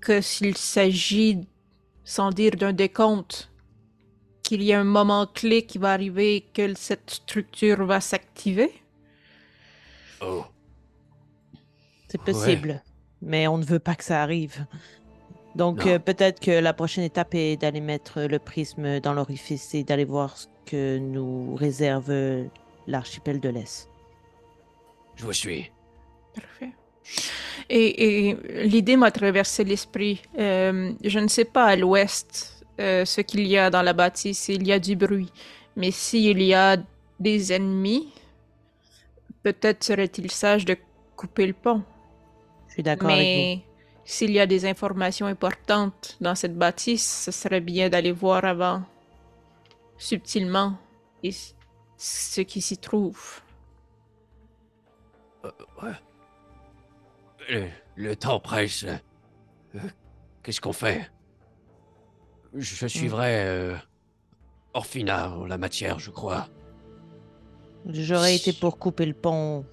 que 0.00 0.20
s'il 0.22 0.56
s'agit, 0.56 1.46
sans 2.04 2.30
dire 2.30 2.52
d'un 2.52 2.72
décompte, 2.72 3.52
qu'il 4.42 4.62
y 4.62 4.72
a 4.72 4.80
un 4.80 4.84
moment 4.84 5.26
clé 5.26 5.66
qui 5.66 5.76
va 5.76 5.92
arriver 5.92 6.36
et 6.36 6.40
que 6.40 6.74
cette 6.74 7.10
structure 7.10 7.84
va 7.84 8.00
s'activer? 8.00 8.72
Oh. 10.20 10.44
C'est 12.08 12.22
Ouais. 12.22 12.24
possible, 12.24 12.82
mais 13.20 13.46
on 13.48 13.58
ne 13.58 13.64
veut 13.64 13.78
pas 13.78 13.94
que 13.94 14.04
ça 14.04 14.22
arrive. 14.22 14.66
Donc 15.58 15.86
euh, 15.86 15.98
peut-être 15.98 16.38
que 16.38 16.52
la 16.52 16.72
prochaine 16.72 17.02
étape 17.02 17.34
est 17.34 17.56
d'aller 17.56 17.80
mettre 17.80 18.22
le 18.22 18.38
prisme 18.38 19.00
dans 19.00 19.12
l'orifice 19.12 19.74
et 19.74 19.82
d'aller 19.82 20.04
voir 20.04 20.36
ce 20.36 20.46
que 20.66 20.98
nous 20.98 21.56
réserve 21.56 22.12
l'archipel 22.86 23.40
de 23.40 23.48
l'Est. 23.48 23.88
Je 25.16 25.24
vous 25.24 25.32
suis. 25.32 25.72
Parfait. 26.32 26.72
Et, 27.68 28.28
et 28.28 28.36
l'idée 28.66 28.96
m'a 28.96 29.10
traversé 29.10 29.64
l'esprit. 29.64 30.22
Euh, 30.38 30.92
je 31.04 31.18
ne 31.18 31.26
sais 31.26 31.44
pas 31.44 31.66
à 31.66 31.76
l'ouest 31.76 32.64
euh, 32.78 33.04
ce 33.04 33.20
qu'il 33.20 33.44
y 33.46 33.58
a 33.58 33.68
dans 33.68 33.82
la 33.82 33.92
bâtisse. 33.92 34.48
Il 34.48 34.64
y 34.64 34.72
a 34.72 34.78
du 34.78 34.94
bruit. 34.94 35.32
Mais 35.74 35.90
s'il 35.90 36.40
y 36.40 36.54
a 36.54 36.76
des 37.18 37.52
ennemis, 37.52 38.12
peut-être 39.42 39.82
serait-il 39.82 40.30
sage 40.30 40.64
de 40.64 40.76
couper 41.16 41.48
le 41.48 41.52
pont. 41.52 41.82
Je 42.68 42.74
suis 42.74 42.82
d'accord 42.84 43.10
avec 43.10 43.26
Mais 43.26 43.67
s'il 44.08 44.30
y 44.30 44.40
a 44.40 44.46
des 44.46 44.64
informations 44.64 45.26
importantes 45.26 46.16
dans 46.22 46.34
cette 46.34 46.56
bâtisse, 46.56 47.24
ce 47.24 47.30
serait 47.30 47.60
bien 47.60 47.90
d'aller 47.90 48.10
voir 48.10 48.42
avant, 48.46 48.82
subtilement, 49.98 50.78
et 51.22 51.30
ce 51.98 52.40
qui 52.40 52.62
s'y 52.62 52.78
trouve. 52.78 53.42
Ouais. 55.44 55.92
Le, 57.50 57.68
le 57.96 58.16
temps 58.16 58.40
presse. 58.40 58.86
Euh, 59.74 59.78
Qu'est-ce 60.42 60.62
qu'on 60.62 60.72
fait? 60.72 61.10
Je 62.54 62.86
suivrai 62.86 63.46
euh, 63.46 63.76
Orphina 64.72 65.32
en 65.32 65.44
la 65.44 65.58
matière, 65.58 65.98
je 65.98 66.10
crois. 66.10 66.48
J'aurais 67.84 68.36
été 68.36 68.54
pour 68.54 68.78
couper 68.78 69.04
le 69.04 69.12
pont 69.12 69.66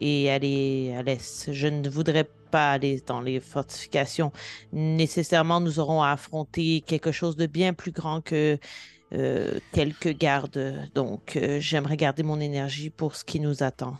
et 0.00 0.30
aller 0.30 0.94
à 0.96 1.02
l'Est. 1.02 1.52
Je 1.52 1.68
ne 1.68 1.86
voudrais 1.90 2.24
pas 2.50 2.72
aller 2.72 3.02
dans 3.06 3.20
les 3.20 3.40
fortifications. 3.40 4.32
Nécessairement, 4.72 5.60
nous 5.60 5.78
aurons 5.78 6.02
à 6.02 6.10
affronter 6.10 6.80
quelque 6.80 7.12
chose 7.12 7.36
de 7.36 7.46
bien 7.46 7.72
plus 7.74 7.92
grand 7.92 8.20
que 8.20 8.58
euh, 9.12 9.58
quelques 9.72 10.16
gardes. 10.16 10.88
Donc, 10.94 11.36
euh, 11.36 11.60
j'aimerais 11.60 11.96
garder 11.96 12.22
mon 12.22 12.40
énergie 12.40 12.90
pour 12.90 13.14
ce 13.16 13.24
qui 13.24 13.40
nous 13.40 13.62
attend. 13.62 13.96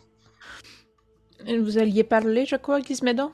Vous 1.47 1.77
alliez 1.77 2.03
parler, 2.03 2.45
je 2.45 2.57
crois, 2.57 2.81
Gizmédon? 2.81 3.31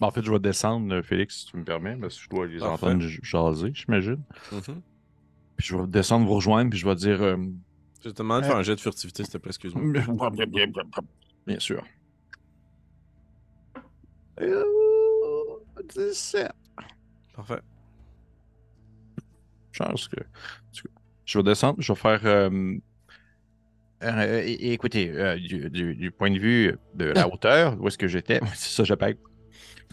Ben, 0.00 0.08
en 0.08 0.10
fait, 0.10 0.22
je 0.24 0.30
vais 0.32 0.38
descendre, 0.40 0.92
euh, 0.94 1.02
Félix, 1.02 1.38
si 1.40 1.46
tu 1.46 1.56
me 1.56 1.64
permets, 1.64 1.96
parce 1.96 2.16
que 2.16 2.22
je 2.24 2.28
dois 2.28 2.46
les 2.46 2.58
Parfait. 2.58 2.86
entendre 2.86 3.02
jaser, 3.22 3.70
j'imagine. 3.72 4.18
Mhm. 4.52 4.82
Puis 5.56 5.66
je 5.68 5.76
vais 5.76 5.86
descendre 5.86 6.26
vous 6.26 6.34
rejoindre, 6.34 6.68
puis 6.70 6.78
je 6.78 6.86
vais 6.86 6.94
dire. 6.96 7.22
euh, 7.22 7.36
Je 8.04 8.10
te 8.10 8.14
demande 8.18 8.42
de 8.42 8.46
faire 8.46 8.56
un 8.56 8.62
jet 8.62 8.74
de 8.74 8.80
furtivité, 8.80 9.22
s'il 9.24 9.32
te 9.32 9.38
plaît, 9.38 9.50
excuse-moi. 9.50 9.82
Bien 11.46 11.58
sûr. 11.60 11.82
Euh, 14.40 14.64
17. 15.94 16.50
Parfait. 17.34 17.60
Chance 19.72 20.08
que. 20.08 20.20
Je 21.24 21.38
vais 21.38 21.44
descendre, 21.44 21.76
je 21.80 21.92
vais 21.92 21.98
faire. 21.98 22.20
euh, 22.24 22.76
euh, 24.02 24.42
écoutez, 24.46 25.10
euh, 25.10 25.36
du, 25.36 25.70
du- 25.70 25.94
du 25.94 26.10
point 26.10 26.30
de 26.30 26.38
vue 26.38 26.76
de 26.94 27.06
la 27.06 27.28
hauteur, 27.32 27.76
où 27.80 27.88
est-ce 27.88 27.98
que 27.98 28.08
j'étais, 28.08 28.40
c'est 28.54 28.84
ça, 28.84 28.96
paye. 28.96 29.16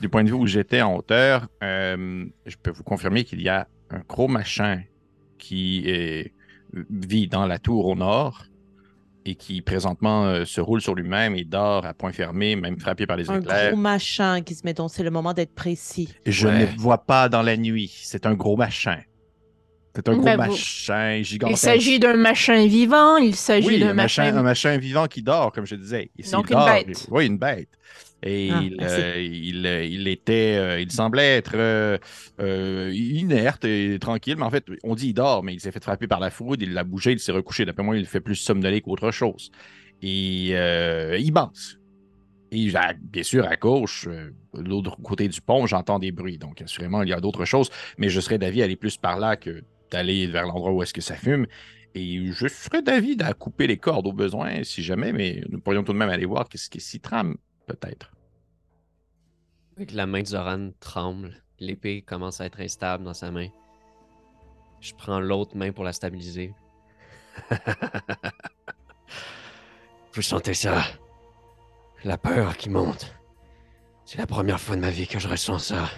Du 0.02 0.10
point 0.10 0.24
de 0.24 0.30
vue 0.30 0.36
où 0.36 0.48
j'étais 0.48 0.82
en 0.82 0.96
hauteur, 0.96 1.48
euh, 1.64 2.26
je 2.46 2.56
peux 2.58 2.72
vous 2.72 2.84
confirmer 2.84 3.24
qu'il 3.24 3.42
y 3.42 3.50
a 3.50 3.68
un 3.90 4.00
gros 4.00 4.28
machin 4.28 4.82
qui 5.38 5.84
est- 5.88 6.34
vit 6.90 7.28
dans 7.28 7.46
la 7.46 7.60
tour 7.60 7.86
au 7.86 7.96
nord 7.96 8.46
et 9.26 9.36
qui 9.36 9.62
présentement 9.62 10.26
euh, 10.26 10.46
se 10.46 10.60
roule 10.62 10.82
sur 10.82 10.96
lui-même 10.96 11.36
et 11.36 11.44
dort 11.44 11.86
à 11.86 11.94
point 11.94 12.12
fermé, 12.12 12.56
même 12.56 12.80
frappé 12.80 13.06
par 13.06 13.18
les 13.18 13.30
Un 13.30 13.40
éclairs. 13.40 13.72
gros 13.72 13.80
machin 13.82 14.42
qui 14.42 14.54
se 14.56 14.62
met 14.66 14.74
donc, 14.74 14.90
c'est 14.92 15.04
le 15.04 15.12
moment 15.12 15.34
d'être 15.34 15.54
précis. 15.56 16.10
Je 16.26 16.48
Ouais. 16.48 16.60
ne 16.60 16.66
vois 16.78 17.00
pas 17.06 17.30
dans 17.30 17.42
la 17.42 17.56
nuit. 17.58 17.92
C'est 18.04 18.26
un 18.26 18.34
gros 18.34 18.58
machin. 18.58 19.00
C'est 19.96 20.10
un 20.10 20.14
gros 20.14 20.24
Ben, 20.24 20.38
vous- 20.38 20.52
machin 20.52 21.16
Il 21.18 21.24
gigantesque. 21.24 21.64
s'agit 21.64 22.00
d'un 22.00 22.16
machin 22.16 22.66
vivant, 22.66 23.18
il 23.18 23.36
s'agit 23.36 23.68
oui, 23.68 23.80
d'un 23.80 23.90
un 23.90 23.94
machin, 23.94 24.24
machin... 24.24 24.38
un 24.38 24.42
machin 24.44 24.78
vivant 24.78 25.06
qui 25.08 25.22
dort, 25.22 25.52
comme 25.52 25.66
je 25.68 25.76
disais. 25.76 26.10
Et 26.18 26.24
Donc, 26.32 26.50
une 26.50 26.56
dort, 26.56 26.66
bête. 26.66 27.08
Oui, 27.12 27.28
une 27.28 27.38
bête. 27.38 27.70
Et 28.26 28.50
Ah, 28.52 28.62
il, 28.64 28.78
merci. 28.78 29.02
euh, 29.02 29.22
il, 29.22 29.66
euh, 29.68 29.84
il 29.84 30.08
était, 30.08 30.56
euh, 30.58 30.80
il 30.80 30.92
semblait 30.92 31.36
être 31.38 31.56
euh, 31.56 32.92
inerte 32.94 33.66
et 33.66 33.98
tranquille, 34.00 34.36
mais 34.38 34.46
en 34.46 34.50
fait, 34.50 34.66
on 34.84 34.96
dit 34.96 35.10
il 35.10 35.14
dort, 35.14 35.44
mais 35.44 35.54
il 35.54 35.60
s'est 35.60 35.72
fait 35.74 35.84
frapper 35.84 36.08
par 36.08 36.22
la 36.22 36.30
foudre, 36.32 36.64
il 36.64 36.74
l'a 36.74 36.86
bougé, 36.86 37.12
il 37.12 37.20
s'est 37.20 37.34
recouché. 37.34 37.66
D'après 37.66 37.84
moi, 37.84 37.98
il 37.98 38.06
fait 38.06 38.22
plus 38.22 38.36
somnoler 38.36 38.82
qu'autre 38.82 39.12
chose. 39.12 39.52
Et 40.02 40.50
il 40.52 41.32
pense. 41.34 41.80
Et 42.52 42.72
bien 43.02 43.24
sûr, 43.24 43.48
à 43.48 43.56
gauche, 43.56 44.08
de 44.08 44.62
l'autre 44.62 44.96
côté 45.02 45.28
du 45.28 45.42
pont, 45.42 45.66
j'entends 45.66 46.00
des 46.00 46.12
bruits. 46.12 46.38
Donc, 46.38 46.62
assurément, 46.62 47.02
il 47.04 47.10
y 47.10 47.14
a 47.14 47.20
d'autres 47.20 47.46
choses, 47.46 47.70
mais 47.98 48.10
je 48.10 48.20
serais 48.20 48.38
d'avis 48.38 48.60
d'aller 48.60 48.76
plus 48.76 48.96
par 48.98 49.20
là 49.20 49.36
que 49.36 49.64
d'aller 49.92 50.28
vers 50.28 50.46
l'endroit 50.46 50.72
où 50.72 50.84
est-ce 50.84 50.94
que 50.94 51.02
ça 51.02 51.16
fume. 51.16 51.48
Et 51.96 52.32
je 52.32 52.48
serais 52.48 52.82
d'avis 52.82 53.18
à 53.22 53.34
couper 53.34 53.68
les 53.68 53.78
cordes 53.78 54.08
au 54.08 54.14
besoin, 54.14 54.64
si 54.64 54.84
jamais, 54.84 55.14
mais 55.14 55.44
nous 55.50 55.60
pourrions 55.60 55.84
tout 55.84 55.94
de 55.94 55.98
même 55.98 56.10
aller 56.10 56.26
voir 56.26 56.48
qu'est-ce 56.48 56.70
qui 56.70 56.80
s'y 56.80 57.00
trame, 57.00 57.36
peut-être. 57.68 58.13
Avec 59.76 59.92
la 59.92 60.06
main 60.06 60.22
de 60.22 60.28
Zoran 60.28 60.70
tremble. 60.80 61.44
L'épée 61.60 62.04
commence 62.04 62.42
à 62.42 62.46
être 62.46 62.60
instable 62.60 63.04
dans 63.04 63.14
sa 63.14 63.32
main. 63.32 63.48
Je 64.80 64.94
prends 64.94 65.20
l'autre 65.20 65.58
main 65.58 65.72
pour 65.72 65.84
la 65.84 65.94
stabiliser. 65.94 66.54
Vous 70.14 70.22
sentez 70.22 70.54
ça? 70.54 70.84
La 72.04 72.20
peur 72.20 72.56
qui 72.58 72.70
monte. 72.70 73.16
C'est 74.06 74.20
la 74.20 74.28
première 74.28 74.60
fois 74.60 74.76
de 74.76 74.82
ma 74.82 74.92
vie 74.92 75.08
que 75.08 75.18
je 75.18 75.28
ressens 75.28 75.60
ça. 75.60 75.90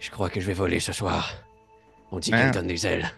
Je 0.00 0.10
crois 0.10 0.30
que 0.30 0.40
je 0.40 0.46
vais 0.46 0.54
voler 0.54 0.80
ce 0.80 0.92
soir. 0.92 1.30
On 2.10 2.18
dit 2.18 2.30
qu'elle 2.30 2.50
donne 2.50 2.66
des 2.66 2.86
ailes. 2.86 3.08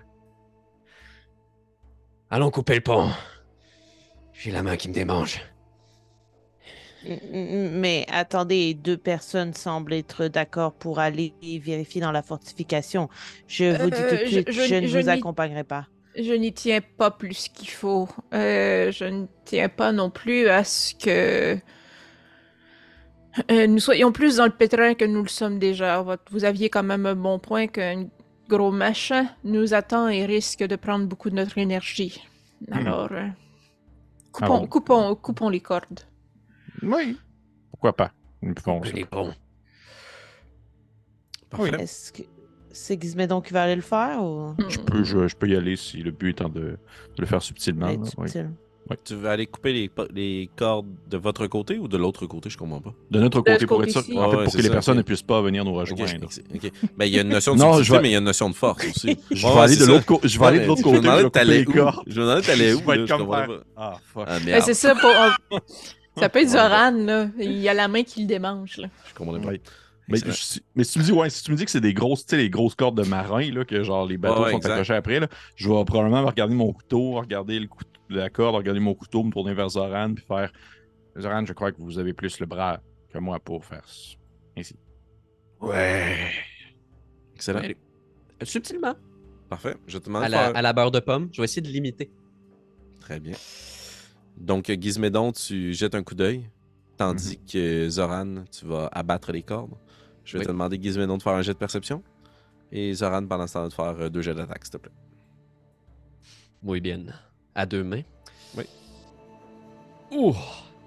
Allons 2.28 2.50
couper 2.50 2.74
le 2.74 2.82
pont. 2.82 3.10
J'ai 4.34 4.50
la 4.50 4.62
main 4.62 4.76
qui 4.76 4.88
me 4.88 4.94
démange. 4.94 5.40
Mm, 7.02 7.14
mm, 7.14 7.70
Mais 7.80 8.04
attendez, 8.08 8.74
deux 8.74 8.98
personnes 8.98 9.54
semblent 9.54 9.94
être 9.94 10.28
d'accord 10.28 10.74
pour 10.76 10.98
aller 10.98 11.34
vérifier 11.62 12.00
dans 12.00 12.12
la 12.12 12.22
fortification. 12.22 13.08
Je 13.46 13.64
vous 13.72 13.90
dis 13.90 14.04
tout 14.06 14.18
de 14.18 14.22
Euh, 14.22 14.26
je- 14.26 14.40
suite, 14.40 14.50
je- 14.52 14.60
je, 14.60 14.74
ne 14.74 14.86
je 14.86 14.98
vous 14.98 15.08
accompagnerai 15.08 15.64
pas. 15.64 15.88
Je 16.16 16.32
n'y 16.34 16.52
tiens 16.52 16.80
pas 16.98 17.10
plus 17.10 17.48
qu'il 17.48 17.70
faut. 17.70 18.08
Euh, 18.34 18.90
je 18.92 19.04
ne 19.04 19.26
tiens 19.44 19.68
pas 19.68 19.92
non 19.92 20.10
plus 20.10 20.48
à 20.48 20.64
ce 20.64 20.94
que 20.94 21.60
euh, 23.50 23.66
nous 23.66 23.78
soyons 23.78 24.12
plus 24.12 24.36
dans 24.36 24.46
le 24.46 24.50
pétrin 24.50 24.94
que 24.94 25.04
nous 25.04 25.22
le 25.22 25.28
sommes 25.28 25.58
déjà. 25.58 26.04
Vous 26.30 26.44
aviez 26.44 26.68
quand 26.70 26.82
même 26.82 27.06
un 27.06 27.14
bon 27.14 27.38
point 27.38 27.66
qu'un 27.66 28.06
gros 28.48 28.70
machin 28.72 29.26
nous 29.44 29.74
attend 29.74 30.08
et 30.08 30.26
risque 30.26 30.60
de 30.64 30.76
prendre 30.76 31.06
beaucoup 31.06 31.30
de 31.30 31.36
notre 31.36 31.58
énergie. 31.58 32.20
Alors, 32.70 33.08
euh, 33.12 33.28
coupons, 34.32 34.66
Ah 34.66 34.66
bon? 34.66 34.68
coupons, 34.68 35.14
coupons 35.14 35.48
les 35.50 35.60
cordes. 35.60 36.00
Oui. 36.82 37.16
Pourquoi 37.70 37.92
pas? 37.94 38.12
Ça. 38.64 38.72
Les 38.94 39.04
ponts. 39.04 39.32
Parfait. 41.50 41.82
Est-ce 41.82 42.12
que 42.12 42.22
c'est 42.72 43.00
Gizmédon 43.00 43.40
qui 43.40 43.52
va 43.52 43.64
aller 43.64 43.74
le 43.76 43.82
faire 43.82 44.22
ou? 44.22 44.54
Je 44.68 44.78
peux, 44.78 45.02
je, 45.04 45.26
je 45.28 45.36
peux 45.36 45.48
y 45.48 45.56
aller 45.56 45.76
si 45.76 45.98
le 46.02 46.10
but 46.12 46.30
étant 46.30 46.48
de, 46.48 46.60
de 46.60 46.76
le 47.18 47.26
faire 47.26 47.42
subtilement. 47.42 47.88
oui. 48.18 48.30
Tu 49.04 49.14
veux 49.14 49.28
aller 49.28 49.46
couper 49.46 49.88
les, 50.12 50.50
cordes 50.56 50.88
de 51.08 51.16
votre 51.16 51.46
côté 51.46 51.78
ou 51.78 51.86
de 51.86 51.96
l'autre 51.96 52.26
côté? 52.26 52.50
Je 52.50 52.58
comprends 52.58 52.80
pas. 52.80 52.92
De 53.10 53.20
notre 53.20 53.40
côté, 53.40 53.64
pour 53.64 53.84
être 53.84 53.90
sûr, 53.90 54.00
en 54.18 54.30
fait, 54.30 54.36
ouais, 54.38 54.44
pour 54.44 54.52
que 54.52 54.62
les 54.62 54.70
personnes 54.70 54.96
ne 54.96 55.02
puissent 55.02 55.22
pas 55.22 55.40
venir 55.42 55.64
nous 55.64 55.74
rejoindre. 55.74 56.02
ok, 56.24 56.40
ok. 56.56 56.72
Ben, 56.96 57.04
il 57.04 57.12
y 57.14 57.18
a 57.18 57.22
une 57.22 57.28
notion 57.28 57.54
de 57.54 57.60
Non, 57.60 57.74
subtilité, 57.74 57.84
je 57.86 57.92
vais- 57.92 58.02
mais 58.02 58.08
il 58.08 58.12
y 58.12 58.14
a 58.16 58.18
une 58.18 58.24
notion 58.24 58.50
de 58.50 58.54
force 58.54 58.84
aussi. 58.84 59.16
Je 59.30 59.46
Ouais, 59.46 59.54
vais 59.54 59.60
aller 59.60 59.76
de 59.76 59.84
l'autre 59.84 60.06
côté. 60.06 60.26
Je 60.28 60.40
vais 60.40 60.46
aller 60.46 60.60
de 60.60 60.64
l'autre 60.66 60.80
Je 60.80 60.84
côté. 60.84 60.96
je 60.96 61.22
vais 61.22 61.30
t'allais 61.30 61.58
les 61.58 61.66
où. 61.66 61.72
Je 61.72 62.20
demandais 62.20 62.40
où 62.40 62.42
t'allais 62.42 62.72
où. 62.74 62.78
Je 62.80 62.84
vais 62.84 63.02
être 63.02 63.16
comme. 63.16 63.62
Ah, 63.76 63.96
fuck. 64.12 64.24
Ah, 64.26 64.38
Ben, 64.44 64.60
c'est 64.60 64.74
ça 64.74 64.94
pour. 64.96 65.60
Ça 66.20 66.28
peut 66.28 66.40
être 66.40 66.48
Zoran, 66.48 66.90
là. 66.92 67.28
Il 67.38 67.58
y 67.58 67.68
a 67.68 67.74
la 67.74 67.88
main 67.88 68.02
qui 68.02 68.20
le 68.22 68.26
démange, 68.26 68.76
là. 68.78 68.88
Je 69.08 69.14
comprenais 69.14 69.44
pas. 69.44 69.52
Mais, 70.08 70.18
je- 70.18 70.58
mais 70.74 70.82
si 70.82 70.94
tu 70.94 70.98
me 70.98 71.04
dis, 71.04 71.12
ouais, 71.12 71.30
si 71.30 71.44
tu 71.44 71.52
me 71.52 71.56
dis 71.56 71.64
que 71.64 71.70
c'est 71.70 71.80
des 71.80 71.94
grosses, 71.94 72.26
tu 72.26 72.30
sais, 72.30 72.36
les 72.36 72.50
grosses 72.50 72.74
cordes 72.74 72.96
de 73.00 73.08
marin, 73.08 73.48
là, 73.52 73.64
que 73.64 73.82
genre 73.84 74.06
les 74.06 74.16
bateaux 74.18 74.42
Ouais, 74.42 74.50
sont 74.50 74.56
exact. 74.56 74.70
accrochés 74.72 74.94
après, 74.94 75.20
là, 75.20 75.28
je 75.54 75.68
vais 75.68 75.84
probablement 75.84 76.26
regarder 76.26 76.54
mon 76.54 76.72
couteau, 76.72 77.12
regarder 77.20 77.60
le 77.60 77.68
coup- 77.68 77.84
la 78.08 78.28
corde, 78.28 78.56
regarder 78.56 78.80
mon 78.80 78.94
couteau, 78.94 79.22
me 79.22 79.30
tourner 79.30 79.54
vers 79.54 79.68
Zoran, 79.68 80.14
puis 80.14 80.24
faire 80.26 80.50
Zoran, 81.16 81.46
je 81.46 81.52
crois 81.52 81.70
que 81.70 81.80
vous 81.80 81.98
avez 82.00 82.12
plus 82.12 82.40
le 82.40 82.46
bras 82.46 82.80
que 83.12 83.18
moi 83.18 83.38
pour 83.38 83.64
faire 83.64 83.86
ça. 83.86 84.16
Ainsi. 84.58 84.74
Ouais. 85.60 86.16
Excellent. 87.36 87.60
Ouais. 87.60 87.76
Subtilement. 88.42 88.94
Parfait. 89.48 89.76
Je 89.86 89.98
te 89.98 90.06
demande 90.06 90.24
À 90.24 90.26
de 90.26 90.32
la, 90.32 90.38
faire- 90.38 90.56
à 90.56 90.62
la 90.62 90.72
beurre 90.72 90.90
de 90.90 91.00
pomme. 91.00 91.28
Je 91.32 91.40
vais 91.40 91.44
essayer 91.44 91.62
de 91.62 91.68
l'imiter. 91.68 92.10
Très 93.00 93.20
bien. 93.20 93.34
Donc, 94.36 94.70
euh, 94.70 94.76
Gizmédon, 94.80 95.32
tu 95.32 95.72
jettes 95.74 95.94
un 95.94 96.02
coup 96.02 96.14
d'œil, 96.14 96.48
tandis 96.96 97.38
que 97.38 97.88
Zoran, 97.88 98.44
tu 98.50 98.64
vas 98.66 98.86
abattre 98.92 99.32
les 99.32 99.42
cordes. 99.42 99.74
Je 100.24 100.34
vais 100.34 100.40
Oui. 100.40 100.46
te 100.46 100.52
demander, 100.52 100.80
Gizmédon, 100.80 101.18
de 101.18 101.22
faire 101.22 101.34
un 101.34 101.42
jet 101.42 101.52
de 101.52 101.58
perception. 101.58 102.02
Et 102.72 102.92
Zoran, 102.94 103.26
pendant 103.26 103.46
ce 103.46 103.54
temps, 103.54 103.68
de 103.68 103.72
faire 103.72 103.84
euh, 104.00 104.08
deux 104.08 104.22
jets 104.22 104.34
d'attaque, 104.34 104.64
s'il 104.64 104.72
te 104.72 104.76
plaît. 104.78 104.92
Muy 106.62 106.80
bien. 106.80 107.04
À 107.54 107.66
deux 107.66 107.82
mains. 107.82 108.02
Oui. 108.56 108.64
Ouh! 110.12 110.34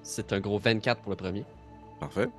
C'est 0.01 0.31
un 0.33 0.39
gros 0.39 0.59
24 0.59 1.01
pour 1.01 1.11
le 1.11 1.15
premier. 1.15 1.45
Parfait. 1.99 2.29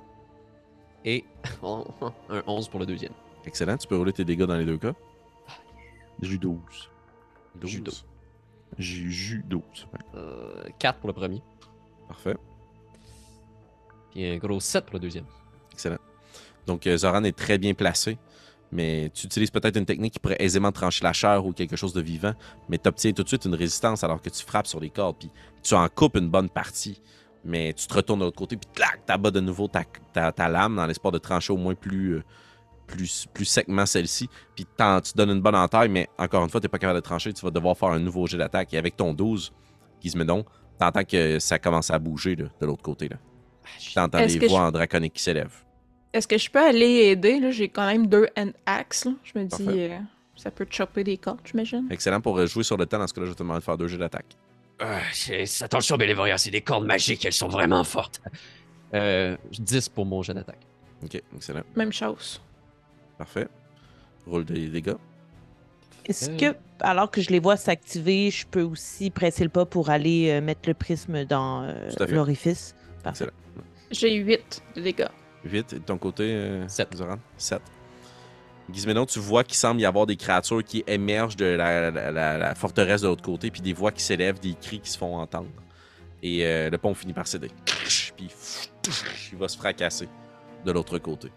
Et 1.03 1.23
un 1.63 2.43
11 2.47 2.67
pour 2.69 2.79
le 2.79 2.85
deuxième. 2.85 3.11
Excellent. 3.45 3.77
Tu 3.77 3.87
peux 3.87 3.97
rouler 3.97 4.13
tes 4.13 4.25
dégâts 4.25 4.43
dans 4.43 4.57
les 4.57 4.65
deux 4.65 4.77
cas. 4.77 4.93
J'ai 6.21 6.33
eu 6.33 6.37
12. 6.39 6.59
Judo. 7.61 7.67
J'ai 7.67 7.77
eu 7.77 7.81
12. 7.81 8.05
Euh, 10.15 10.63
4 10.79 10.99
pour 10.99 11.07
le 11.07 11.13
premier. 11.13 11.41
Parfait. 12.07 12.35
Puis 14.11 14.25
un 14.25 14.37
gros 14.37 14.59
7 14.59 14.85
pour 14.85 14.95
le 14.95 14.99
deuxième. 14.99 15.25
Excellent. 15.71 15.97
Donc, 16.65 16.87
euh, 16.87 16.97
Zoran 16.97 17.23
est 17.23 17.35
très 17.37 17.57
bien 17.57 17.73
placé, 17.73 18.17
mais 18.71 19.11
tu 19.13 19.25
utilises 19.27 19.51
peut-être 19.51 19.77
une 19.77 19.85
technique 19.85 20.13
qui 20.13 20.19
pourrait 20.19 20.37
aisément 20.39 20.71
trancher 20.71 21.03
la 21.03 21.13
chair 21.13 21.45
ou 21.45 21.51
quelque 21.53 21.75
chose 21.75 21.93
de 21.93 22.01
vivant, 22.01 22.33
mais 22.69 22.77
tu 22.77 22.87
obtiens 22.87 23.11
tout 23.11 23.23
de 23.23 23.27
suite 23.27 23.45
une 23.45 23.55
résistance 23.55 24.03
alors 24.03 24.21
que 24.21 24.29
tu 24.29 24.43
frappes 24.43 24.67
sur 24.67 24.79
les 24.79 24.89
cordes, 24.89 25.17
puis 25.19 25.29
tu 25.61 25.75
en 25.75 25.87
coupes 25.89 26.15
une 26.15 26.29
bonne 26.29 26.49
partie, 26.49 27.01
mais 27.43 27.73
tu 27.73 27.85
te 27.87 27.93
retournes 27.93 28.19
de 28.19 28.25
l'autre 28.25 28.37
côté, 28.37 28.57
puis 28.57 28.69
clac, 28.73 29.05
t'abats 29.05 29.31
de 29.31 29.39
nouveau 29.39 29.67
ta, 29.67 29.83
ta, 30.13 30.31
ta 30.31 30.49
lame 30.49 30.75
dans 30.75 30.87
l'espoir 30.87 31.11
de 31.11 31.19
trancher 31.19 31.53
au 31.53 31.57
moins 31.57 31.75
plus, 31.75 32.15
euh, 32.15 32.23
plus, 32.87 33.25
plus 33.33 33.45
secement 33.45 33.85
celle-ci, 33.85 34.29
puis 34.55 34.65
tu 34.65 35.11
donnes 35.15 35.31
une 35.31 35.41
bonne 35.41 35.55
entaille, 35.55 35.89
mais 35.89 36.07
encore 36.17 36.43
une 36.43 36.49
fois, 36.49 36.61
tu 36.61 36.69
pas 36.69 36.77
capable 36.79 36.99
de 36.99 37.03
trancher, 37.03 37.33
tu 37.33 37.43
vas 37.45 37.51
devoir 37.51 37.77
faire 37.77 37.89
un 37.89 37.99
nouveau 37.99 38.27
jet 38.27 38.37
d'attaque, 38.37 38.73
et 38.73 38.77
avec 38.77 38.95
ton 38.95 39.13
12, 39.13 39.51
Gizmédon, 40.01 40.45
t'entends 40.79 41.03
que 41.03 41.39
ça 41.39 41.57
commence 41.59 41.89
à 41.91 41.97
bouger 41.99 42.35
là, 42.35 42.45
de 42.61 42.65
l'autre 42.65 42.83
côté. 42.83 43.07
Là. 43.09 43.17
T'entends 43.93 44.19
Est-ce 44.19 44.37
les 44.39 44.47
voix 44.47 44.59
je- 44.59 44.65
en 44.65 44.71
draconique 44.71 45.13
qui 45.13 45.23
s'élèvent. 45.23 45.63
Est-ce 46.13 46.27
que 46.27 46.37
je 46.37 46.49
peux 46.49 46.63
aller 46.63 47.07
aider? 47.07 47.39
Là, 47.39 47.51
j'ai 47.51 47.67
quand 47.69 47.85
même 47.87 48.07
deux 48.07 48.27
hand 48.37 48.53
axes. 48.65 49.07
Je 49.23 49.37
me 49.39 49.43
dis, 49.45 49.65
euh, 49.67 49.97
ça 50.35 50.49
peut 50.51 50.65
chopper 50.69 51.03
des 51.03 51.17
cordes, 51.17 51.39
j'imagine. 51.43 51.87
Excellent 51.91 52.21
pour 52.21 52.37
euh, 52.37 52.45
jouer 52.45 52.63
sur 52.63 52.77
le 52.77 52.85
temps. 52.85 52.99
Dans 52.99 53.07
ce 53.07 53.13
cas-là, 53.13 53.25
je 53.25 53.31
vais 53.31 53.35
te 53.35 53.43
demander 53.43 53.59
de 53.59 53.63
faire 53.65 53.77
deux 53.77 53.87
jets 53.87 53.97
d'attaque. 53.97 54.37
Euh, 54.81 54.99
c'est- 55.11 55.63
attention, 55.63 55.97
Bélévoria, 55.97 56.37
c'est 56.37 56.51
des 56.51 56.61
cordes 56.61 56.85
magiques, 56.85 57.25
elles 57.25 57.33
sont 57.33 57.47
vraiment 57.49 57.83
fortes. 57.83 58.21
Euh, 58.93 59.35
10 59.59 59.89
pour 59.89 60.05
mon 60.05 60.21
jet 60.21 60.33
d'attaque. 60.33 60.59
Ok, 61.03 61.21
excellent. 61.35 61.63
Même 61.75 61.91
chose. 61.91 62.41
Parfait. 63.17 63.47
Roule 64.27 64.45
des 64.45 64.67
dégâts. 64.67 64.95
Est-ce 66.05 66.29
Euh. 66.31 66.37
que, 66.37 66.55
alors 66.81 67.09
que 67.09 67.21
je 67.21 67.29
les 67.29 67.39
vois 67.39 67.57
s'activer, 67.57 68.29
je 68.31 68.45
peux 68.45 68.61
aussi 68.61 69.09
presser 69.09 69.43
le 69.43 69.49
pas 69.49 69.65
pour 69.65 69.89
aller 69.89 70.29
euh, 70.31 70.41
mettre 70.41 70.67
le 70.67 70.73
prisme 70.73 71.25
dans 71.25 71.63
euh, 71.63 71.89
Tout 71.95 72.03
à 72.03 72.07
fait. 72.07 72.13
l'orifice? 72.13 72.75
Parfait. 73.03 73.25
Excellent. 73.25 73.65
J'ai 73.91 74.13
8 74.15 74.61
de 74.75 74.81
dégâts. 74.81 75.07
Vite, 75.43 75.73
et 75.73 75.79
de 75.79 75.83
ton 75.83 75.97
côté, 75.97 76.23
euh, 76.23 76.67
Sept. 76.67 76.95
Zoran? 76.95 77.17
7. 77.37 77.61
Gizmédon, 78.73 79.05
tu 79.05 79.19
vois 79.19 79.43
qu'il 79.43 79.55
semble 79.55 79.79
y 79.79 79.85
avoir 79.85 80.07
des 80.07 80.15
créatures 80.15 80.63
qui 80.63 80.83
émergent 80.87 81.35
de 81.35 81.45
la, 81.45 81.91
la- 81.91 82.11
la- 82.11 82.37
la 82.37 82.55
forteresse 82.55 83.01
de 83.01 83.07
l'autre 83.07 83.21
côté, 83.21 83.51
puis 83.51 83.61
des 83.61 83.73
voix 83.73 83.91
qui 83.91 84.01
s'élèvent, 84.01 84.39
des 84.39 84.55
cris 84.55 84.79
qui 84.79 84.89
se 84.89 84.97
font 84.97 85.17
entendre. 85.17 85.49
Et 86.23 86.43
euh, 86.45 86.71
le 86.71 86.77
pont 86.79 86.95
finit 86.95 87.13
par 87.13 87.27
céder. 87.27 87.51
Puis 88.17 88.29
il 89.31 89.37
va 89.37 89.47
se 89.47 89.57
fracasser 89.57 90.09
de 90.65 90.71
l'autre 90.71 90.97
côté. 90.97 91.29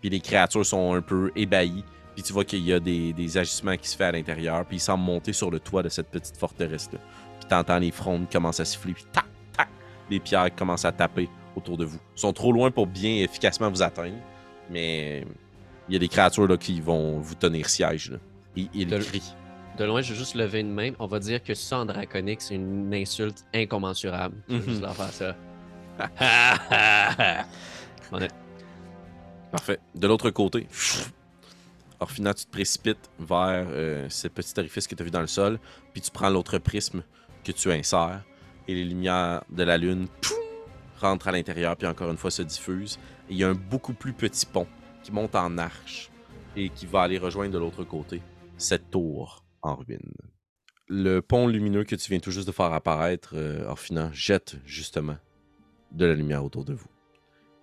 Puis 0.00 0.10
les 0.10 0.20
créatures 0.20 0.64
sont 0.66 0.94
un 0.94 1.00
peu 1.02 1.30
ébahies. 1.36 1.84
Puis 2.14 2.22
tu 2.22 2.32
vois 2.32 2.44
qu'il 2.44 2.64
y 2.64 2.72
a 2.72 2.80
des, 2.80 3.12
des 3.12 3.36
agissements 3.38 3.76
qui 3.76 3.88
se 3.88 3.96
font 3.96 4.04
à 4.04 4.12
l'intérieur. 4.12 4.64
Puis 4.64 4.76
ils 4.78 4.80
semblent 4.80 5.04
monter 5.04 5.32
sur 5.32 5.50
le 5.50 5.60
toit 5.60 5.82
de 5.82 5.88
cette 5.88 6.08
petite 6.08 6.36
forteresse-là. 6.36 6.98
Puis 7.40 7.48
t'entends 7.48 7.78
les 7.78 7.90
frondes 7.90 8.30
commencer 8.30 8.62
à 8.62 8.64
siffler. 8.64 8.94
Puis 8.94 9.04
tac, 9.12 9.24
tac, 9.56 9.68
les 10.10 10.18
pierres 10.20 10.54
commencent 10.54 10.84
à 10.86 10.92
taper 10.92 11.28
autour 11.54 11.76
de 11.76 11.84
vous. 11.84 11.98
Ils 12.16 12.20
sont 12.20 12.32
trop 12.32 12.52
loin 12.52 12.70
pour 12.70 12.86
bien 12.86 13.16
efficacement 13.16 13.68
vous 13.70 13.82
atteindre. 13.82 14.16
Mais 14.70 15.26
il 15.88 15.92
y 15.92 15.96
a 15.96 15.98
des 15.98 16.08
créatures 16.08 16.46
là, 16.48 16.56
qui 16.56 16.80
vont 16.80 17.18
vous 17.18 17.34
tenir 17.34 17.68
siège. 17.68 18.10
Là. 18.12 18.18
Et 18.56 18.68
ils 18.74 18.86
De- 18.86 18.98
crient. 18.98 19.34
De 19.78 19.84
loin, 19.84 20.00
je 20.00 20.12
vais 20.14 20.18
juste 20.18 20.34
lever 20.34 20.60
une 20.60 20.72
main. 20.72 20.92
On 20.98 21.06
va 21.06 21.18
dire 21.18 21.42
que 21.42 21.52
ça 21.52 21.78
en 21.80 21.84
draconique, 21.84 22.40
c'est 22.40 22.54
une 22.54 22.94
insulte 22.94 23.44
incommensurable. 23.54 24.36
Je 24.48 24.54
vais 24.54 24.60
Mhm. 24.60 24.68
juste 24.70 24.80
leur 24.80 24.96
faire 24.96 25.12
ça. 25.12 25.36
On 28.12 28.18
est- 28.20 28.30
Parfait. 29.50 29.78
De 29.94 30.06
l'autre 30.06 30.30
côté, 30.30 30.66
Orphina, 32.00 32.34
tu 32.34 32.44
te 32.44 32.50
précipites 32.50 33.10
vers 33.18 33.66
euh, 33.70 34.08
ce 34.10 34.28
petit 34.28 34.52
orifice 34.58 34.86
que 34.86 34.94
tu 34.94 35.02
as 35.02 35.04
vu 35.04 35.10
dans 35.10 35.20
le 35.20 35.26
sol, 35.26 35.58
puis 35.92 36.02
tu 36.02 36.10
prends 36.10 36.28
l'autre 36.28 36.58
prisme 36.58 37.02
que 37.44 37.52
tu 37.52 37.70
insères, 37.72 38.22
et 38.68 38.74
les 38.74 38.84
lumières 38.84 39.44
de 39.50 39.62
la 39.62 39.78
lune 39.78 40.08
rentrent 41.00 41.28
à 41.28 41.32
l'intérieur, 41.32 41.76
puis 41.76 41.86
encore 41.86 42.10
une 42.10 42.16
fois 42.16 42.30
se 42.30 42.42
diffusent. 42.42 42.98
Il 43.28 43.36
y 43.36 43.44
a 43.44 43.48
un 43.48 43.54
beaucoup 43.54 43.94
plus 43.94 44.12
petit 44.12 44.46
pont 44.46 44.66
qui 45.02 45.12
monte 45.12 45.34
en 45.34 45.58
arche 45.58 46.10
et 46.56 46.70
qui 46.70 46.86
va 46.86 47.02
aller 47.02 47.18
rejoindre 47.18 47.52
de 47.52 47.58
l'autre 47.58 47.84
côté 47.84 48.22
cette 48.56 48.90
tour 48.90 49.44
en 49.62 49.76
ruine. 49.76 50.12
Le 50.88 51.20
pont 51.20 51.46
lumineux 51.46 51.84
que 51.84 51.96
tu 51.96 52.10
viens 52.10 52.20
tout 52.20 52.30
juste 52.30 52.46
de 52.46 52.52
faire 52.52 52.72
apparaître, 52.72 53.30
euh, 53.34 53.66
Orphina, 53.66 54.10
jette 54.12 54.56
justement 54.64 55.16
de 55.92 56.06
la 56.06 56.14
lumière 56.14 56.44
autour 56.44 56.64
de 56.64 56.74
vous. 56.74 56.88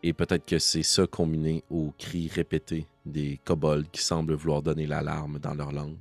Et 0.03 0.11
peut-être 0.13 0.45
que 0.45 0.59
c'est 0.59 0.83
ça 0.83 1.07
combiné 1.07 1.63
aux 1.69 1.93
cris 1.97 2.27
répétés 2.27 2.87
des 3.05 3.39
kobolds 3.45 3.89
qui 3.89 4.01
semblent 4.01 4.33
vouloir 4.33 4.61
donner 4.61 4.85
l'alarme 4.85 5.39
dans 5.39 5.53
leur 5.53 5.71
langue. 5.71 5.97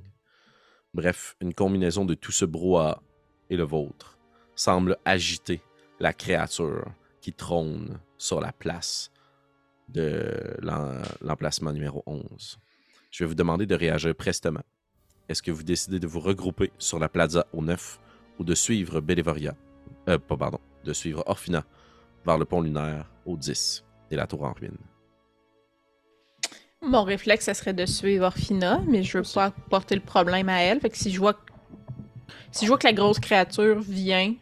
Bref, 0.93 1.35
une 1.39 1.53
combinaison 1.53 2.03
de 2.05 2.13
tout 2.13 2.33
ce 2.33 2.43
brouhaha 2.45 3.01
et 3.49 3.55
le 3.55 3.63
vôtre 3.63 4.17
semble 4.55 4.97
agiter 5.05 5.61
la 5.99 6.13
créature 6.13 6.85
qui 7.21 7.31
trône 7.31 7.97
sur 8.17 8.41
la 8.41 8.51
place 8.51 9.09
de 9.87 10.57
l'em- 10.61 11.01
l'emplacement 11.21 11.71
numéro 11.71 12.03
11. 12.05 12.59
Je 13.09 13.23
vais 13.23 13.27
vous 13.27 13.35
demander 13.35 13.65
de 13.65 13.75
réagir 13.75 14.13
prestement. 14.15 14.63
Est-ce 15.29 15.41
que 15.41 15.51
vous 15.51 15.63
décidez 15.63 15.99
de 15.99 16.07
vous 16.07 16.19
regrouper 16.19 16.71
sur 16.77 16.99
la 16.99 17.07
plaza 17.07 17.47
au 17.53 17.61
9 17.61 17.99
ou 18.39 18.43
de 18.43 18.53
suivre 18.53 18.99
Bellevoria, 18.99 19.55
euh, 20.09 20.17
pardon, 20.17 20.59
de 20.83 20.91
suivre 20.93 21.23
vers 22.25 22.37
le 22.37 22.45
pont 22.45 22.61
lunaire 22.61 23.09
au 23.25 23.37
10 23.37 23.85
et 24.13 24.15
la 24.15 24.27
tour 24.27 24.43
en 24.43 24.53
ruine? 24.53 24.77
Mon 26.81 27.03
réflexe, 27.03 27.45
ça 27.45 27.53
serait 27.53 27.73
de 27.73 27.85
suivre 27.85 28.25
Orphina, 28.25 28.81
mais 28.87 29.03
je 29.03 29.17
veux 29.17 29.23
pas 29.33 29.51
porter 29.69 29.95
le 29.95 30.01
problème 30.01 30.49
à 30.49 30.61
elle. 30.61 30.79
Fait 30.79 30.89
que 30.89 30.97
si 30.97 31.11
je 31.11 31.19
vois 31.19 31.35
si 32.51 32.65
je 32.65 32.69
vois 32.69 32.77
que 32.77 32.85
la 32.85 32.93
grosse 32.93 33.19
créature 33.19 33.79
vient, 33.79 34.35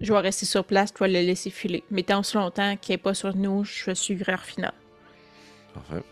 je 0.00 0.12
vais 0.12 0.18
rester 0.20 0.46
sur 0.46 0.64
place, 0.64 0.92
je 0.96 1.02
vais 1.02 1.08
le 1.10 1.26
laisser 1.26 1.50
filer. 1.50 1.82
Mais 1.90 2.02
tant 2.02 2.20
aussi 2.20 2.36
longtemps 2.36 2.76
qu'elle 2.76 2.94
n'est 2.94 3.02
pas 3.02 3.14
sur 3.14 3.34
nous, 3.34 3.64
je 3.64 3.92
suivrai 3.94 4.34
Orphina. 4.34 4.72
Parfait. 5.72 6.02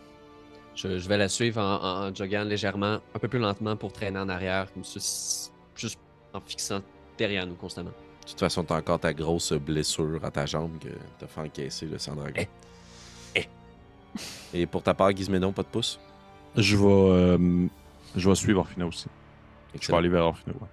Je, 0.74 0.98
je 0.98 1.08
vais 1.08 1.18
la 1.18 1.28
suivre 1.28 1.60
en, 1.60 2.06
en 2.08 2.14
joguant 2.14 2.44
légèrement, 2.44 2.98
un 3.14 3.18
peu 3.20 3.28
plus 3.28 3.38
lentement 3.38 3.76
pour 3.76 3.92
traîner 3.92 4.18
en 4.18 4.28
arrière, 4.30 4.72
comme 4.72 4.84
ça, 4.84 4.96
s- 4.96 5.52
juste 5.76 5.98
en 6.32 6.40
fixant 6.40 6.80
derrière 7.18 7.46
nous 7.46 7.54
constamment. 7.54 7.90
De 7.90 8.28
toute 8.30 8.40
façon, 8.40 8.64
t'as 8.64 8.78
encore 8.78 8.98
ta 9.00 9.12
grosse 9.12 9.52
blessure 9.52 10.24
à 10.24 10.30
ta 10.30 10.46
jambe 10.46 10.78
que 10.78 10.88
t'as 11.18 11.26
fait 11.26 11.40
encaisser 11.42 11.86
le 11.86 11.98
sang 11.98 12.14
dragon. 12.16 12.42
Et 14.52 14.66
pour 14.66 14.82
ta 14.82 14.94
part, 14.94 15.14
Gizmédon, 15.14 15.52
pas 15.52 15.62
de 15.62 15.68
pouce? 15.68 15.98
Je 16.56 16.76
vais, 16.76 16.84
euh, 16.84 17.66
je 18.14 18.28
vais 18.28 18.34
suivre 18.34 18.60
Orphina 18.60 18.86
aussi. 18.86 19.06
Je 19.80 19.90
vais 19.90 19.96
aller 19.96 20.08
vers 20.08 20.24
Orphina. 20.26 20.54
ouais. 20.60 20.68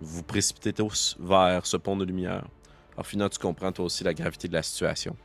Vous 0.00 0.16
vous 0.16 0.22
précipitez 0.22 0.72
tous 0.72 1.16
vers 1.20 1.66
ce 1.66 1.76
pont 1.76 1.96
de 1.96 2.04
lumière. 2.04 2.44
Orphina, 2.96 3.28
tu 3.28 3.38
comprends 3.38 3.72
toi 3.72 3.84
aussi 3.84 4.04
la 4.04 4.14
gravité 4.14 4.48
de 4.48 4.54
la 4.54 4.62
situation. 4.62 5.16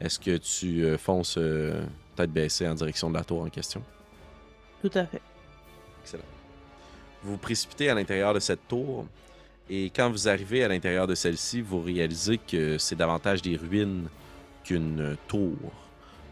Est-ce 0.00 0.18
que 0.18 0.36
tu 0.36 0.84
euh, 0.84 0.98
fonces 0.98 1.36
euh, 1.38 1.84
tête 2.16 2.32
baissée 2.32 2.68
en 2.68 2.74
direction 2.74 3.10
de 3.10 3.14
la 3.14 3.24
tour 3.24 3.42
en 3.42 3.48
question? 3.48 3.82
Tout 4.80 4.90
à 4.94 5.06
fait. 5.06 5.22
Excellent. 6.02 6.24
Vous 7.22 7.32
vous 7.32 7.38
précipitez 7.38 7.88
à 7.88 7.94
l'intérieur 7.94 8.34
de 8.34 8.40
cette 8.40 8.66
tour 8.66 9.06
et 9.70 9.90
quand 9.94 10.10
vous 10.10 10.28
arrivez 10.28 10.64
à 10.64 10.68
l'intérieur 10.68 11.06
de 11.06 11.14
celle-ci, 11.14 11.60
vous 11.60 11.80
réalisez 11.80 12.38
que 12.38 12.78
c'est 12.78 12.96
davantage 12.96 13.42
des 13.42 13.56
ruines 13.56 14.08
qu'une 14.64 15.16
tour. 15.28 15.56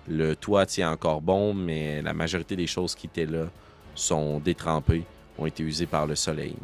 Le 0.09 0.35
toit 0.35 0.67
tient 0.67 0.91
encore 0.91 1.21
bon, 1.21 1.55
mais 1.55 2.03
la 2.03 2.13
majorité 2.13 2.57
des 2.57 2.67
choses 2.67 2.95
qui 2.95 3.07
étaient 3.07 3.27
là 3.27 3.47
sont 3.95 4.41
détrempées, 4.41 5.05
ont 5.39 5.47
été 5.47 5.63
usées 5.63 5.87
par 5.87 6.07
le 6.07 6.15
soleil. 6.15 6.57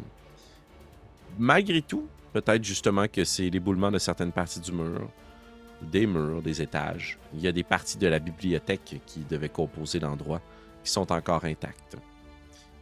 Malgré 1.37 1.81
tout, 1.81 2.07
peut-être 2.33 2.63
justement 2.63 3.07
que 3.07 3.23
c'est 3.23 3.49
l'éboulement 3.49 3.91
de 3.91 3.99
certaines 3.99 4.31
parties 4.31 4.59
du 4.59 4.71
mur, 4.71 5.09
des 5.81 6.07
murs, 6.07 6.41
des 6.41 6.61
étages. 6.61 7.17
Il 7.33 7.41
y 7.41 7.47
a 7.47 7.51
des 7.51 7.63
parties 7.63 7.97
de 7.97 8.07
la 8.07 8.19
bibliothèque 8.19 9.01
qui 9.05 9.19
devaient 9.29 9.49
composer 9.49 9.99
l'endroit 9.99 10.41
qui 10.83 10.91
sont 10.91 11.11
encore 11.11 11.45
intactes. 11.45 11.97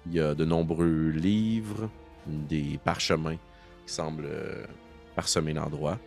Il 0.05 0.13
y 0.13 0.19
a 0.19 0.35
de 0.35 0.45
nombreux 0.45 1.09
livres, 1.09 1.89
des 2.27 2.79
parchemins 2.83 3.37
qui 3.85 3.93
semblent 3.93 4.25
euh, 4.25 4.65
parsemer 5.15 5.53
l'endroit. 5.53 5.99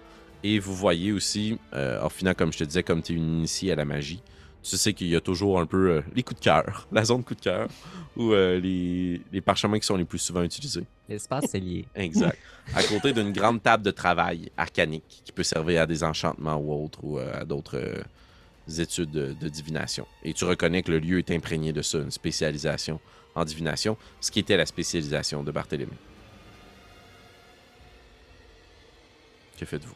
Et 0.45 0.59
vous 0.59 0.75
voyez 0.75 1.13
aussi, 1.13 1.59
euh, 1.75 2.01
Orphina, 2.01 2.35
comme 2.35 2.53
je 2.53 2.59
te 2.59 2.65
disais, 2.65 2.83
comme 2.83 3.03
tu 3.03 3.13
es 3.13 3.17
une 3.17 3.39
initiée 3.39 3.73
à 3.73 3.77
la 3.77 3.85
magie, 3.85 4.23
tu 4.63 4.77
sais 4.77 4.93
qu'il 4.93 5.09
y 5.09 5.17
a 5.17 5.21
toujours 5.21 5.61
un 5.61 5.67
peu 5.67 5.91
euh, 5.91 6.03
les 6.15 6.23
coups 6.23 6.41
de 6.41 6.45
cœur, 6.45 6.87
la 6.93 7.05
zone 7.05 7.25
coup 7.25 7.35
de 7.35 7.41
cœur, 7.41 7.69
ou 8.17 8.33
euh, 8.33 8.59
les, 8.59 9.21
les 9.33 9.41
parchemins 9.41 9.79
qui 9.79 9.87
sont 9.87 9.97
les 9.97 10.05
plus 10.05 10.19
souvent 10.19 10.43
utilisés. 10.43 10.85
L'espace, 11.09 11.47
c'est 11.51 11.61
lié. 11.61 11.85
Exact. 11.95 12.39
à 12.75 12.83
côté 12.83 13.13
d'une 13.13 13.33
grande 13.33 13.63
table 13.63 13.83
de 13.83 13.91
travail 13.91 14.51
arcanique 14.57 15.23
qui 15.25 15.33
peut 15.33 15.43
servir 15.43 15.83
à 15.83 15.87
des 15.87 16.05
enchantements 16.05 16.57
ou 16.57 16.85
autres, 16.85 16.99
ou 17.03 17.19
euh, 17.19 17.41
à 17.41 17.45
d'autres 17.45 17.81
études 18.79 19.11
de, 19.11 19.33
de 19.33 19.49
divination. 19.49 20.07
Et 20.23 20.35
tu 20.35 20.45
reconnais 20.45 20.83
que 20.83 20.91
le 20.91 20.99
lieu 20.99 21.19
est 21.19 21.31
imprégné 21.31 21.73
de 21.73 21.81
ça, 21.83 21.99
une 21.99 22.11
spécialisation 22.11 23.01
en 23.35 23.45
divination, 23.45 23.97
ce 24.21 24.31
qui 24.31 24.41
était 24.41 24.57
la 24.57 24.67
spécialisation 24.67 25.43
de 25.43 25.51
Barthélemy. 25.53 25.93
Que 29.59 29.65
faites-vous? 29.67 29.95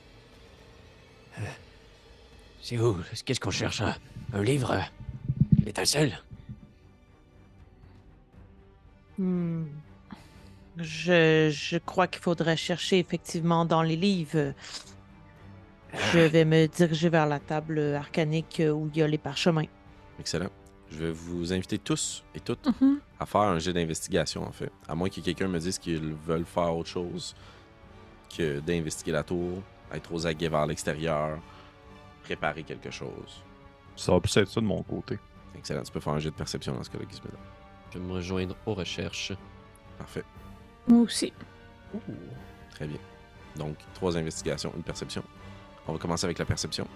C'est 2.62 2.78
où? 2.78 2.96
Qu'est-ce 3.24 3.40
qu'on 3.40 3.50
cherche 3.50 3.80
Un, 3.80 3.94
un 4.32 4.42
livre 4.42 4.76
L'étincelle 5.64 6.18
Hmm. 9.18 9.64
Je, 10.78 11.50
je 11.50 11.76
crois 11.76 12.06
qu'il 12.06 12.22
faudrait 12.22 12.56
chercher 12.56 12.98
effectivement 12.98 13.66
dans 13.66 13.82
les 13.82 13.94
livres. 13.94 14.54
Je 16.12 16.18
vais 16.20 16.46
me 16.46 16.66
diriger 16.66 17.10
vers 17.10 17.26
la 17.26 17.38
table 17.38 17.78
arcanique 17.94 18.62
où 18.72 18.88
il 18.92 18.98
y 18.98 19.02
a 19.02 19.06
les 19.06 19.18
parchemins. 19.18 19.66
Excellent. 20.18 20.48
Je 20.90 20.96
vais 21.04 21.10
vous 21.12 21.52
inviter 21.52 21.78
tous 21.78 22.24
et 22.34 22.40
toutes 22.40 22.66
Mhm. 22.80 23.00
à 23.20 23.26
faire 23.26 23.42
un 23.42 23.58
jet 23.58 23.74
d'investigation, 23.74 24.42
en 24.44 24.52
fait. 24.52 24.72
À 24.88 24.94
moins 24.94 25.10
que 25.10 25.20
quelqu'un 25.20 25.48
me 25.48 25.58
dise 25.58 25.78
qu'ils 25.78 26.14
veulent 26.26 26.46
faire 26.46 26.74
autre 26.74 26.88
chose 26.88 27.34
que 28.34 28.60
d'investiguer 28.60 29.12
la 29.12 29.22
tour, 29.22 29.62
être 29.92 30.12
aux 30.12 30.26
aguets 30.26 30.48
vers 30.48 30.66
l'extérieur, 30.66 31.38
préparer 32.24 32.62
quelque 32.62 32.90
chose. 32.90 33.42
Ça 33.96 34.12
va 34.12 34.20
plus 34.20 34.36
être 34.36 34.48
ça 34.48 34.60
de 34.60 34.66
mon 34.66 34.82
côté. 34.82 35.18
Excellent. 35.56 35.82
Tu 35.82 35.92
peux 35.92 36.00
faire 36.00 36.14
un 36.14 36.18
jet 36.18 36.30
de 36.30 36.34
perception 36.34 36.74
dans 36.74 36.82
ce 36.82 36.90
cas-là, 36.90 37.04
Gizmodo. 37.10 37.36
Je 37.92 37.98
vais 37.98 38.04
me 38.04 38.12
rejoindre 38.12 38.56
aux 38.66 38.74
recherches. 38.74 39.32
Parfait. 39.98 40.24
Moi 40.88 41.02
aussi. 41.02 41.32
Très 42.70 42.86
bien. 42.86 42.98
Donc, 43.56 43.76
trois 43.94 44.16
investigations, 44.16 44.72
une 44.74 44.82
perception. 44.82 45.22
On 45.86 45.92
va 45.92 45.98
commencer 45.98 46.24
avec 46.24 46.38
la 46.38 46.44
perception. 46.46 46.86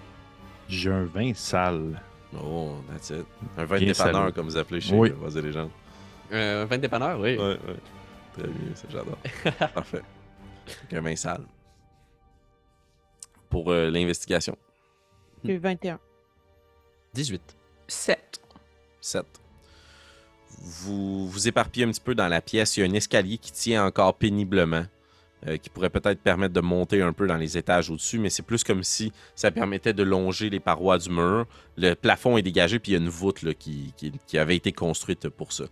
J'ai 0.68 0.90
un 0.90 1.05
vin 1.05 1.32
sale. 1.34 2.01
Oh, 2.34 2.76
that's 2.90 3.11
it. 3.11 3.26
Un 3.57 3.64
vin 3.64 3.78
de 3.78 3.84
dépanneur, 3.86 4.14
salaud. 4.14 4.32
comme 4.32 4.47
vous 4.47 4.57
appelez 4.57 4.80
chez 4.80 4.94
Oui. 4.94 5.11
Voix 5.11 5.30
et 5.30 5.42
Légendes. 5.42 5.70
Euh, 6.32 6.62
un 6.62 6.66
vin 6.66 6.76
de 6.76 6.82
dépanneur, 6.82 7.20
oui. 7.20 7.36
Ouais, 7.36 7.44
ouais. 7.44 7.59
Très 8.32 8.49
bien, 8.49 8.74
ça 8.74 8.88
j'adore. 8.90 9.18
Parfait. 9.74 10.03
Donc, 10.66 10.92
un 10.92 11.01
vin 11.03 11.16
sale. 11.16 11.44
Pour 13.51 13.70
euh, 13.70 13.90
l'investigation, 13.90 14.57
J'ai 15.44 15.55
eu 15.55 15.59
21. 15.59 16.01
18. 17.17 17.41
7. 17.89 18.41
7. 19.01 19.25
Vous 20.59 21.29
vous 21.29 21.49
éparpillez 21.49 21.87
un 21.87 21.91
petit 21.91 22.01
peu 22.01 22.14
dans 22.14 22.29
la 22.29 22.41
pièce. 22.41 22.77
Il 22.77 22.81
y 22.81 22.83
a 22.83 22.91
un 22.91 22.95
escalier 22.95 23.39
qui 23.39 23.53
tient 23.53 23.85
encore 23.87 24.14
péniblement, 24.14 24.85
euh, 25.47 25.57
qui 25.57 25.71
pourrait 25.71 25.91
peut-être 25.91 26.21
permettre 26.21 26.55
de 26.55 26.61
monter 26.61 27.01
un 27.03 27.12
peu 27.12 27.27
dans 27.27 27.37
les 27.37 27.57
étages 27.57 27.91
au-dessus, 27.91 28.19
mais 28.19 28.31
c'est 28.31 28.43
plus 28.43 28.64
comme 28.64 28.83
si 28.83 29.12
ça 29.35 29.51
permettait 29.51 29.93
de 29.95 30.03
longer 30.03 30.51
les 30.51 30.61
parois 30.61 30.99
du 30.99 31.11
mur. 31.11 31.47
Le 31.77 31.95
plafond 31.95 32.37
est 32.37 32.43
dégagé, 32.43 32.79
puis 32.79 32.93
il 32.93 32.95
y 32.95 32.99
a 32.99 33.01
une 33.01 33.09
voûte 33.09 33.43
là, 33.43 33.55
qui, 33.55 33.93
qui- 33.97 34.12
qui 34.27 34.39
avait 34.39 34.57
été 34.57 34.73
construite 34.73 35.29
pour 35.29 35.53
ça. 35.53 35.64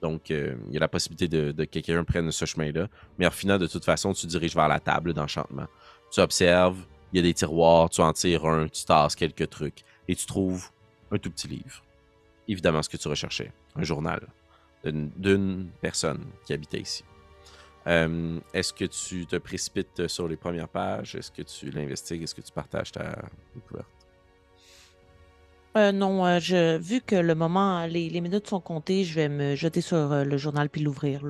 Donc, 0.00 0.30
euh, 0.32 0.54
il 0.68 0.74
y 0.74 0.76
a 0.76 0.80
la 0.80 0.88
possibilité 0.88 1.28
de, 1.28 1.52
de 1.52 1.64
que 1.64 1.70
quelqu'un 1.78 2.02
prenne 2.02 2.30
ce 2.32 2.44
chemin-là. 2.44 2.88
Mais 3.18 3.26
au 3.26 3.30
final, 3.30 3.60
de 3.60 3.68
toute 3.68 3.84
façon, 3.84 4.12
tu 4.12 4.22
te 4.22 4.26
diriges 4.26 4.54
vers 4.56 4.66
la 4.68 4.80
table 4.80 5.14
d'enchantement. 5.14 5.66
Tu 6.12 6.20
observes, 6.20 6.78
il 7.12 7.18
y 7.18 7.20
a 7.20 7.22
des 7.22 7.34
tiroirs, 7.34 7.88
tu 7.88 8.00
en 8.00 8.12
tires 8.12 8.44
un, 8.46 8.66
tu 8.68 8.84
tasses 8.84 9.14
quelques 9.14 9.48
trucs, 9.48 9.84
et 10.08 10.14
tu 10.16 10.26
trouves 10.26 10.70
un 11.10 11.18
tout 11.18 11.30
petit 11.30 11.48
livre. 11.48 11.82
Évidemment, 12.48 12.82
ce 12.82 12.88
que 12.88 12.96
tu 12.96 13.08
recherchais, 13.08 13.52
un 13.76 13.82
journal 13.84 14.26
d'une- 14.84 15.70
personne 15.80 16.24
qui 16.44 16.52
habitait 16.52 16.80
ici. 16.80 17.04
Euh, 17.86 18.38
Est-ce 18.54 18.72
que 18.72 18.84
tu 18.84 19.26
te 19.26 19.36
précipites 19.36 20.06
sur 20.08 20.28
les 20.28 20.36
premières 20.36 20.68
pages? 20.68 21.14
Est-ce 21.14 21.30
que 21.30 21.42
tu 21.42 21.70
l'investigues? 21.70 22.22
Est-ce 22.22 22.34
que 22.34 22.40
tu 22.40 22.52
partages 22.52 22.92
ta 22.92 23.16
découverte? 23.54 23.88
Euh, 25.76 25.90
non, 25.90 26.24
euh, 26.26 26.38
je, 26.38 26.76
vu 26.78 27.00
que 27.00 27.16
le 27.16 27.34
moment, 27.34 27.86
les, 27.86 28.10
les 28.10 28.20
minutes 28.20 28.46
sont 28.46 28.60
comptées, 28.60 29.04
je 29.04 29.14
vais 29.14 29.28
me 29.28 29.54
jeter 29.54 29.80
sur 29.80 29.96
euh, 30.12 30.22
le 30.24 30.36
journal 30.36 30.68
puis 30.68 30.82
l'ouvrir. 30.82 31.22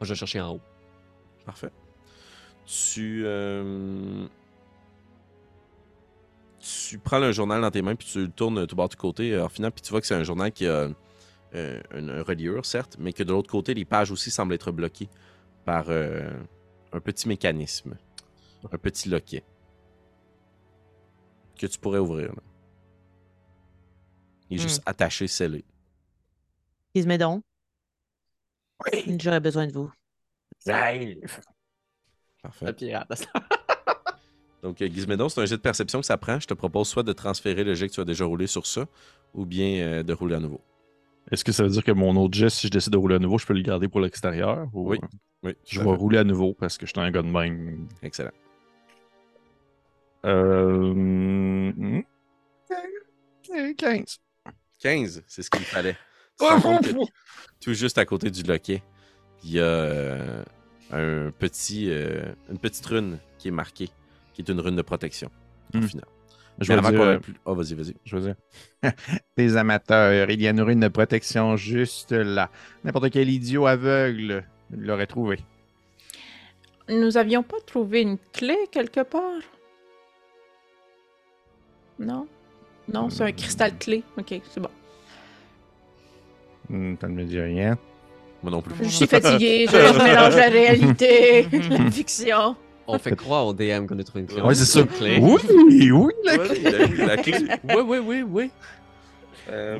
je 0.00 0.08
vais 0.08 0.14
chercher 0.14 0.40
en 0.40 0.52
haut. 0.54 0.60
Parfait. 1.44 1.70
Tu, 2.66 3.22
euh, 3.26 4.26
tu 6.64 6.98
prends 6.98 7.18
le 7.18 7.30
journal 7.32 7.60
dans 7.60 7.70
tes 7.70 7.82
mains, 7.82 7.94
puis 7.94 8.06
tu 8.10 8.20
le 8.22 8.30
tournes 8.30 8.66
tout 8.66 8.76
bas 8.76 8.88
du 8.88 8.96
côté, 8.96 9.34
euh, 9.34 9.48
final, 9.48 9.70
puis 9.72 9.82
tu 9.82 9.90
vois 9.90 10.00
que 10.00 10.06
c'est 10.06 10.14
un 10.14 10.22
journal 10.24 10.50
qui 10.50 10.66
a 10.66 10.88
euh, 11.54 11.80
une, 11.92 12.08
une 12.10 12.20
reliure, 12.22 12.64
certes, 12.64 12.96
mais 12.98 13.12
que 13.12 13.22
de 13.22 13.32
l'autre 13.32 13.50
côté, 13.50 13.74
les 13.74 13.84
pages 13.84 14.10
aussi 14.10 14.30
semblent 14.30 14.54
être 14.54 14.72
bloquées 14.72 15.08
par 15.64 15.86
euh, 15.88 16.30
un 16.92 17.00
petit 17.00 17.28
mécanisme, 17.28 17.96
un 18.72 18.78
petit 18.78 19.08
loquet 19.08 19.44
que 21.58 21.66
tu 21.66 21.78
pourrais 21.78 21.98
ouvrir. 21.98 22.28
là. 22.28 22.42
Il 24.50 24.58
est 24.58 24.62
juste 24.62 24.82
attaché, 24.86 25.26
scellé. 25.26 25.64
Ismédon, 26.94 27.42
Oui. 28.86 29.18
j'aurais 29.20 29.40
besoin 29.40 29.66
de 29.66 29.72
vous. 29.72 29.90
Parfait. 32.42 32.66
Le 32.66 32.72
pirate. 32.72 33.26
Donc, 34.64 34.80
euh, 34.82 34.88
Gizmédon, 34.88 35.28
c'est 35.28 35.40
un 35.40 35.44
jet 35.46 35.56
de 35.56 35.60
perception 35.60 36.00
que 36.00 36.06
ça 36.06 36.16
prend. 36.16 36.40
Je 36.40 36.46
te 36.46 36.54
propose 36.54 36.88
soit 36.88 37.02
de 37.04 37.12
transférer 37.12 37.62
le 37.64 37.74
jet 37.74 37.86
que 37.88 37.92
tu 37.92 38.00
as 38.00 38.04
déjà 38.04 38.24
roulé 38.24 38.46
sur 38.46 38.66
ça, 38.66 38.86
ou 39.34 39.44
bien 39.44 39.84
euh, 39.84 40.02
de 40.02 40.12
rouler 40.12 40.34
à 40.34 40.40
nouveau. 40.40 40.60
Est-ce 41.30 41.44
que 41.44 41.52
ça 41.52 41.62
veut 41.62 41.68
dire 41.68 41.84
que 41.84 41.92
mon 41.92 42.16
autre 42.16 42.34
geste, 42.34 42.56
si 42.56 42.66
je 42.66 42.72
décide 42.72 42.92
de 42.92 42.98
rouler 42.98 43.14
à 43.16 43.18
nouveau, 43.18 43.38
je 43.38 43.46
peux 43.46 43.54
le 43.54 43.62
garder 43.62 43.88
pour 43.88 44.00
l'extérieur? 44.00 44.66
ou- 44.72 44.90
Oui. 44.90 44.98
Oui, 45.42 45.52
Je 45.66 45.78
vais 45.80 45.90
rouler 45.94 46.16
à 46.18 46.24
nouveau 46.24 46.54
parce 46.54 46.78
que 46.78 46.86
je 46.86 46.92
suis 46.92 47.00
un 47.00 47.10
gars 47.10 47.20
de 47.20 47.28
même. 47.28 47.86
Excellent. 48.02 48.30
Euh... 50.24 50.92
hmm, 50.94 52.02
15. 53.76 54.18
15, 54.80 55.22
c'est 55.26 55.42
ce 55.42 55.50
qu'il 55.50 55.60
fallait. 55.64 55.96
Que 56.40 56.90
tout 57.60 57.74
juste 57.74 57.96
à 57.98 58.04
côté 58.04 58.30
du 58.30 58.42
loquet, 58.42 58.82
il 59.44 59.52
y 59.52 59.60
a 59.60 59.62
euh, 59.62 60.42
un 60.90 61.30
petit, 61.30 61.90
euh, 61.90 62.24
une 62.50 62.58
petite 62.58 62.84
rune 62.86 63.18
qui 63.38 63.48
est 63.48 63.52
marquée, 63.52 63.88
qui 64.34 64.42
est 64.42 64.48
une 64.50 64.60
rune 64.60 64.76
de 64.76 64.82
protection. 64.82 65.30
Au 65.74 65.78
Hmm. 65.78 65.82
final. 65.82 66.04
Je 66.60 66.72
vais 66.72 66.80
dire, 66.80 67.00
euh, 67.00 67.18
plus- 67.18 67.34
Oh, 67.46 67.54
vas-y, 67.54 67.74
vas-y. 67.74 67.94
je 68.04 68.16
veux 68.16 68.22
dire. 68.22 68.34
Les 69.36 69.56
amateurs, 69.56 70.28
il 70.30 70.40
y 70.40 70.46
a 70.46 70.50
une 70.50 70.60
rune 70.60 70.80
de 70.80 70.88
protection 70.88 71.56
juste 71.56 72.12
là. 72.12 72.50
N'importe 72.84 73.10
quel 73.10 73.28
idiot 73.28 73.66
aveugle 73.66 74.44
l'aurait 74.70 75.06
trouvé. 75.08 75.38
Nous 76.88 77.16
avions 77.16 77.42
pas 77.42 77.56
trouvé 77.66 78.02
une 78.02 78.18
clé 78.32 78.56
quelque 78.70 79.00
part? 79.00 79.40
Non? 81.98 82.26
Non, 82.92 83.08
c'est 83.10 83.24
un 83.24 83.32
cristal 83.32 83.76
clé. 83.78 84.02
Ok, 84.18 84.40
c'est 84.50 84.60
bon. 84.60 84.68
Hmm, 86.68 86.94
ça 87.00 87.08
ne 87.08 87.14
me 87.14 87.24
dit 87.24 87.40
rien. 87.40 87.76
Moi 88.42 88.52
non 88.52 88.60
plus. 88.62 88.74
Je 88.84 88.88
suis 88.90 89.06
fatiguée, 89.06 89.66
je, 89.66 89.72
je 89.76 90.02
mélange 90.04 90.36
la 90.36 90.48
réalité, 90.48 91.42
la 91.70 91.90
fiction. 91.90 92.56
On 92.86 92.98
fait 92.98 93.16
croire 93.16 93.46
au 93.46 93.52
DM 93.54 93.86
qu'on 93.86 93.98
a 93.98 94.04
trouvé 94.04 94.20
une 94.20 94.26
clé. 94.26 94.40
Ouais, 94.42 94.54
c'est 94.54 94.64
ça. 94.66 94.82
Clé. 94.84 95.18
Oui, 95.20 95.40
oui, 95.90 96.12
la 96.24 96.38
clé. 96.38 96.60
la- 96.62 96.84
oui, 96.86 96.96
la 97.06 97.16
clé. 97.16 97.34
Oui, 97.64 97.82
oui, 97.86 97.98
oui, 97.98 98.22
oui. 98.22 98.50
Euh, 99.50 99.78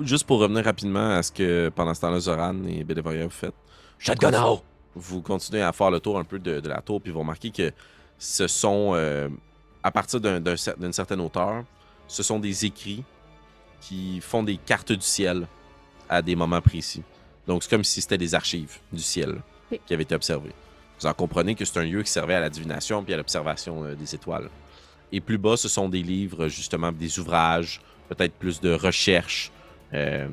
juste 0.00 0.24
pour 0.26 0.38
revenir 0.40 0.64
rapidement 0.64 1.10
à 1.16 1.22
ce 1.22 1.32
que 1.32 1.70
pendant 1.74 1.94
ce 1.94 2.00
temps-là, 2.00 2.20
Zoran 2.20 2.56
et 2.68 2.84
Bélévoria 2.84 3.24
vous 3.24 3.30
faites. 3.30 3.54
Shotgun 3.98 4.42
haut. 4.44 4.60
vous 4.94 5.22
continuez 5.22 5.62
à 5.62 5.72
faire 5.72 5.90
le 5.90 6.00
tour 6.00 6.18
un 6.18 6.24
peu 6.24 6.38
de, 6.38 6.60
de 6.60 6.68
la 6.68 6.80
tour, 6.80 7.00
puis 7.00 7.12
vous 7.12 7.20
remarquez 7.20 7.50
que 7.50 7.70
ce 8.18 8.46
sont, 8.46 8.92
euh, 8.94 9.28
à 9.82 9.90
partir 9.90 10.20
d'un- 10.20 10.40
d'un 10.40 10.54
cer- 10.54 10.78
d'une 10.78 10.92
certaine 10.92 11.20
hauteur, 11.20 11.64
ce 12.08 12.22
sont 12.22 12.38
des 12.38 12.64
écrits 12.66 13.04
qui 13.80 14.20
font 14.20 14.42
des 14.42 14.56
cartes 14.56 14.92
du 14.92 15.00
ciel 15.04 15.46
à 16.08 16.20
des 16.22 16.36
moments 16.36 16.60
précis. 16.60 17.02
Donc, 17.46 17.62
c'est 17.62 17.70
comme 17.70 17.84
si 17.84 18.00
c'était 18.00 18.18
des 18.18 18.34
archives 18.34 18.78
du 18.92 19.02
ciel 19.02 19.40
Qui 19.86 19.94
avaient 19.94 20.02
été 20.02 20.14
observées. 20.14 20.52
Vous 21.00 21.06
en 21.06 21.14
comprenez 21.14 21.54
que 21.54 21.64
c'est 21.64 21.78
un 21.78 21.84
lieu 21.84 22.02
qui 22.02 22.10
servait 22.10 22.34
à 22.34 22.40
la 22.40 22.50
divination 22.50 23.02
puis 23.02 23.12
à 23.14 23.16
l'observation 23.16 23.84
euh, 23.84 23.94
des 23.94 24.14
étoiles. 24.14 24.48
Et 25.10 25.20
plus 25.20 25.38
bas, 25.38 25.56
ce 25.56 25.68
sont 25.68 25.88
des 25.88 26.02
livres, 26.02 26.48
justement, 26.48 26.90
des 26.92 27.18
ouvrages, 27.18 27.80
peut-être 28.08 28.34
plus 28.34 28.60
de 28.60 28.72
recherche. 28.72 29.50
Euh, 29.92 30.28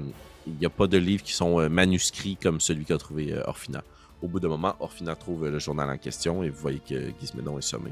Il 0.47 0.53
n'y 0.53 0.65
a 0.65 0.69
pas 0.69 0.87
de 0.87 0.97
livres 0.97 1.23
qui 1.23 1.33
sont 1.33 1.59
euh, 1.59 1.69
manuscrits 1.69 2.37
comme 2.41 2.59
celui 2.61 2.85
qu'a 2.85 2.97
trouvé 2.97 3.33
euh, 3.33 3.43
Orphina. 3.45 3.83
Au 4.21 4.27
bout 4.27 4.39
d'un 4.39 4.47
moment, 4.49 4.75
Orphina 4.79 5.15
trouve 5.15 5.45
euh, 5.45 5.51
le 5.51 5.59
journal 5.59 5.89
en 5.89 5.97
question 5.97 6.43
et 6.43 6.49
vous 6.49 6.59
voyez 6.59 6.79
que 6.79 7.11
Gizmédon 7.19 7.57
est 7.57 7.61
sommé. 7.61 7.91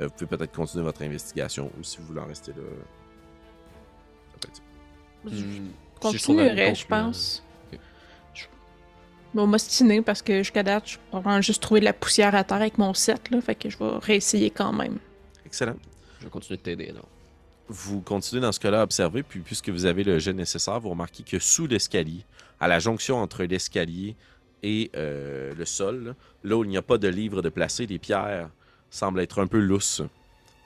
Euh, 0.00 0.04
vous 0.06 0.10
pouvez 0.12 0.26
peut-être 0.36 0.52
continuer 0.52 0.84
votre 0.84 1.02
investigation 1.02 1.70
ou 1.78 1.82
si 1.82 1.98
vous 1.98 2.06
voulez 2.06 2.20
en 2.20 2.26
rester 2.26 2.52
là. 2.52 2.62
ça 4.32 4.38
peut 4.40 4.48
être 4.48 4.56
ça. 4.56 4.62
Hmm, 5.24 5.70
je 5.94 6.00
Continuerai, 6.00 6.74
je 6.74 6.86
pense. 6.86 7.42
Vais 9.36 9.46
m'ostiner 9.46 10.00
parce 10.00 10.22
que 10.22 10.38
jusqu'à 10.38 10.62
date, 10.62 10.84
je 10.86 10.96
vais 11.12 11.20
vraiment 11.20 11.42
juste 11.42 11.62
trouver 11.62 11.80
de 11.80 11.84
la 11.84 11.92
poussière 11.92 12.34
à 12.34 12.42
terre 12.42 12.56
avec 12.56 12.78
mon 12.78 12.94
set, 12.94 13.30
là. 13.30 13.38
Fait 13.42 13.54
que 13.54 13.68
je 13.68 13.76
vais 13.76 13.98
réessayer 14.00 14.48
quand 14.48 14.72
même. 14.72 14.96
Excellent. 15.44 15.76
Je 16.20 16.24
vais 16.24 16.30
continuer 16.30 16.56
de 16.56 16.62
t'aider, 16.62 16.88
alors. 16.88 17.06
Vous 17.68 18.00
continuez 18.00 18.40
dans 18.40 18.52
ce 18.52 18.60
cas-là 18.60 18.80
à 18.80 18.84
observer, 18.84 19.22
puis 19.22 19.40
puisque 19.40 19.68
vous 19.68 19.84
avez 19.84 20.04
le 20.04 20.18
jet 20.18 20.32
nécessaire, 20.32 20.80
vous 20.80 20.88
remarquez 20.88 21.22
que 21.22 21.38
sous 21.38 21.66
l'escalier, 21.66 22.24
à 22.60 22.68
la 22.68 22.78
jonction 22.78 23.18
entre 23.18 23.44
l'escalier 23.44 24.16
et 24.62 24.90
euh, 24.96 25.52
le 25.54 25.64
sol, 25.66 26.04
là, 26.04 26.14
là 26.42 26.56
où 26.56 26.64
il 26.64 26.70
n'y 26.70 26.78
a 26.78 26.82
pas 26.82 26.96
de 26.96 27.08
livre 27.08 27.42
de 27.42 27.50
placé, 27.50 27.86
les 27.86 27.98
pierres 27.98 28.48
semblent 28.88 29.20
être 29.20 29.42
un 29.42 29.46
peu 29.46 29.58
lousses 29.58 30.00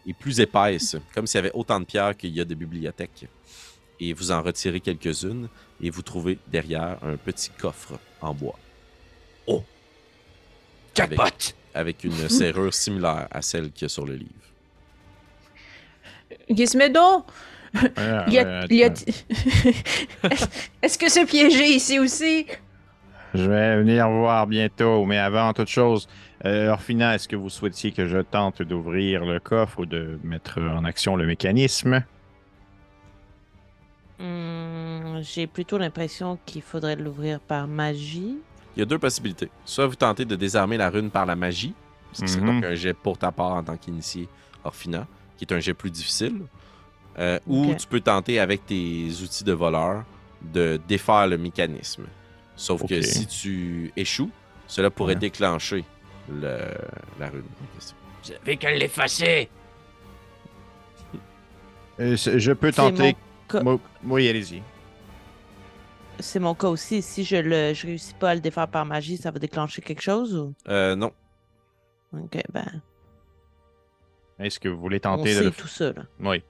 et 0.06 0.12
plus 0.12 0.38
épaisses, 0.38 0.96
comme 1.12 1.26
s'il 1.26 1.38
y 1.38 1.40
avait 1.40 1.52
autant 1.54 1.80
de 1.80 1.86
pierres 1.86 2.16
qu'il 2.16 2.30
y 2.30 2.40
a 2.40 2.44
de 2.44 2.54
bibliothèques. 2.54 3.26
Et 3.98 4.12
vous 4.12 4.30
en 4.30 4.42
retirez 4.42 4.78
quelques-unes 4.78 5.48
et 5.82 5.90
vous 5.90 6.02
trouvez 6.02 6.38
derrière 6.48 6.96
un 7.02 7.16
petit 7.16 7.50
coffre 7.50 7.98
en 8.20 8.34
bois 8.34 8.58
Jackpot! 10.94 11.54
avec 11.74 12.02
une 12.04 12.12
serrure 12.28 12.74
similaire 12.74 13.28
à 13.30 13.42
celle 13.42 13.70
qu'il 13.70 13.82
y 13.82 13.86
a 13.86 13.88
sur 13.88 14.04
le 14.06 14.14
livre. 14.14 14.30
Gizmédon! 16.50 17.24
Ah, 17.96 18.24
Il 18.26 18.32
y 18.34 18.38
a- 18.40 18.44
ouais, 18.44 18.66
il 18.70 18.76
y 18.76 18.82
a- 18.82 18.86
attends. 18.86 19.04
Est-ce- 20.82 20.98
que 20.98 21.08
c'est 21.08 21.24
piégé 21.26 21.66
ici 21.68 22.00
aussi? 22.00 22.46
Je 23.32 23.44
vais 23.44 23.76
venir 23.76 24.10
voir 24.10 24.48
bientôt, 24.48 25.04
mais 25.04 25.18
avant 25.18 25.52
toute 25.52 25.68
chose, 25.68 26.08
euh, 26.44 26.70
Orphina, 26.70 27.14
est-ce 27.14 27.28
que 27.28 27.36
vous 27.36 27.48
souhaitiez 27.48 27.92
que 27.92 28.08
je 28.08 28.18
tente 28.18 28.60
d'ouvrir 28.62 29.24
le 29.24 29.38
coffre 29.38 29.78
ou 29.80 29.86
de 29.86 30.18
mettre 30.24 30.60
en 30.60 30.84
action 30.84 31.14
le 31.14 31.26
mécanisme? 31.26 32.02
J'ai 35.22 35.46
plutôt 35.46 35.78
l'impression 35.78 36.38
qu'il 36.46 36.62
faudrait 36.62 36.96
l'ouvrir 36.96 37.40
par 37.40 37.66
magie. 37.66 38.38
Il 38.76 38.80
y 38.80 38.82
a 38.82 38.86
deux 38.86 38.98
possibilités. 38.98 39.48
Soit 39.64 39.86
vous 39.86 39.94
tentez 39.96 40.24
de 40.24 40.36
désarmer 40.36 40.76
la 40.76 40.90
rune 40.90 41.10
par 41.10 41.26
la 41.26 41.36
magie, 41.36 41.74
ce 42.12 42.22
qui 42.22 42.28
serait 42.28 42.42
Mhm. 42.42 42.60
donc 42.60 42.64
un 42.64 42.74
jet 42.74 42.94
pour 42.94 43.18
ta 43.18 43.32
part 43.32 43.52
en 43.52 43.62
tant 43.64 43.76
qu'initié 43.76 44.28
Orphina, 44.64 45.06
qui 45.36 45.44
est 45.44 45.52
un 45.52 45.60
jet 45.60 45.74
plus 45.74 45.90
difficile. 45.90 46.42
Euh, 47.18 47.38
Ou 47.46 47.74
tu 47.74 47.86
peux 47.86 48.00
tenter 48.00 48.38
avec 48.38 48.64
tes 48.66 49.08
outils 49.22 49.42
de 49.44 49.52
voleur 49.52 50.04
de 50.42 50.80
défaire 50.88 51.26
le 51.26 51.36
mécanisme. 51.38 52.04
Sauf 52.56 52.86
que 52.86 53.02
si 53.02 53.26
tu 53.26 53.92
échoues, 53.96 54.30
cela 54.66 54.90
pourrait 54.90 55.14
Ouais. 55.14 55.20
déclencher 55.20 55.84
le- 56.30 56.58
la 57.18 57.28
rune 57.28 57.42
en 57.62 57.74
question. 57.76 57.96
Vous 58.24 58.32
avez 58.32 58.56
qu'à 58.56 58.70
l'effacer! 58.72 59.48
Euh, 61.98 62.16
je 62.16 62.52
peux 62.52 62.68
C'est 62.70 62.76
tenter. 62.76 63.16
mon 63.54 63.62
Moi- 63.62 63.80
Oui, 64.04 64.28
allez-y. 64.28 64.62
C'est 66.20 66.38
mon 66.40 66.54
cas 66.54 66.68
aussi. 66.68 67.02
Si 67.02 67.24
je 67.24 67.36
le 67.36 67.74
je 67.74 67.86
réussis 67.86 68.14
pas 68.14 68.30
à 68.30 68.34
le 68.34 68.40
défaire 68.40 68.68
par 68.68 68.84
magie, 68.86 69.16
ça 69.16 69.30
va 69.30 69.38
déclencher 69.38 69.82
quelque 69.82 70.02
chose 70.02 70.34
ou? 70.36 70.54
Euh, 70.68 70.94
non. 70.96 71.12
Ok, 72.12 72.40
ben, 72.52 72.82
Est-ce 74.38 74.58
que 74.58 74.68
vous 74.68 74.80
voulez 74.80 74.98
on 75.04 75.16
tenter 75.16 75.30
de 75.34 75.38
sait 75.38 75.44
le 75.44 75.50
tout 75.52 75.68
ça, 75.68 75.92
là. 75.92 76.02
Oui. 76.20 76.42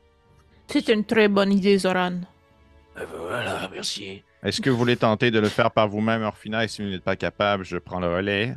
C'est 0.68 0.88
une 0.88 1.04
très 1.04 1.28
bonne 1.28 1.52
idée, 1.52 1.76
Zoran. 1.78 2.20
Euh, 2.96 3.04
Voilà, 3.18 3.68
merci. 3.72 4.22
Est-ce 4.42 4.60
que 4.60 4.70
vous 4.70 4.76
voulez 4.78 4.96
tenter 4.96 5.30
de 5.30 5.38
le 5.38 5.48
faire 5.48 5.70
par 5.70 5.88
vous-même, 5.88 6.22
Orphina, 6.22 6.64
et 6.64 6.68
si 6.68 6.82
vous 6.82 6.88
n'êtes 6.88 7.02
pas 7.04 7.16
capable, 7.16 7.64
je 7.64 7.76
prends 7.76 8.00
le 8.00 8.08
relais? 8.08 8.56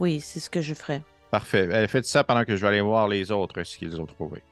Oui, 0.00 0.20
c'est 0.20 0.40
ce 0.40 0.48
que 0.48 0.60
je 0.62 0.72
ferais. 0.74 1.02
Parfait. 1.30 1.68
Euh, 1.70 1.86
Faites 1.88 2.06
ça 2.06 2.24
pendant 2.24 2.44
que 2.44 2.56
je 2.56 2.62
vais 2.62 2.68
aller 2.68 2.80
voir 2.80 3.08
les 3.08 3.30
autres, 3.30 3.62
ce 3.64 3.76
qu'ils 3.76 4.00
ont 4.00 4.06
trouvé. 4.06 4.42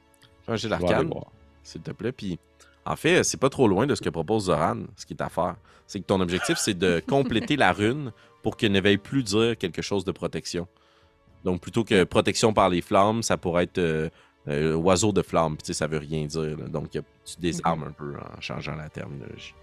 D'arcane, 0.47 1.07
voir. 1.07 1.31
s'il 1.63 1.81
te 1.81 1.91
plaît. 1.91 2.11
Puis, 2.11 2.39
en 2.87 2.95
fait, 2.95 3.23
c'est 3.23 3.39
pas 3.39 3.49
trop 3.49 3.67
loin 3.67 3.85
de 3.85 3.95
ce 3.95 4.01
que 4.01 4.09
propose 4.09 4.45
Zoran, 4.45 4.83
ce 4.95 5.05
qui 5.05 5.13
est 5.13 5.21
à 5.21 5.29
faire. 5.29 5.55
C'est 5.87 5.99
que 5.99 6.05
ton 6.05 6.21
objectif, 6.21 6.57
c'est 6.57 6.73
de 6.77 7.01
compléter 7.07 7.55
la 7.55 7.73
rune 7.73 8.11
pour 8.43 8.55
qu'elle 8.55 8.71
ne 8.71 8.81
veuille 8.81 8.97
plus 8.97 9.23
dire 9.23 9.57
quelque 9.57 9.81
chose 9.81 10.05
de 10.05 10.11
protection. 10.11 10.67
Donc, 11.43 11.61
plutôt 11.61 11.83
que 11.83 12.03
protection 12.03 12.53
par 12.53 12.69
les 12.69 12.81
flammes, 12.81 13.23
ça 13.23 13.37
pourrait 13.37 13.63
être 13.63 13.77
euh, 13.77 14.09
euh, 14.47 14.75
oiseau 14.75 15.11
de 15.11 15.21
flamme. 15.21 15.57
Puis, 15.57 15.63
tu 15.63 15.67
sais, 15.67 15.73
ça 15.73 15.87
veut 15.87 15.97
rien 15.97 16.25
dire. 16.25 16.57
là. 16.57 16.67
Donc, 16.67 16.91
tu 16.91 17.01
désarmes 17.39 17.83
un 17.83 17.91
peu 17.91 18.15
en 18.17 18.41
changeant 18.41 18.75
la 18.75 18.89
terminologie. 18.89 19.53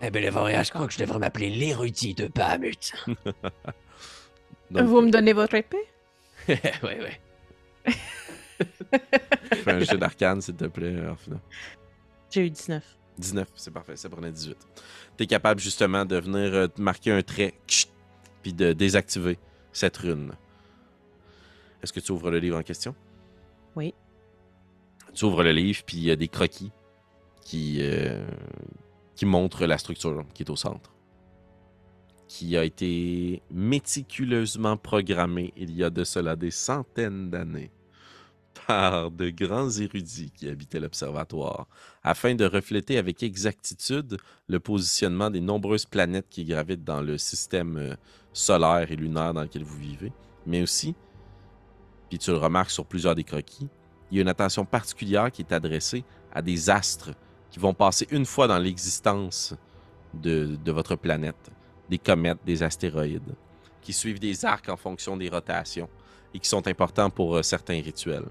Eh 0.00 0.10
ben, 0.10 0.22
les 0.22 0.30
Voria, 0.30 0.62
je 0.62 0.70
crois 0.70 0.86
que 0.86 0.92
je 0.92 0.98
devrais 0.98 1.18
m'appeler 1.18 1.48
l'érudit 1.50 2.14
de 2.14 2.26
Bahamut. 2.26 2.92
Donc, 4.70 4.84
Vous 4.84 5.00
me 5.02 5.10
donnez 5.10 5.32
votre 5.32 5.54
épée? 5.54 5.84
ouais, 6.48 6.58
ouais. 6.82 7.20
fais 9.52 9.72
un 9.72 9.80
jet 9.80 9.98
d'arcane, 9.98 10.40
s'il 10.40 10.56
te 10.56 10.64
plaît, 10.64 10.96
Orphina. 11.06 11.36
J'ai 12.32 12.46
eu 12.46 12.50
19. 12.50 12.82
19, 13.18 13.48
c'est 13.54 13.70
parfait, 13.70 13.94
ça 13.94 14.08
prenait 14.08 14.32
18. 14.32 14.56
Tu 15.18 15.24
es 15.24 15.26
capable 15.26 15.60
justement 15.60 16.06
de 16.06 16.16
venir 16.16 16.54
euh, 16.54 16.66
marquer 16.78 17.12
un 17.12 17.22
trait, 17.22 17.52
puis 18.42 18.54
de 18.54 18.72
désactiver 18.72 19.38
cette 19.70 19.98
rune. 19.98 20.32
Est-ce 21.82 21.92
que 21.92 22.00
tu 22.00 22.10
ouvres 22.10 22.30
le 22.30 22.38
livre 22.38 22.56
en 22.56 22.62
question? 22.62 22.94
Oui. 23.76 23.92
Tu 25.12 25.26
ouvres 25.26 25.42
le 25.42 25.52
livre, 25.52 25.82
puis 25.84 25.98
il 25.98 26.04
y 26.04 26.10
a 26.10 26.16
des 26.16 26.28
croquis 26.28 26.72
qui, 27.42 27.80
euh, 27.82 28.26
qui 29.14 29.26
montrent 29.26 29.66
la 29.66 29.76
structure 29.76 30.24
qui 30.32 30.42
est 30.42 30.50
au 30.50 30.56
centre. 30.56 30.90
Qui 32.28 32.56
a 32.56 32.64
été 32.64 33.42
méticuleusement 33.50 34.78
programmée 34.78 35.52
il 35.58 35.76
y 35.76 35.84
a 35.84 35.90
de 35.90 36.02
cela 36.02 36.34
des 36.34 36.50
centaines 36.50 37.28
d'années 37.28 37.70
par 38.66 39.10
de 39.10 39.30
grands 39.30 39.70
érudits 39.70 40.30
qui 40.30 40.48
habitaient 40.48 40.80
l'observatoire 40.80 41.66
afin 42.02 42.34
de 42.34 42.44
refléter 42.44 42.98
avec 42.98 43.22
exactitude 43.22 44.16
le 44.48 44.60
positionnement 44.60 45.30
des 45.30 45.40
nombreuses 45.40 45.86
planètes 45.86 46.26
qui 46.28 46.44
gravitent 46.44 46.84
dans 46.84 47.00
le 47.00 47.18
système 47.18 47.76
euh, 47.76 47.94
solaire 48.32 48.90
et 48.90 48.96
lunaire 48.96 49.34
dans 49.34 49.42
lequel 49.42 49.64
vous 49.64 49.78
vivez, 49.78 50.12
mais 50.46 50.62
aussi, 50.62 50.94
puis 52.08 52.18
tu 52.18 52.30
le 52.30 52.38
remarques 52.38 52.70
sur 52.70 52.86
plusieurs 52.86 53.14
des 53.14 53.24
croquis, 53.24 53.68
il 54.10 54.16
y 54.16 54.18
a 54.18 54.22
une 54.22 54.28
attention 54.28 54.64
particulière 54.64 55.30
qui 55.32 55.42
est 55.42 55.52
adressée 55.52 56.04
à 56.32 56.42
des 56.42 56.68
astres 56.68 57.12
qui 57.50 57.58
vont 57.58 57.74
passer 57.74 58.06
une 58.10 58.26
fois 58.26 58.46
dans 58.46 58.58
l'existence 58.58 59.54
de, 60.14 60.58
votre 60.66 60.96
planète, 60.96 61.50
des 61.88 61.98
comètes, 61.98 62.38
des 62.44 62.62
astéroïdes, 62.62 63.34
qui 63.80 63.92
suivent 63.92 64.18
des 64.18 64.44
arcs 64.44 64.68
en 64.68 64.76
fonction 64.76 65.16
des 65.16 65.28
rotations 65.28 65.88
et 66.34 66.38
qui 66.38 66.48
sont 66.48 66.66
importants 66.66 67.10
pour 67.10 67.36
euh, 67.36 67.42
certains 67.42 67.80
rituels. 67.80 68.24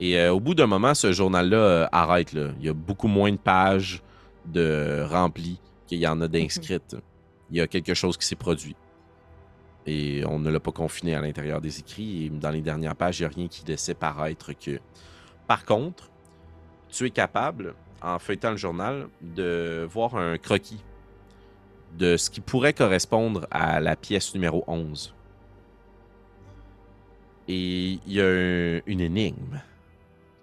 Et 0.00 0.18
euh, 0.18 0.32
au 0.32 0.40
bout 0.40 0.54
d'un 0.54 0.66
moment, 0.66 0.94
ce 0.94 1.12
journal-là 1.12 1.56
euh, 1.56 1.86
arrête. 1.92 2.32
Il 2.32 2.64
y 2.64 2.68
a 2.68 2.72
beaucoup 2.72 3.08
moins 3.08 3.30
de 3.32 3.36
pages 3.36 4.02
de 4.46 5.04
remplies 5.08 5.60
qu'il 5.86 5.98
y 5.98 6.06
en 6.06 6.20
a 6.22 6.28
d'inscrites. 6.28 6.96
Il 7.50 7.56
y 7.58 7.60
a 7.60 7.66
quelque 7.66 7.94
chose 7.94 8.16
qui 8.16 8.26
s'est 8.26 8.36
produit. 8.36 8.76
Et 9.86 10.22
on 10.26 10.38
ne 10.38 10.50
l'a 10.50 10.60
pas 10.60 10.72
confiné 10.72 11.14
à 11.14 11.20
l'intérieur 11.20 11.60
des 11.60 11.78
écrits. 11.80 12.24
Et 12.26 12.30
dans 12.30 12.50
les 12.50 12.62
dernières 12.62 12.96
pages, 12.96 13.20
il 13.20 13.22
n'y 13.22 13.26
a 13.26 13.34
rien 13.36 13.48
qui 13.48 13.64
laissait 13.66 13.94
paraître 13.94 14.52
que. 14.52 14.78
Par 15.46 15.64
contre, 15.64 16.10
tu 16.88 17.06
es 17.06 17.10
capable, 17.10 17.74
en 18.00 18.18
feuilletant 18.18 18.52
le 18.52 18.56
journal, 18.56 19.08
de 19.20 19.86
voir 19.90 20.16
un 20.16 20.38
croquis 20.38 20.82
de 21.98 22.16
ce 22.16 22.30
qui 22.30 22.40
pourrait 22.40 22.72
correspondre 22.72 23.46
à 23.50 23.80
la 23.80 23.96
pièce 23.96 24.32
numéro 24.32 24.64
11. 24.66 25.14
Et 27.48 27.98
il 28.06 28.12
y 28.12 28.20
a 28.20 28.26
un- 28.26 28.80
une 28.86 29.00
énigme 29.00 29.60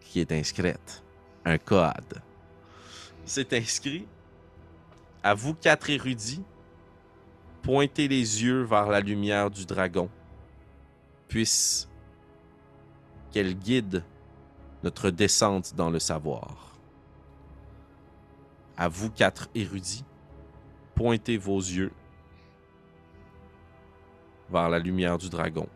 qui 0.07 0.19
est 0.21 0.31
inscrite, 0.31 1.03
un 1.45 1.57
code. 1.57 2.21
C'est 3.25 3.53
inscrit. 3.53 4.07
À 5.23 5.33
vous 5.33 5.53
quatre 5.53 5.89
érudits, 5.89 6.43
pointez 7.61 8.07
les 8.07 8.43
yeux 8.43 8.63
vers 8.63 8.87
la 8.87 9.01
lumière 9.01 9.51
du 9.51 9.65
dragon, 9.65 10.09
puisse 11.27 11.89
qu'elle 13.31 13.55
guide 13.55 14.03
notre 14.83 15.09
descente 15.09 15.75
dans 15.75 15.89
le 15.89 15.99
savoir. 15.99 16.77
À 18.77 18.87
vous 18.87 19.09
quatre 19.09 19.49
érudits, 19.53 20.05
pointez 20.95 21.37
vos 21.37 21.59
yeux 21.59 21.91
vers 24.49 24.69
la 24.69 24.79
lumière 24.79 25.17
du 25.17 25.29
dragon, 25.29 25.67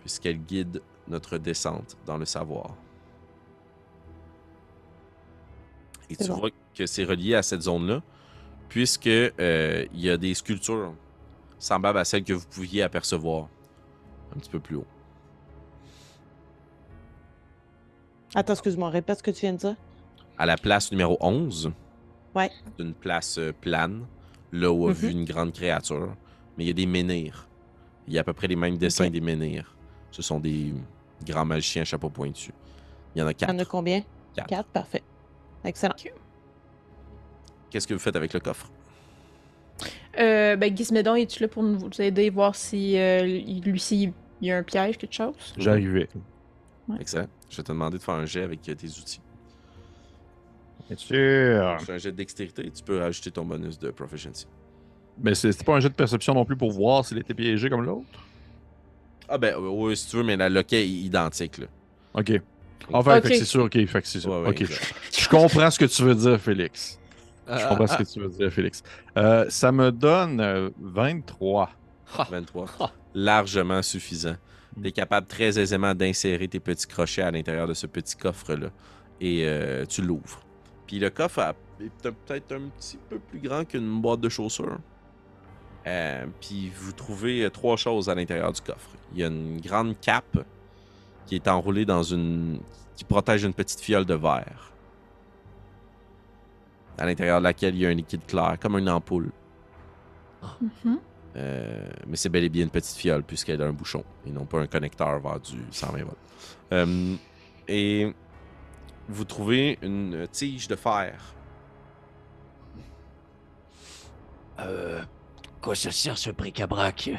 puisqu'elle 0.00 0.38
guide 0.38 0.80
notre 1.10 1.38
descente 1.38 1.96
dans 2.06 2.16
le 2.16 2.24
savoir. 2.24 2.74
Et 6.08 6.16
tu 6.16 6.26
bon. 6.28 6.38
vois 6.38 6.50
que 6.74 6.86
c'est 6.86 7.04
relié 7.04 7.34
à 7.34 7.42
cette 7.42 7.62
zone-là, 7.62 8.02
puisque 8.68 9.06
euh, 9.06 9.86
il 9.92 10.00
y 10.00 10.10
a 10.10 10.16
des 10.16 10.34
sculptures 10.34 10.94
semblables 11.58 11.98
à 11.98 12.04
celles 12.04 12.24
que 12.24 12.32
vous 12.32 12.46
pouviez 12.50 12.82
apercevoir 12.82 13.48
un 14.34 14.38
petit 14.38 14.50
peu 14.50 14.58
plus 14.60 14.76
haut. 14.76 14.86
Attends, 18.34 18.52
excuse-moi, 18.54 18.90
répète 18.90 19.18
ce 19.18 19.22
que 19.22 19.30
tu 19.30 19.40
viens 19.40 19.52
de 19.52 19.58
dire. 19.58 19.76
À 20.38 20.46
la 20.46 20.56
place 20.56 20.90
numéro 20.90 21.16
11, 21.20 21.72
Ouais. 22.34 22.50
c'est 22.64 22.82
une 22.82 22.94
place 22.94 23.38
euh, 23.38 23.52
plane, 23.52 24.06
là 24.52 24.72
où 24.72 24.86
a 24.86 24.90
Mhm. 24.90 24.94
vu 24.94 25.10
une 25.10 25.24
grande 25.24 25.52
créature, 25.52 26.14
mais 26.56 26.64
il 26.64 26.66
y 26.68 26.70
a 26.70 26.74
des 26.74 26.86
menhirs. 26.86 27.48
Il 28.06 28.14
y 28.14 28.18
a 28.18 28.20
à 28.22 28.24
peu 28.24 28.32
près 28.32 28.46
les 28.46 28.56
mêmes 28.56 28.78
dessins 28.78 29.10
des 29.10 29.20
menhirs. 29.20 29.74
Ce 30.10 30.22
sont 30.22 30.40
des 30.40 30.72
grands 31.24 31.44
magiciens 31.44 31.82
à 31.82 31.84
chapeau 31.84 32.10
pointu. 32.10 32.52
Il 33.14 33.20
y 33.20 33.22
en 33.22 33.26
a 33.26 33.30
Il 33.30 33.32
y 33.32 33.36
quatre. 33.36 33.54
en 33.54 33.58
a 33.58 33.64
combien? 33.64 34.02
Quatre. 34.34 34.48
Quatre, 34.48 34.68
parfait. 34.68 35.02
Excellent. 35.64 35.94
Qu'est-ce 37.70 37.86
que 37.86 37.94
vous 37.94 38.00
faites 38.00 38.16
avec 38.16 38.32
le 38.32 38.40
coffre? 38.40 38.70
Euh, 40.18 40.56
ben, 40.56 40.76
Gizmédon, 40.76 41.14
es-tu 41.14 41.42
là 41.42 41.48
pour 41.48 41.62
nous 41.62 41.88
aider, 42.00 42.30
voir 42.30 42.54
si 42.54 42.98
euh, 42.98 43.26
il- 43.26 43.62
lui, 43.62 43.78
s'il 43.80 44.12
y 44.40 44.50
a 44.50 44.58
un 44.58 44.62
piège, 44.62 44.98
quelque 44.98 45.14
chose? 45.14 45.34
J'arrivais. 45.56 46.08
Excellent. 46.98 47.28
Je 47.48 47.56
vais 47.56 47.62
te 47.62 47.72
demander 47.72 47.98
de 47.98 48.02
faire 48.02 48.14
un 48.14 48.26
jet 48.26 48.42
avec 48.42 48.68
euh, 48.68 48.74
tes 48.74 48.88
outils. 48.88 49.20
Bien 50.88 50.96
sûr. 50.96 51.76
C'est 51.86 51.92
un 51.92 51.98
jet 51.98 52.10
de 52.10 52.16
dextérité, 52.16 52.68
tu 52.70 52.82
peux 52.82 52.98
rajouter 52.98 53.30
ton 53.30 53.44
bonus 53.44 53.78
de 53.78 53.90
proficiency. 53.90 54.46
Mais 55.22 55.34
c'est 55.34 55.52
c'est 55.52 55.64
pas 55.64 55.76
un 55.76 55.80
jet 55.80 55.88
de 55.88 55.94
perception 55.94 56.34
non 56.34 56.44
plus 56.44 56.56
pour 56.56 56.72
voir 56.72 57.04
s'il 57.04 57.18
était 57.18 57.34
piégé 57.34 57.70
comme 57.70 57.82
l'autre? 57.84 58.06
Ah 59.32 59.38
ben 59.38 59.54
oui, 59.58 59.96
si 59.96 60.08
tu 60.08 60.16
veux, 60.16 60.24
mais 60.24 60.36
la 60.36 60.48
loquet 60.48 60.82
est 60.82 60.88
identique. 60.88 61.58
Là. 61.58 61.66
Ok. 62.14 62.32
Enfin, 62.92 63.18
Ok. 63.18 63.22
fait 63.22 63.30
que 63.30 63.36
c'est 63.38 63.44
sûr, 63.44 63.62
ok. 63.64 63.86
Fait 63.86 64.02
que 64.02 64.08
c'est 64.08 64.18
sûr. 64.20 64.32
Ouais. 64.42 64.54
Je 65.16 65.28
comprends 65.28 65.70
ce 65.70 65.78
que 65.78 65.84
tu 65.84 66.02
veux 66.02 66.14
dire, 66.16 66.40
Félix. 66.40 66.98
Je 67.46 67.52
Ah, 67.52 67.66
comprends 67.68 67.86
ce 67.86 67.94
ah, 67.94 67.96
que 67.98 68.02
tu 68.02 68.18
veux 68.20 68.28
dire, 68.28 68.52
Félix. 68.52 68.82
Euh, 69.16 69.46
ça 69.48 69.70
me 69.70 69.92
donne 69.92 70.40
euh, 70.40 70.70
23. 70.80 71.70
ah. 72.18 72.26
23. 72.30 72.66
Ah. 72.80 72.90
Largement 73.14 73.82
suffisant. 73.82 74.36
Tu 74.80 74.88
es 74.88 74.92
capable 74.92 75.26
très 75.26 75.58
aisément 75.58 75.94
d'insérer 75.94 76.48
tes 76.48 76.60
petits 76.60 76.86
crochets 76.86 77.22
à 77.22 77.30
l'intérieur 77.30 77.66
de 77.68 77.74
ce 77.74 77.86
petit 77.86 78.16
coffre-là. 78.16 78.68
Et 79.20 79.44
euh, 79.44 79.84
tu 79.86 80.02
l'ouvres. 80.02 80.40
Puis 80.86 80.98
le 80.98 81.10
coffre 81.10 81.54
est 81.80 81.90
peut- 82.02 82.12
peut-être 82.26 82.52
un 82.52 82.68
petit 82.76 82.98
peu 83.08 83.18
plus 83.18 83.38
grand 83.40 83.64
qu'une 83.64 84.00
boîte 84.00 84.20
de 84.20 84.28
chaussures. 84.28 84.78
Euh, 85.86 86.26
puis 86.40 86.70
vous 86.76 86.92
trouvez 86.92 87.44
euh, 87.44 87.50
trois 87.50 87.76
choses 87.76 88.08
à 88.08 88.14
l'intérieur 88.14 88.52
du 88.52 88.60
coffre. 88.60 88.90
Il 89.12 89.18
y 89.18 89.24
a 89.24 89.28
une 89.28 89.60
grande 89.60 89.98
cape 90.00 90.44
qui 91.26 91.36
est 91.36 91.48
enroulée 91.48 91.84
dans 91.84 92.02
une. 92.02 92.60
qui 92.96 93.04
protège 93.04 93.44
une 93.44 93.54
petite 93.54 93.80
fiole 93.80 94.04
de 94.04 94.14
verre. 94.14 94.72
À 96.98 97.06
l'intérieur 97.06 97.38
de 97.38 97.44
laquelle 97.44 97.74
il 97.74 97.80
y 97.80 97.86
a 97.86 97.88
un 97.88 97.94
liquide 97.94 98.26
clair, 98.26 98.58
comme 98.60 98.76
une 98.76 98.90
ampoule. 98.90 99.30
Mhm. 100.60 100.98
Euh, 101.36 101.88
mais 102.06 102.16
c'est 102.16 102.28
bel 102.28 102.44
et 102.44 102.48
bien 102.48 102.64
une 102.64 102.70
petite 102.70 102.96
fiole 102.96 103.22
puisqu'elle 103.22 103.62
a 103.62 103.66
un 103.66 103.72
bouchon 103.72 104.02
et 104.26 104.30
non 104.30 104.46
pas 104.46 104.58
un 104.58 104.66
connecteur 104.66 105.20
vers 105.20 105.38
du 105.38 105.58
120 105.70 106.02
volts. 106.02 106.16
Euh, 106.72 107.14
et 107.68 108.12
vous 109.08 109.24
trouvez 109.24 109.78
une 109.82 110.26
tige 110.30 110.66
de 110.66 110.76
fer. 110.76 111.34
Euh, 114.58 115.02
quoi 115.60 115.74
ça 115.74 115.90
sert 115.90 116.18
ce 116.18 116.30
bric-à-brac? 116.30 117.10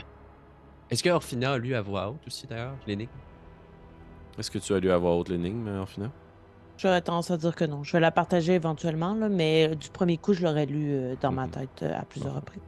Est-ce 0.90 1.04
que 1.04 1.10
Orphina 1.10 1.54
a 1.54 1.58
lu 1.58 1.76
à 1.76 1.82
voix 1.82 2.10
haute 2.10 2.26
aussi 2.28 2.48
d'ailleurs, 2.48 2.76
l'énigme? 2.88 3.12
Est-ce 4.38 4.52
que 4.52 4.58
tu 4.60 4.74
as 4.74 4.80
lu 4.80 4.92
à 4.92 4.98
voix 4.98 5.16
haute 5.16 5.30
l'énigme, 5.30 5.68
en 5.80 5.86
final? 5.86 6.10
J'aurais 6.78 7.02
tendance 7.02 7.30
à 7.32 7.38
dire 7.38 7.56
que 7.56 7.64
non. 7.66 7.84
Je 7.84 7.92
vais 7.94 8.00
la 8.00 8.12
partager 8.12 8.54
éventuellement, 8.54 9.14
là, 9.14 9.30
mais 9.30 9.70
euh, 9.70 9.76
du 9.76 9.90
premier 9.90 10.18
coup, 10.18 10.34
je 10.34 10.42
l'aurais 10.44 10.66
lu 10.66 10.92
euh, 10.92 11.16
dans 11.22 11.32
ma 11.32 11.46
Mhm. 11.46 11.52
tête 11.52 11.84
euh, 11.84 12.00
à 12.00 12.04
plusieurs 12.04 12.36
reprises. 12.36 12.62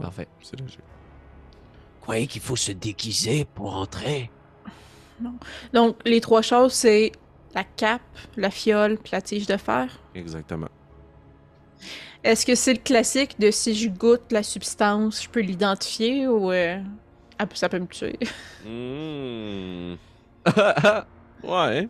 Parfait. 0.00 0.26
C'est 0.42 0.58
logique. 0.60 0.80
Croyez 2.00 2.26
qu'il 2.26 2.40
faut 2.40 2.56
se 2.56 2.72
déguiser 2.72 3.44
pour 3.44 3.74
entrer? 3.76 4.30
Donc, 5.72 5.96
les 6.04 6.20
trois 6.20 6.42
choses, 6.42 6.72
c'est 6.72 7.12
la 7.54 7.62
cape, 7.64 8.02
la 8.36 8.50
fiole, 8.50 8.96
puis 8.98 9.10
la 9.12 9.20
tige 9.22 9.46
de 9.46 9.56
fer? 9.56 9.88
Exactement. 10.14 10.68
Est-ce 12.22 12.44
que 12.44 12.54
c'est 12.54 12.74
le 12.74 12.80
classique 12.80 13.38
de 13.38 13.50
si 13.50 13.74
je 13.74 13.88
goûte 13.88 14.30
la 14.30 14.42
substance, 14.42 15.22
je 15.22 15.28
peux 15.28 15.40
l'identifier 15.40 16.28
ou 16.28 16.52
euh, 16.52 16.78
ah, 17.38 17.46
ça 17.54 17.68
peut 17.68 17.78
me 17.78 17.86
tuer? 17.86 18.18
Hmm. 18.66 19.96
Ouais. 21.42 21.88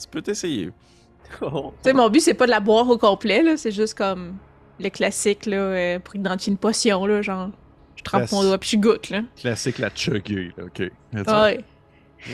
Tu 0.00 0.08
peux 0.10 0.22
t'essayer. 0.22 0.70
Tu 1.40 1.46
sais, 1.82 1.92
mon 1.92 2.08
but, 2.08 2.20
c'est 2.20 2.32
pas 2.32 2.46
de 2.46 2.50
la 2.50 2.60
boire 2.60 2.88
au 2.88 2.96
complet, 2.96 3.42
là. 3.42 3.58
C'est 3.58 3.70
juste 3.70 3.92
comme 3.98 4.38
le 4.80 4.88
classique, 4.88 5.44
là, 5.44 5.56
euh, 5.58 5.98
pour 5.98 6.16
identifier 6.16 6.52
une 6.52 6.58
potion, 6.58 7.04
là. 7.04 7.20
Genre, 7.20 7.50
je 7.96 8.02
trempe 8.02 8.32
mon 8.32 8.42
doigt 8.42 8.56
puis 8.56 8.70
je 8.70 8.76
goûte, 8.78 9.10
là. 9.10 9.20
Classique, 9.36 9.78
la 9.78 9.90
chugger. 9.94 10.54
là, 10.56 10.64
Ok. 10.64 10.78
Ouais. 11.12 11.64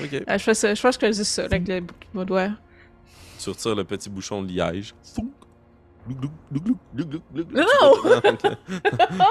Ok. 0.02 0.22
Ah, 0.28 0.38
je, 0.38 0.44
fais 0.44 0.54
ça, 0.54 0.74
je 0.74 0.80
pense 0.80 0.96
que 0.96 1.06
je 1.06 1.12
dis 1.18 1.24
ça, 1.24 1.42
là, 1.42 1.48
avec 1.56 1.66
le 1.66 1.80
bout 1.80 1.94
de 1.94 2.18
mon 2.18 2.24
doigt. 2.24 2.50
Tu 3.42 3.50
retires 3.50 3.74
le 3.74 3.82
petit 3.84 4.08
bouchon 4.08 4.42
de 4.42 4.48
liège. 4.52 4.94
Founk. 5.02 5.32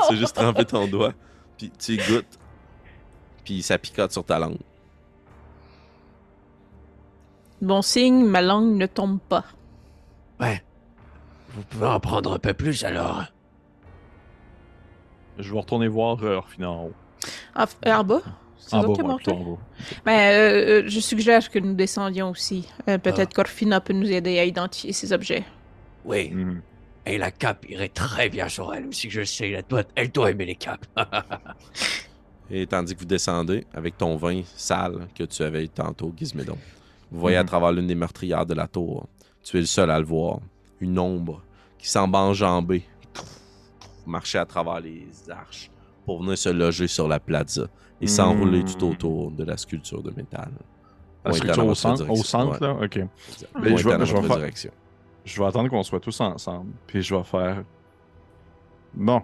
C'est 0.09 0.15
juste 0.15 0.36
tremper 0.36 0.65
ton 0.65 0.88
doigt. 0.88 1.13
Puis 1.57 1.71
tu 1.78 1.97
goûtes. 1.97 2.39
Puis 3.43 3.61
ça 3.61 3.78
picote 3.78 4.11
sur 4.11 4.24
ta 4.24 4.39
langue. 4.39 4.57
Bon 7.61 7.82
signe, 7.82 8.26
ma 8.26 8.41
langue 8.41 8.76
ne 8.76 8.86
tombe 8.86 9.19
pas. 9.19 9.45
Ouais. 10.39 10.63
Vous 11.49 11.61
pouvez 11.63 11.88
en 11.88 11.99
prendre 11.99 12.34
un 12.34 12.39
peu 12.39 12.53
plus 12.53 12.84
alors. 12.84 13.24
Je 15.39 15.51
vais 15.53 15.59
retourner 15.59 15.88
voir 15.88 16.21
euh, 16.24 16.36
Orphina 16.38 16.69
en 16.71 16.86
haut. 16.86 16.93
En, 17.55 17.63
f- 17.63 17.76
euh, 17.86 17.93
en 17.93 18.03
bas? 18.03 18.21
En 18.71 18.82
bas, 18.82 18.88
ouais, 18.88 19.15
plutôt 19.15 19.32
en 19.32 19.43
bas. 19.53 19.57
Ben, 20.05 20.11
euh, 20.34 20.82
euh, 20.82 20.84
je 20.88 20.99
suggère 20.99 21.49
que 21.49 21.59
nous 21.59 21.74
descendions 21.74 22.30
aussi. 22.32 22.67
Euh, 22.89 22.97
Peut-être 22.97 23.34
qu'Orfina 23.34 23.80
peut 23.82 23.93
nous 23.93 24.11
aider 24.11 24.39
à 24.39 24.45
identifier 24.45 24.93
ces 24.93 25.13
objets. 25.13 25.43
Oui. 26.06 26.30
Mhm. 26.32 26.62
Et 27.06 27.18
la 27.18 27.32
cape 27.32 27.70
irait 27.70 27.89
très 27.89 28.30
bien 28.30 28.47
sur 28.47 28.74
elle 28.74 28.88
aussi, 28.88 29.10
je 29.10 29.24
sais. 29.24 29.51
Elle 29.51 29.66
doit, 29.68 29.84
elle 29.95 30.10
doit 30.12 30.32
aimer 30.32 30.45
les 30.45 30.56
capes. 30.56 30.86
Et 32.49 32.68
tandis 32.68 32.93
que 32.93 32.99
vous 32.99 33.06
descendez 33.06 33.66
avec 33.74 33.97
ton 33.97 34.16
vin 34.16 34.41
sale 34.56 35.08
que 35.16 35.24
tu 35.24 35.43
avais 35.43 35.64
eu 35.66 35.70
tantôt, 35.70 36.14
Gizmédon, 36.16 36.58
vous 37.12 37.20
voyez 37.20 37.38
à 37.38 37.43
Mhm. 37.43 37.47
travers 37.47 37.72
l'une 37.72 37.88
des 37.88 37.95
meurtrières 37.95 38.45
de 38.45 38.54
la 38.54 38.68
tour, 38.68 39.08
tu 39.43 39.58
es 39.58 39.60
le 39.62 39.66
seul 39.66 39.89
à 39.91 39.99
le 39.99 40.06
voir, 40.06 40.39
une 40.80 40.99
ombre 40.99 41.41
qui 41.78 41.89
semble 41.89 42.16
enjambée, 42.16 42.84
marcher 44.06 44.38
à 44.38 44.45
travers 44.45 44.80
les 44.82 45.08
arches 45.30 45.72
pour 46.06 46.22
venir 46.22 46.38
se 46.38 46.49
loger 46.49 46.88
sur 46.88 47.08
la 47.08 47.20
plaza 47.20 47.68
et 48.01 48.08
s'enrouler 48.08 48.60
Mhm. 48.64 48.66
tout 48.76 48.86
autour 48.88 49.32
de 49.32 49.43
la 49.45 49.58
sculpture 49.58 50.04
de 50.04 50.12
métal. 50.12 50.51
La 51.26 51.32
sculpture 51.34 51.66
au 51.66 51.76
centre, 51.76 52.10
au 52.10 52.16
centre 52.18 52.62
ouais. 52.62 52.68
là? 52.68 52.74
Ok. 52.86 52.97
Mais 53.62 53.78
je 53.78 53.88
vais- 53.89 54.06
je 54.06 54.14
vais 54.16 54.22
faire- 54.28 54.38
direction. 54.38 54.72
Je 55.26 55.39
vais 55.41 55.47
attendre 55.47 55.69
qu'on 55.69 55.84
soit 55.84 55.99
tous 55.99 56.19
ensemble. 56.21 56.71
Puis 56.88 57.01
je 57.01 57.15
vais 57.15 57.24
faire. 57.24 57.63
Bon. 58.93 59.21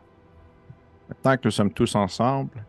Maintenant 1.09 1.37
que 1.37 1.41
nous 1.45 1.51
sommes 1.51 1.73
tous 1.73 1.95
ensemble. 1.95 2.63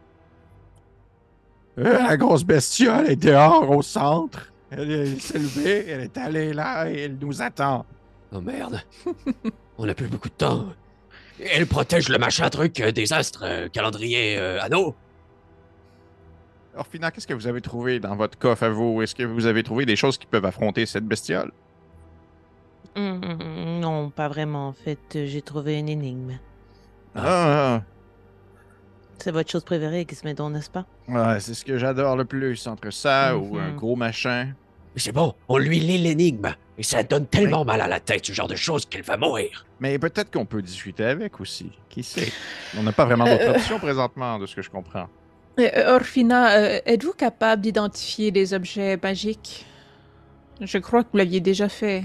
Euh, 1.78 1.98
la 2.02 2.16
grosse 2.16 2.44
bestiole 2.44 3.08
est 3.08 3.16
dehors 3.16 3.70
au 3.70 3.82
centre. 3.82 4.52
Elle, 4.70 4.90
elle 4.90 5.20
s'est 5.20 5.38
levée, 5.38 5.88
elle 5.88 6.00
est 6.00 6.18
allée 6.18 6.52
là 6.52 6.90
et 6.90 7.02
elle 7.02 7.16
nous 7.18 7.42
attend. 7.42 7.84
Oh 8.32 8.40
merde. 8.40 8.80
On 9.78 9.86
n'a 9.86 9.94
plus 9.94 10.08
beaucoup 10.08 10.28
de 10.28 10.34
temps. 10.34 10.66
Elle 11.40 11.66
protège 11.66 12.08
le 12.08 12.18
machin 12.18 12.48
truc 12.50 12.80
euh, 12.80 12.92
des 12.92 13.12
astres, 13.12 13.44
euh, 13.44 13.68
calendrier 13.68 14.36
euh, 14.38 14.60
anneau. 14.60 14.94
Orphina, 16.76 17.10
qu'est-ce 17.10 17.26
que 17.26 17.34
vous 17.34 17.46
avez 17.46 17.60
trouvé 17.60 17.98
dans 17.98 18.14
votre 18.14 18.38
coffre 18.38 18.62
à 18.62 18.68
vous? 18.68 19.02
Est-ce 19.02 19.14
que 19.14 19.22
vous 19.22 19.46
avez 19.46 19.62
trouvé 19.62 19.86
des 19.86 19.96
choses 19.96 20.18
qui 20.18 20.26
peuvent 20.26 20.44
affronter 20.44 20.86
cette 20.86 21.06
bestiole? 21.06 21.50
Hum, 22.97 23.20
hum, 23.22 23.38
hum, 23.41 23.80
non, 23.80 24.11
pas 24.11 24.28
vraiment. 24.28 24.68
En 24.68 24.72
fait, 24.72 24.99
euh, 25.16 25.26
j'ai 25.26 25.43
trouvé 25.43 25.78
une 25.78 25.88
énigme. 25.88 26.38
Ah, 27.14 27.82
C'est 29.22 29.30
votre 29.32 29.51
chose 29.51 29.64
préférée, 29.64 30.07
Gizmédon, 30.09 30.51
n'est-ce 30.51 30.70
pas? 30.70 30.86
ah, 31.09 31.34
ouais, 31.34 31.41
c'est 31.41 31.55
ce 31.55 31.64
que 31.64 31.78
j'adore 31.78 32.16
le 32.16 32.24
plus, 32.24 32.66
entre 32.66 32.91
ça 32.91 33.36
ou 33.36 33.59
un 33.59 33.70
Mhm. 33.70 33.76
gros 33.76 33.97
machin. 33.97 34.53
Mais 34.95 35.01
c'est 35.01 35.12
bon, 35.12 35.34
on 35.49 35.59
lui 35.59 35.78
lit 35.78 35.99
l'énigme. 35.99 36.55
Et 36.78 36.82
ça 36.82 37.03
donne 37.03 37.26
tellement 37.26 37.64
mal 37.64 37.80
à 37.80 37.86
la 37.88 38.01
tête, 38.01 38.26
ce 38.26 38.32
genre 38.32 38.49
de 38.49 38.57
choses, 38.57 38.86
qu'elle 38.86 39.03
va 39.03 39.16
mourir. 39.16 39.66
Mais 39.80 39.99
peut-être 39.99 40.30
qu'on 40.30 40.47
peut 40.47 40.62
discuter 40.62 41.05
avec 41.05 41.38
aussi. 41.41 41.70
Qui 41.91 42.03
sait? 42.03 42.32
On 42.78 42.82
n'a 42.82 42.93
pas 42.93 43.05
vraiment 43.05 43.24
d'autre 43.26 43.49
Euh, 43.49 43.53
option 43.55 43.78
présentement, 43.78 44.38
de 44.38 44.47
ce 44.47 44.57
que 44.57 44.62
je 44.62 44.70
comprends. 44.70 45.07
Euh, 45.59 45.68
euh, 45.76 45.97
Orphina, 45.97 46.57
euh, 46.59 46.80
êtes-vous 46.86 47.12
capable 47.12 47.62
d'identifier 47.62 48.30
des 48.30 48.55
objets 48.55 48.99
magiques? 49.03 49.66
Je 50.61 50.78
crois 50.78 51.05
que 51.05 51.09
vous 51.12 51.18
l'aviez 51.18 51.41
déjà 51.41 51.68
fait. 51.68 52.05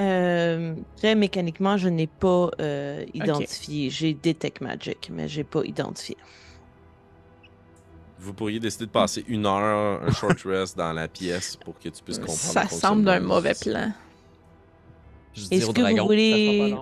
Euh, 0.00 0.74
très 0.96 1.14
mécaniquement, 1.14 1.76
je 1.76 1.88
n'ai 1.88 2.06
pas 2.06 2.50
euh, 2.60 3.04
identifié. 3.14 3.90
J'ai 3.90 4.14
Detect 4.14 4.60
Magic, 4.60 5.10
mais 5.12 5.28
j'ai 5.28 5.44
pas 5.44 5.62
identifié. 5.64 6.16
Vous 8.18 8.32
pourriez 8.32 8.58
décider 8.58 8.86
de 8.86 8.90
passer 8.90 9.24
une 9.28 9.46
heure, 9.46 10.02
un 10.02 10.10
short 10.10 10.40
rest 10.44 10.76
dans 10.76 10.92
la 10.92 11.06
pièce 11.06 11.56
pour 11.56 11.78
que 11.78 11.88
tu 11.88 12.02
puisses 12.02 12.18
comprendre. 12.18 12.38
Ça 12.38 12.62
le 12.62 12.68
semble 12.68 13.04
d'un 13.04 13.12
fonctionnement 13.12 13.34
mauvais 13.34 13.54
plan. 13.54 13.92
Est-ce 15.50 15.70
que 15.70 16.00
vous 16.00 16.06
voulez-. 16.06 16.76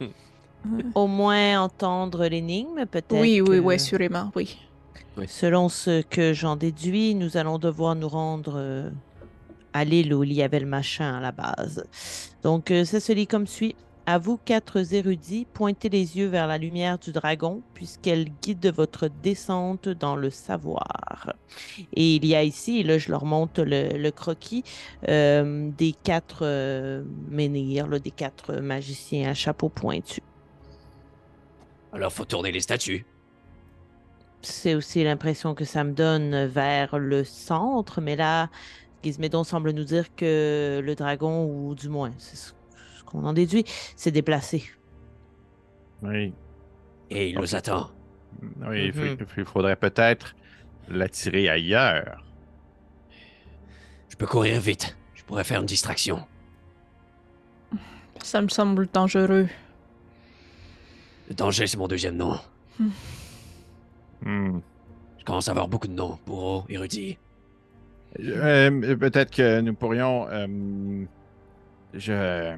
Au 0.94 1.06
moins 1.06 1.60
entendre 1.60 2.26
l'énigme, 2.26 2.86
peut-être. 2.86 3.20
Oui, 3.20 3.40
oui, 3.40 3.58
oui, 3.58 3.78
sûrement, 3.78 4.32
oui. 4.34 4.58
Selon 5.26 5.68
ce 5.68 6.02
que 6.02 6.32
j'en 6.34 6.56
déduis, 6.56 7.14
nous 7.14 7.36
allons 7.36 7.58
devoir 7.58 7.94
nous 7.94 8.08
rendre 8.08 8.54
euh, 8.56 8.90
à 9.76 9.84
l'île 9.84 10.14
où 10.14 10.24
il 10.24 10.32
y 10.32 10.42
avait 10.42 10.60
le 10.60 10.66
machin 10.66 11.16
à 11.18 11.20
la 11.20 11.32
base. 11.32 11.84
Donc, 12.42 12.70
euh, 12.70 12.84
ça 12.84 12.98
se 13.00 13.12
lit 13.12 13.26
comme 13.26 13.46
suit. 13.46 13.76
À 14.08 14.18
vous, 14.18 14.38
quatre 14.44 14.94
érudits, 14.94 15.48
pointez 15.52 15.88
les 15.88 16.16
yeux 16.16 16.28
vers 16.28 16.46
la 16.46 16.58
lumière 16.58 16.96
du 16.96 17.10
dragon, 17.10 17.62
puisqu'elle 17.74 18.26
guide 18.40 18.72
votre 18.72 19.08
descente 19.08 19.88
dans 19.88 20.14
le 20.14 20.30
savoir. 20.30 21.34
Et 21.92 22.14
il 22.14 22.24
y 22.24 22.36
a 22.36 22.44
ici, 22.44 22.78
et 22.78 22.82
là 22.84 22.98
je 22.98 23.10
leur 23.10 23.24
montre 23.24 23.64
le, 23.64 23.98
le 23.98 24.10
croquis, 24.12 24.62
euh, 25.08 25.70
des 25.76 25.92
quatre 25.92 26.42
euh, 26.42 27.02
menhirs, 27.28 27.88
là, 27.88 27.98
des 27.98 28.12
quatre 28.12 28.54
magiciens 28.54 29.30
à 29.30 29.34
chapeau 29.34 29.68
pointu. 29.68 30.20
Alors 31.92 32.12
faut 32.12 32.24
tourner 32.24 32.52
les 32.52 32.60
statues. 32.60 33.04
C'est 34.40 34.76
aussi 34.76 35.02
l'impression 35.02 35.56
que 35.56 35.64
ça 35.64 35.82
me 35.82 35.92
donne 35.92 36.46
vers 36.46 36.96
le 36.96 37.24
centre, 37.24 38.00
mais 38.00 38.14
là, 38.14 38.50
Gizmédon 39.06 39.44
semble 39.44 39.70
nous 39.70 39.84
dire 39.84 40.14
que 40.16 40.80
le 40.84 40.94
dragon, 40.96 41.44
ou 41.46 41.74
du 41.76 41.88
moins, 41.88 42.12
c'est 42.18 42.36
ce 42.36 42.52
ce 42.98 43.04
qu'on 43.04 43.24
en 43.24 43.32
déduit, 43.32 43.64
s'est 43.94 44.10
déplacé. 44.10 44.64
Oui. 46.02 46.32
Et 47.08 47.30
il 47.30 47.38
nous 47.38 47.54
attend. 47.54 47.90
Oui, 48.68 48.90
Mhm. 48.92 49.16
il 49.36 49.44
faudrait 49.44 49.76
peut-être 49.76 50.34
l'attirer 50.88 51.48
ailleurs. 51.48 52.24
Je 54.08 54.16
peux 54.16 54.26
courir 54.26 54.60
vite. 54.60 54.96
Je 55.14 55.22
pourrais 55.22 55.44
faire 55.44 55.60
une 55.60 55.66
distraction. 55.66 56.26
Ça 58.24 58.42
me 58.42 58.48
semble 58.48 58.88
dangereux. 58.92 59.48
Le 61.28 61.34
danger, 61.34 61.68
c'est 61.68 61.76
mon 61.76 61.86
deuxième 61.86 62.16
nom. 62.16 62.40
Hmm. 64.22 64.58
Je 65.18 65.24
commence 65.24 65.46
à 65.46 65.52
avoir 65.52 65.68
beaucoup 65.68 65.86
de 65.88 65.92
noms. 65.92 66.18
Bourreau, 66.26 66.64
érudit. 66.68 67.18
Euh, 68.20 68.96
peut-être 68.96 69.30
que 69.30 69.60
nous 69.60 69.74
pourrions. 69.74 70.26
euh, 70.30 71.04
je. 71.94 72.56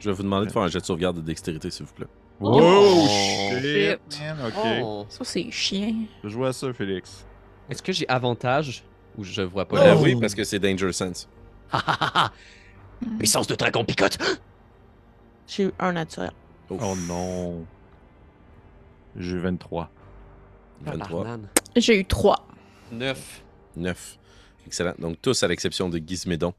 Je 0.00 0.10
vais 0.10 0.16
vous 0.16 0.22
demander 0.22 0.46
de 0.46 0.52
faire 0.52 0.62
un 0.62 0.68
jet 0.68 0.80
de 0.80 0.84
sauvegarde 0.84 1.16
de 1.16 1.22
dextérité, 1.22 1.70
s'il 1.70 1.86
vous 1.86 1.94
plaît. 1.94 2.06
Oh, 2.40 3.06
shit. 3.08 3.62
shit, 4.10 4.20
man. 4.36 4.46
Ok. 4.48 4.64
Oh. 4.82 5.06
Ça, 5.08 5.24
c'est 5.24 5.50
chiant. 5.50 5.94
Je 6.22 6.36
vois 6.36 6.52
ça, 6.52 6.72
Félix. 6.72 7.24
Est-ce 7.70 7.82
que 7.82 7.92
j'ai 7.92 8.06
avantage 8.08 8.84
ou 9.16 9.24
je 9.24 9.42
vois 9.42 9.66
pas? 9.66 9.78
Euh, 9.80 9.94
la- 9.94 9.96
oui, 9.96 10.16
parce 10.20 10.34
que 10.34 10.44
c'est 10.44 10.58
Danger 10.58 10.92
Sense. 10.92 11.28
Ha 11.72 11.78
ha 11.78 11.96
ha 12.00 12.10
ha! 12.26 12.32
Puissance 13.18 13.46
de 13.46 13.54
dragon 13.54 13.84
picote! 13.84 14.18
J'ai 15.46 15.64
eu 15.64 15.72
un 15.78 15.92
naturel. 15.92 16.32
Ouf. 16.70 16.80
Oh 16.84 16.94
non. 17.08 17.64
J'ai 19.16 19.38
23. 19.38 19.90
23. 20.82 21.06
Tabarnane. 21.06 21.48
J'ai 21.76 22.00
eu 22.00 22.04
trois. 22.04 22.46
9. 22.92 23.42
9. 23.76 24.18
Excellent. 24.66 24.94
Donc, 24.98 25.20
tous, 25.20 25.42
à 25.42 25.48
l'exception 25.48 25.88
de 25.88 25.98
Gizmédon, 25.98 26.54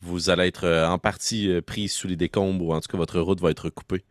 vous 0.00 0.30
allez 0.30 0.46
être 0.46 0.64
euh, 0.64 0.86
en 0.86 0.98
partie 0.98 1.50
euh, 1.50 1.62
pris 1.62 1.88
sous 1.88 2.08
les 2.08 2.16
décombres, 2.16 2.64
ou 2.64 2.74
en 2.74 2.80
tout 2.80 2.88
cas, 2.88 2.98
votre 2.98 3.20
route 3.20 3.40
va 3.40 3.50
être 3.50 3.70
coupée. 3.70 4.04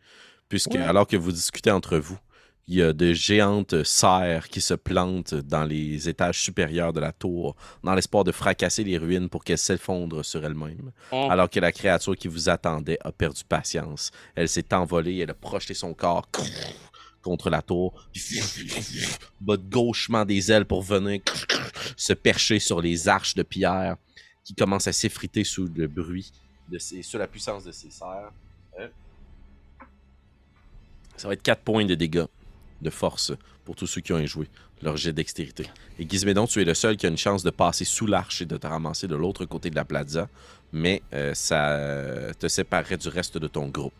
Puisque, 0.48 0.76
alors 0.76 1.06
que 1.06 1.16
vous 1.16 1.32
discutez 1.32 1.70
entre 1.70 1.98
vous, 1.98 2.18
il 2.66 2.76
y 2.76 2.82
a 2.82 2.92
de 2.92 3.12
géantes 3.12 3.82
serres 3.84 4.48
qui 4.48 4.60
se 4.60 4.74
plantent 4.74 5.34
dans 5.34 5.64
les 5.64 6.08
étages 6.08 6.40
supérieurs 6.40 6.92
de 6.92 7.00
la 7.00 7.12
tour, 7.12 7.56
dans 7.82 7.94
l'espoir 7.94 8.24
de 8.24 8.32
fracasser 8.32 8.84
les 8.84 8.96
ruines 8.96 9.28
pour 9.28 9.44
qu'elles 9.44 9.58
s'effondrent 9.58 10.24
sur 10.24 10.44
elles-mêmes. 10.44 10.90
Oh. 11.12 11.28
Alors 11.30 11.50
que 11.50 11.60
la 11.60 11.72
créature 11.72 12.16
qui 12.16 12.28
vous 12.28 12.48
attendait 12.48 12.98
a 13.02 13.12
perdu 13.12 13.42
patience. 13.46 14.10
Elle 14.34 14.48
s'est 14.48 14.72
envolée, 14.72 15.18
elle 15.18 15.30
a 15.30 15.34
projeté 15.34 15.74
son 15.74 15.92
corps 15.92 16.28
contre 17.24 17.50
la 17.50 17.62
tour, 17.62 18.06
puis 18.12 18.40
bat 19.40 19.56
gauchement 19.56 20.24
des 20.24 20.52
ailes 20.52 20.66
pour 20.66 20.82
venir 20.82 21.20
se 21.96 22.12
percher 22.12 22.58
sur 22.60 22.80
les 22.80 23.08
arches 23.08 23.34
de 23.34 23.42
pierre 23.42 23.96
qui 24.44 24.54
commencent 24.54 24.86
à 24.86 24.92
s'effriter 24.92 25.42
sous 25.42 25.66
le 25.74 25.88
bruit, 25.88 26.30
de 26.68 26.78
ses, 26.78 27.02
sous 27.02 27.18
la 27.18 27.26
puissance 27.26 27.64
de 27.64 27.72
ses 27.72 27.90
serres. 27.90 28.30
Euh, 28.78 28.88
Ça 31.16 31.28
va 31.28 31.34
être 31.34 31.42
4 31.42 31.62
points 31.62 31.86
de 31.86 31.94
dégâts 31.94 32.26
de 32.82 32.90
force 32.90 33.32
pour 33.64 33.74
tous 33.74 33.86
ceux 33.86 34.02
qui 34.02 34.12
ont 34.12 34.24
joué 34.26 34.46
leur 34.82 34.96
jet 34.98 35.12
dextérité. 35.12 35.64
Et 35.98 36.06
Gizmédon, 36.08 36.46
tu 36.46 36.60
es 36.60 36.64
le 36.64 36.74
seul 36.74 36.96
qui 36.96 37.06
a 37.06 37.08
une 37.08 37.16
chance 37.16 37.42
de 37.42 37.50
passer 37.50 37.86
sous 37.86 38.06
l'arche 38.06 38.42
et 38.42 38.46
de 38.46 38.56
te 38.58 38.66
ramasser 38.66 39.08
de 39.08 39.16
l'autre 39.16 39.46
côté 39.46 39.70
de 39.70 39.76
la 39.76 39.84
plaza, 39.84 40.28
mais 40.74 41.00
euh, 41.14 41.32
ça 41.34 41.78
te 42.38 42.48
séparerait 42.48 42.98
du 42.98 43.08
reste 43.08 43.38
de 43.38 43.46
ton 43.46 43.68
groupe. 43.68 43.94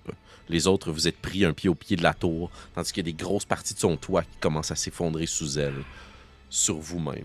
Les 0.50 0.66
autres, 0.66 0.90
vous 0.92 1.08
êtes 1.08 1.16
pris 1.18 1.44
un 1.46 1.54
pied 1.54 1.70
au 1.70 1.74
pied 1.74 1.96
de 1.96 2.02
la 2.02 2.12
tour, 2.12 2.50
tandis 2.74 2.92
qu'il 2.92 3.06
y 3.06 3.08
a 3.08 3.10
des 3.12 3.16
grosses 3.16 3.46
parties 3.46 3.72
de 3.72 3.78
son 3.78 3.96
toit 3.96 4.22
qui 4.24 4.36
commencent 4.40 4.72
à 4.72 4.76
s'effondrer 4.76 5.24
sous 5.26 5.58
elle, 5.58 5.82
sur 6.50 6.76
vous-même. 6.76 7.24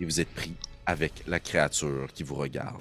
Et 0.00 0.04
vous 0.06 0.20
êtes 0.20 0.32
pris 0.32 0.54
avec 0.86 1.12
la 1.26 1.38
créature 1.40 2.08
qui 2.14 2.22
vous 2.22 2.36
regarde. 2.36 2.80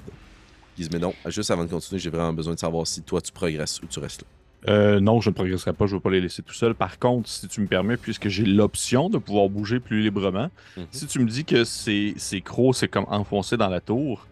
Gizmédon, 0.78 1.14
juste 1.26 1.52
avant 1.52 1.66
de 1.66 1.70
continuer, 1.70 2.00
j'ai 2.00 2.10
vraiment 2.10 2.32
besoin 2.32 2.54
de 2.54 2.60
savoir 2.60 2.88
si 2.88 3.02
toi 3.02 3.20
tu 3.20 3.34
progresses 3.34 3.82
ou 3.82 3.88
tu 3.88 4.00
restes 4.00 4.22
là. 4.22 4.28
Euh, 4.74 5.00
non, 5.00 5.20
je 5.22 5.30
ne 5.30 5.34
progresserai 5.36 5.74
pas, 5.74 5.86
je 5.88 5.94
ne 5.94 5.98
veux 5.98 6.02
pas 6.02 6.10
les 6.10 6.22
laisser 6.22 6.42
tout 6.44 6.54
seuls. 6.54 6.76
Par 6.76 7.00
contre, 7.00 7.30
si 7.30 7.48
tu 7.48 7.62
me 7.62 7.68
permets, 7.68 7.98
puisque 7.98 8.28
j'ai 8.30 8.44
l'option 8.46 9.10
de 9.10 9.18
pouvoir 9.18 9.50
bouger 9.50 9.80
plus 9.80 10.02
librement, 10.02 10.50
Mhm. 10.78 10.86
si 10.92 11.08
tu 11.08 11.20
me 11.20 11.30
dis 11.30 11.44
que 11.46 11.64
c'est 11.66 12.14
c'est 12.18 12.42
crocs, 12.42 12.76
c'est 12.76 12.88
comme 12.90 13.06
enfoncé 13.10 13.56
dans 13.58 13.70
la 13.70 13.80
tour, 13.82 14.28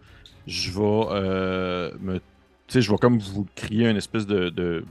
je 0.48 0.70
vais 0.72 0.80
euh, 1.10 1.92
me. 2.00 2.18
Tu 2.18 2.22
sais, 2.74 2.82
je 2.82 2.90
vais 2.90 2.98
comme 2.98 3.18
vous 3.18 3.46
crier 3.54 3.88
une 3.88 3.96
espèce 3.96 4.26
de. 4.26 4.48
de- 4.48 4.84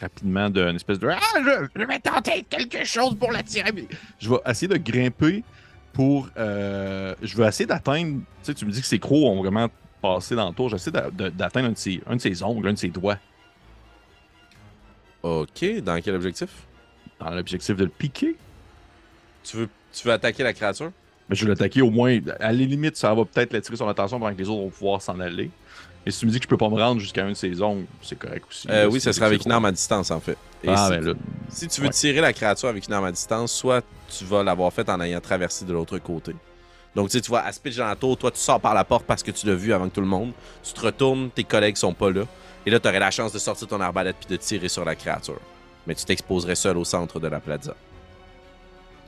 rapidement, 0.00 0.50
d'une 0.50 0.76
espèce 0.76 0.98
de. 0.98 1.08
Ah, 1.08 1.18
je, 1.36 1.66
je 1.80 1.86
vais 1.86 1.98
tenter 2.00 2.44
quelque 2.48 2.84
chose 2.84 3.16
pour 3.18 3.30
l'attirer. 3.32 3.70
mais 3.72 3.86
Je 4.18 4.28
vais 4.30 4.36
essayer 4.46 4.68
de 4.68 4.76
grimper 4.76 5.44
pour. 5.92 6.28
euh, 6.36 7.14
je 7.22 7.36
vais 7.36 7.46
essayer 7.46 7.66
d'atteindre. 7.66 8.18
Tu 8.20 8.24
sais, 8.42 8.54
tu 8.54 8.64
me 8.66 8.70
dis 8.70 8.80
que 8.80 8.86
ces 8.86 8.98
crocs 8.98 9.24
ont 9.24 9.40
vraiment 9.42 9.68
passé 10.02 10.34
dans 10.34 10.48
la 10.48 10.54
tour. 10.54 10.68
J'essaie 10.68 10.90
d'atteindre 10.90 11.68
un, 11.68 11.72
de 11.72 11.78
ses- 11.78 12.00
un 12.06 12.16
de 12.16 12.20
ses 12.20 12.42
ongles, 12.42 12.68
un 12.68 12.72
de 12.72 12.78
ses 12.78 12.88
doigts, 12.88 13.18
Ok, 15.22 15.64
dans 15.82 16.00
quel 16.00 16.14
objectif? 16.14 16.48
Dans 17.18 17.30
l'objectif 17.30 17.76
de 17.76 17.84
le 17.84 17.90
piquer. 17.90 18.36
tu 19.44 19.56
veux, 19.58 19.68
tu 19.92 20.06
veux 20.06 20.12
attaquer 20.14 20.42
la 20.42 20.52
créature? 20.54 20.92
Mais 21.30 21.36
je 21.36 21.44
vais 21.44 21.50
l'attaquer 21.50 21.80
au 21.80 21.90
moins. 21.90 22.18
À 22.40 22.48
la 22.48 22.52
limite, 22.52 22.96
ça 22.96 23.14
va 23.14 23.24
peut-être 23.24 23.52
l'attirer 23.52 23.76
son 23.76 23.88
attention 23.88 24.18
pendant 24.18 24.34
que 24.34 24.38
les 24.38 24.48
autres 24.48 24.60
vont 24.62 24.68
pouvoir 24.70 25.00
s'en 25.00 25.18
aller. 25.20 25.48
Et 26.04 26.10
si 26.10 26.20
tu 26.20 26.26
me 26.26 26.30
dis 26.32 26.38
que 26.38 26.44
je 26.44 26.48
peux 26.48 26.56
pas 26.56 26.68
me 26.68 26.76
rendre 26.80 27.00
jusqu'à 27.00 27.24
un 27.24 27.28
de 27.30 27.34
ses 27.34 27.60
ongles, 27.62 27.84
c'est 28.02 28.18
correct 28.18 28.44
aussi. 28.50 28.66
Euh, 28.70 28.88
Oui, 28.90 29.00
ça 29.00 29.12
sera 29.12 29.26
avec 29.26 29.44
une 29.44 29.52
arme 29.52 29.66
à 29.66 29.72
distance 29.72 30.10
en 30.10 30.18
fait. 30.18 30.36
Et 30.64 30.68
Ah, 30.68 30.86
si, 30.86 30.90
ben 30.90 31.04
là. 31.04 31.12
si 31.50 31.68
tu 31.68 31.80
veux 31.82 31.86
ouais. 31.88 31.92
tirer 31.92 32.20
la 32.20 32.32
créature 32.32 32.68
avec 32.68 32.86
une 32.86 32.92
arme 32.94 33.04
à 33.04 33.12
distance, 33.12 33.52
soit 33.52 33.84
tu 34.08 34.24
vas 34.24 34.42
l'avoir 34.42 34.72
faite 34.72 34.88
en 34.88 35.00
ayant 35.00 35.20
traversé 35.20 35.64
de 35.64 35.72
l'autre 35.72 35.98
côté. 35.98 36.34
Donc 36.96 37.08
tu 37.10 37.12
sais, 37.18 37.20
tu 37.20 37.28
vois, 37.28 37.40
à 37.40 37.52
pitch 37.52 37.76
dans 37.76 37.86
la 37.86 37.94
tour, 37.96 38.16
toi 38.16 38.30
tu 38.30 38.38
sors 38.40 38.58
par 38.60 38.74
la 38.74 38.82
porte 38.82 39.04
parce 39.06 39.22
que 39.22 39.30
tu 39.30 39.46
l'as 39.46 39.54
vu 39.54 39.72
avant 39.72 39.88
que 39.88 39.94
tout 39.94 40.00
le 40.00 40.06
monde. 40.06 40.32
Tu 40.64 40.72
te 40.72 40.80
retournes, 40.80 41.30
tes 41.30 41.44
collègues 41.44 41.76
sont 41.76 41.92
pas 41.94 42.10
là. 42.10 42.22
Et 42.66 42.70
là, 42.70 42.80
tu 42.80 42.88
aurais 42.88 42.98
la 42.98 43.10
chance 43.10 43.32
de 43.32 43.38
sortir 43.38 43.68
ton 43.68 43.80
arbalète 43.80 44.16
puis 44.18 44.28
de 44.28 44.36
tirer 44.36 44.68
sur 44.68 44.84
la 44.84 44.94
créature. 44.96 45.38
Mais 45.86 45.94
tu 45.94 46.04
t'exposerais 46.04 46.54
seul 46.56 46.76
au 46.78 46.84
centre 46.84 47.20
de 47.20 47.28
la 47.28 47.40
plaza. 47.40 47.74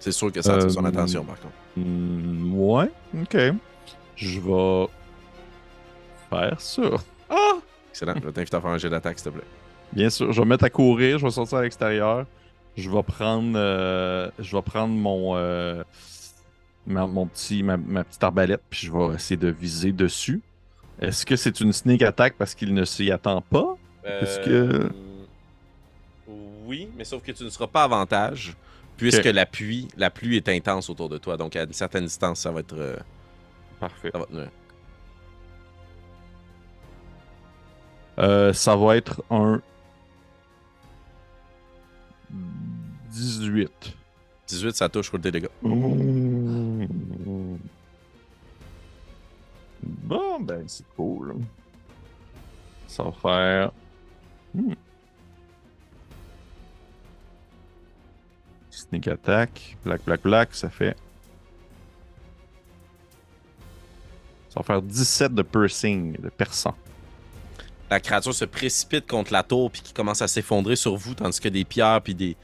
C'est 0.03 0.12
sûr 0.12 0.32
que 0.32 0.42
ça 0.42 0.55
attire 0.57 0.70
son 0.70 0.84
attention 0.84 1.24
par 1.24 1.38
contre. 1.40 1.55
Hmm, 1.76 2.55
ouais, 2.55 2.90
ok. 3.22 3.36
Je 4.16 4.40
vais 4.40 4.86
faire 6.28 6.61
ça. 6.61 6.82
Ah! 7.30 7.59
Excellent. 7.90 8.14
Je 8.20 8.26
vais 8.26 8.32
t'inviter 8.32 8.57
à 8.57 8.61
faire 8.61 8.70
un 8.70 8.78
jet 8.78 8.90
d'attaque, 8.90 9.18
s'il 9.18 9.30
te 9.30 9.36
plaît. 9.36 9.46
Bien 9.92 10.11
sûr, 10.11 10.32
je 10.32 10.40
vais 10.40 10.44
me 10.44 10.50
mettre 10.50 10.64
à 10.64 10.70
courir, 10.70 11.18
je 11.18 11.24
vais 11.24 11.30
sortir 11.30 11.59
à 11.59 11.62
l'extérieur. 11.62 12.26
Je 12.76 12.90
vais 12.90 13.03
prendre 13.03 13.53
euh, 13.55 14.30
je 14.38 14.57
vais 14.57 14.62
prendre 14.62 14.94
mon 14.94 15.36
euh, 15.36 15.84
ma, 16.86 17.07
mon 17.07 17.26
petit 17.26 17.62
ma, 17.62 17.76
ma 17.76 18.03
petite 18.03 18.24
arbalète 18.24 18.62
puis 18.70 18.86
je 18.86 18.92
vais 18.92 19.14
essayer 19.14 19.36
de 19.36 19.48
viser 19.48 19.92
dessus. 19.92 20.40
Est-ce 21.00 21.24
que 21.26 21.36
c'est 21.36 21.61
une 21.61 21.72
sneak 21.72 22.03
attack 22.03 22.34
parce 22.38 22.55
qu'il 22.55 22.72
ne 22.74 22.84
s'y 22.84 23.11
attend 23.12 23.40
pas? 23.42 23.76
Est-ce 24.05 24.40
que- 24.40 24.50
Euh, 24.50 24.88
Oui, 26.66 26.88
mais 26.96 27.05
sauf 27.05 27.22
que 27.22 27.32
tu 27.32 27.44
ne 27.44 27.50
seras 27.50 27.66
pas 27.66 27.84
avantage, 27.84 28.55
puisque 29.11 29.24
la 29.34 29.46
pluie, 29.46 29.88
la 29.96 30.11
pluie 30.11 30.36
est 30.36 30.48
intense 30.48 30.88
autour 30.90 31.09
de 31.09 31.18
toi. 31.18 31.36
Donc, 31.36 31.57
à 31.57 31.64
une 31.64 31.72
certaine 31.72 32.05
distance, 32.05 32.40
ça 32.40 32.50
va 32.50 32.61
être. 32.61 32.74
euh, 32.76 32.96
Parfait. 33.80 34.11
ça 34.12 34.18
va 34.18 34.26
te- 34.26 34.48
Euh, 38.18 38.53
ça 38.53 38.76
va 38.76 38.96
être 38.96 39.22
un 39.30 39.61
18. 43.11 43.94
18, 44.48 44.76
ça 44.76 44.88
touche, 44.88 45.11
roule 45.11 45.20
des 45.20 45.30
dégâts. 45.30 45.48
Bon, 49.82 50.40
ben, 50.40 50.64
c'est 50.68 50.86
cool. 50.96 51.36
Ça 52.86 53.03
va 53.03 53.12
faire. 53.12 53.72
Hmm. 54.55 54.74
Sneak 58.72 59.06
attack. 59.08 59.76
Black, 59.84 60.00
black, 60.04 60.22
black. 60.22 60.54
Ça 60.54 60.70
fait. 60.70 60.96
Ça 64.48 64.60
va 64.60 64.64
faire 64.64 64.82
17 64.82 65.34
de 65.34 65.42
piercing, 65.42 66.16
de 66.20 66.28
perçant. 66.28 66.74
La 67.90 68.00
créature 68.00 68.34
se 68.34 68.44
précipite 68.44 69.06
contre 69.06 69.32
la 69.32 69.42
tour 69.42 69.70
puis 69.70 69.82
qui 69.82 69.92
commence 69.92 70.22
à 70.22 70.28
s'effondrer 70.28 70.76
sur 70.76 70.96
vous, 70.96 71.14
tandis 71.14 71.40
que 71.40 71.48
des 71.48 71.64
pierres 71.64 72.00
puis 72.02 72.14
des, 72.14 72.36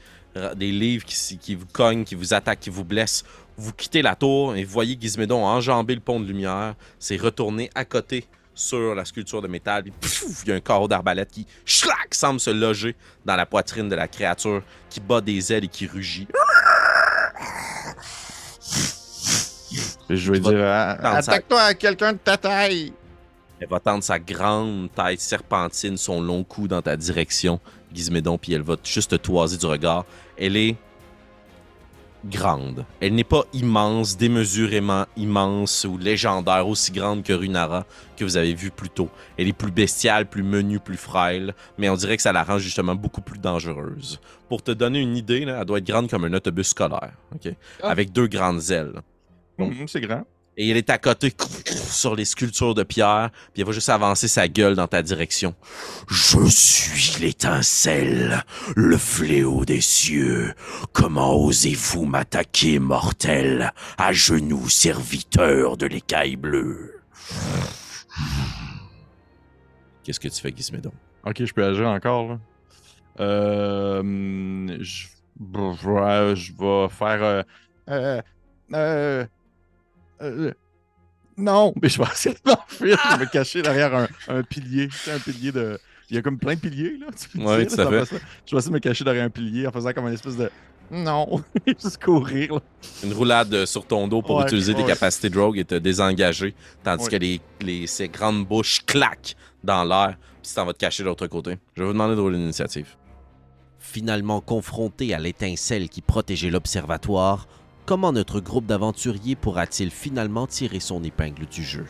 livres 0.55 1.05
qui 1.05 1.55
vous 1.55 1.65
cognent, 1.65 2.03
qui 2.03 2.15
vous 2.15 2.33
attaquent, 2.33 2.59
qui 2.59 2.69
vous 2.69 2.85
blessent. 2.85 3.23
Vous 3.57 3.73
quittez 3.73 4.01
la 4.01 4.15
tour 4.15 4.55
et 4.55 4.63
vous 4.63 4.71
voyez 4.71 4.97
Gizmédon 4.99 5.43
enjamber 5.43 5.95
le 5.95 6.01
pont 6.01 6.19
de 6.19 6.25
lumière, 6.25 6.75
s'est 6.97 7.17
retourné 7.17 7.69
à 7.75 7.83
côté 7.83 8.25
sur 8.59 8.93
la 8.93 9.05
sculpture 9.05 9.41
de 9.41 9.47
métal, 9.47 9.83
puis 9.83 9.91
pfff, 9.91 10.43
il 10.43 10.49
y 10.49 10.51
a 10.51 10.55
un 10.55 10.59
carreau 10.59 10.87
d'arbalète 10.87 11.31
qui 11.31 11.47
schlac, 11.65 12.13
semble 12.13 12.39
se 12.39 12.49
loger 12.49 12.95
dans 13.25 13.35
la 13.35 13.45
poitrine 13.45 13.87
de 13.89 13.95
la 13.95 14.07
créature 14.07 14.61
qui 14.89 14.99
bat 14.99 15.21
des 15.21 15.53
ailes 15.53 15.63
et 15.65 15.67
qui 15.69 15.87
rugit. 15.87 16.27
Je 20.09 20.31
vais 20.31 20.39
dire. 20.39 20.51
sa- 20.51 21.17
Attaque-toi 21.17 21.61
à 21.61 21.73
quelqu'un 21.73 22.13
de 22.13 22.17
ta 22.17 22.35
taille! 22.37 22.93
Elle 23.61 23.67
va 23.67 23.79
tendre 23.79 24.03
sa 24.03 24.17
grande 24.19 24.89
tête 24.93 25.19
serpentine, 25.19 25.97
son 25.97 26.21
long 26.21 26.43
cou 26.43 26.67
dans 26.67 26.81
ta 26.81 26.95
direction, 26.95 27.59
Gizmédon, 27.93 28.37
puis 28.37 28.53
elle 28.53 28.61
va 28.61 28.75
juste 28.83 29.11
te 29.11 29.15
toiser 29.17 29.57
du 29.57 29.65
regard. 29.65 30.05
Elle 30.37 30.55
est 30.57 30.75
grande. 32.25 32.85
Elle 32.99 33.15
n'est 33.15 33.23
pas 33.23 33.43
immense, 33.53 34.17
démesurément 34.17 35.05
immense 35.15 35.85
ou 35.85 35.97
légendaire, 35.97 36.67
aussi 36.67 36.91
grande 36.91 37.23
que 37.23 37.33
Runara 37.33 37.85
que 38.17 38.23
vous 38.23 38.37
avez 38.37 38.53
vu 38.53 38.71
plus 38.71 38.89
tôt. 38.89 39.09
Elle 39.37 39.47
est 39.47 39.53
plus 39.53 39.71
bestiale, 39.71 40.25
plus 40.25 40.43
menue, 40.43 40.79
plus 40.79 40.97
frêle, 40.97 41.53
mais 41.77 41.89
on 41.89 41.95
dirait 41.95 42.17
que 42.17 42.23
ça 42.23 42.33
la 42.33 42.43
rend 42.43 42.59
justement 42.59 42.95
beaucoup 42.95 43.21
plus 43.21 43.39
dangereuse. 43.39 44.19
Pour 44.49 44.61
te 44.61 44.71
donner 44.71 44.99
une 44.99 45.15
idée, 45.15 45.45
là, 45.45 45.59
elle 45.59 45.65
doit 45.65 45.77
être 45.77 45.87
grande 45.87 46.09
comme 46.09 46.25
un 46.25 46.33
autobus 46.33 46.69
scolaire? 46.69 47.13
Ah. 47.81 47.89
avec 47.89 48.11
deux 48.11 48.27
grandes 48.27 48.69
ailes. 48.71 49.01
hum, 49.57 49.87
c'est 49.87 50.01
grand. 50.01 50.25
Et 50.61 50.69
elle 50.69 50.75
est 50.75 50.89
à 50.89 50.97
côté 50.97 51.33
sur 51.89 52.17
les 52.17 52.25
sculptures 52.25 52.75
de 52.75 52.83
pierre, 52.83 53.29
puis 53.53 53.61
elle 53.61 53.65
va 53.65 53.71
juste 53.71 53.87
avancer 53.87 54.27
sa 54.27 54.49
gueule 54.49 54.75
dans 54.75 54.87
ta 54.87 55.01
direction. 55.01 55.55
Je 56.09 56.45
suis 56.49 57.21
l'étincelle, 57.21 58.43
le 58.75 58.97
fléau 58.97 59.63
des 59.63 59.79
cieux. 59.79 60.53
Comment 60.91 61.33
osez-vous 61.33 62.03
m'attaquer, 62.03 62.77
mortel, 62.77 63.71
à 63.97 64.11
genoux 64.11 64.67
serviteur 64.67 65.77
de 65.77 65.85
l'écaille 65.85 66.35
bleue? 66.35 66.99
Qu'est-ce 70.03 70.19
que 70.19 70.27
tu 70.27 70.41
fais, 70.41 70.53
Gizmédon? 70.53 70.91
Ok, 71.25 71.45
je 71.45 71.53
peux 71.53 71.63
agir 71.63 71.87
encore. 71.87 72.37
Euh. 73.21 74.77
Je 74.81 75.07
vais, 75.39 76.89
faire. 76.89 77.45
euh, 77.87 78.21
euh, 78.73 79.25
euh, 80.21 80.53
non, 81.37 81.73
mais 81.81 81.89
je 81.89 81.97
vais 82.01 82.07
essayer 82.11 82.35
de 82.35 82.41
m'enfuir. 82.49 82.99
Je 83.11 83.17
vais 83.17 83.25
me 83.25 83.29
cacher 83.31 83.61
derrière 83.61 83.95
un, 83.95 84.07
un 84.27 84.43
pilier. 84.43 84.87
Tu 84.89 84.97
sais, 84.97 85.11
un 85.11 85.19
pilier 85.19 85.51
de. 85.51 85.79
Il 86.09 86.15
y 86.15 86.19
a 86.19 86.21
comme 86.23 86.39
plein 86.39 86.55
de 86.55 86.59
piliers, 86.59 86.97
là. 86.99 87.07
tu 87.15 87.29
peux 87.37 87.43
Ouais, 87.45 87.65
dire, 87.65 87.75
tout 87.75 87.81
à 87.81 87.91
là, 87.91 88.03
fait. 88.05 88.15
ça. 88.17 88.21
Je 88.45 88.55
vais 88.55 88.57
essayer 88.57 88.69
de 88.71 88.73
me 88.75 88.79
cacher 88.79 89.03
derrière 89.03 89.23
un 89.25 89.29
pilier 89.29 89.67
en 89.67 89.71
faisant 89.71 89.93
comme 89.93 90.07
une 90.07 90.13
espèce 90.13 90.35
de. 90.37 90.49
Non, 90.91 91.43
juste 91.67 92.03
courir, 92.03 92.55
là. 92.55 92.61
Une 93.03 93.13
roulade 93.13 93.53
euh, 93.53 93.65
sur 93.67 93.85
ton 93.85 94.07
dos 94.07 94.23
pour 94.23 94.37
Ouais, 94.37 94.43
utiliser 94.45 94.73
tes 94.73 94.81
ouais. 94.81 94.87
capacités 94.87 95.29
de 95.29 95.37
rogue 95.39 95.59
et 95.59 95.65
te 95.65 95.75
désengager, 95.75 96.55
tandis 96.83 97.03
Ouais. 97.03 97.09
que 97.11 97.15
les, 97.17 97.41
les, 97.61 97.85
ces 97.85 98.07
grandes 98.09 98.43
bouches 98.47 98.83
claquent 98.87 99.35
dans 99.63 99.83
l'air, 99.83 100.17
puis 100.41 100.49
tu 100.49 100.55
t'en 100.55 100.65
vas 100.65 100.73
te 100.73 100.79
cacher 100.79 101.03
de 101.03 101.07
l'autre 101.09 101.27
côté. 101.27 101.59
Je 101.75 101.81
vais 101.83 101.87
vous 101.87 101.93
demander 101.93 102.15
de 102.15 102.21
rouler 102.21 102.39
l'initiative. 102.39 102.87
Finalement 103.77 104.41
confronté 104.41 105.13
à 105.13 105.19
l'étincelle 105.19 105.89
qui 105.89 106.01
protégeait 106.01 106.49
l'observatoire, 106.49 107.47
comment 107.89 108.13
notre 108.13 108.39
groupe 108.39 108.67
d'aventuriers 108.67 109.35
pourra-t-il 109.35 109.89
finalement 109.89 110.45
tirer 110.45 110.79
son 110.79 111.03
épingle 111.03 111.47
du 111.47 111.63
jeu? 111.63 111.87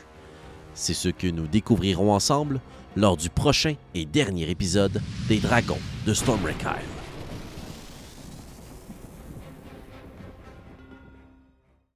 C'est 0.74 0.94
ce 0.94 1.10
que 1.10 1.28
nous 1.28 1.46
découvrirons 1.46 2.14
ensemble 2.14 2.62
lors 2.96 3.18
du 3.18 3.30
prochain 3.30 3.76
et 3.94 4.06
dernier 4.06 4.50
épisode 4.50 5.02
des 5.28 5.40
Dragons 5.40 5.78
de 6.08 6.14
Stormbreak 6.14 6.62
Isle. 6.62 6.99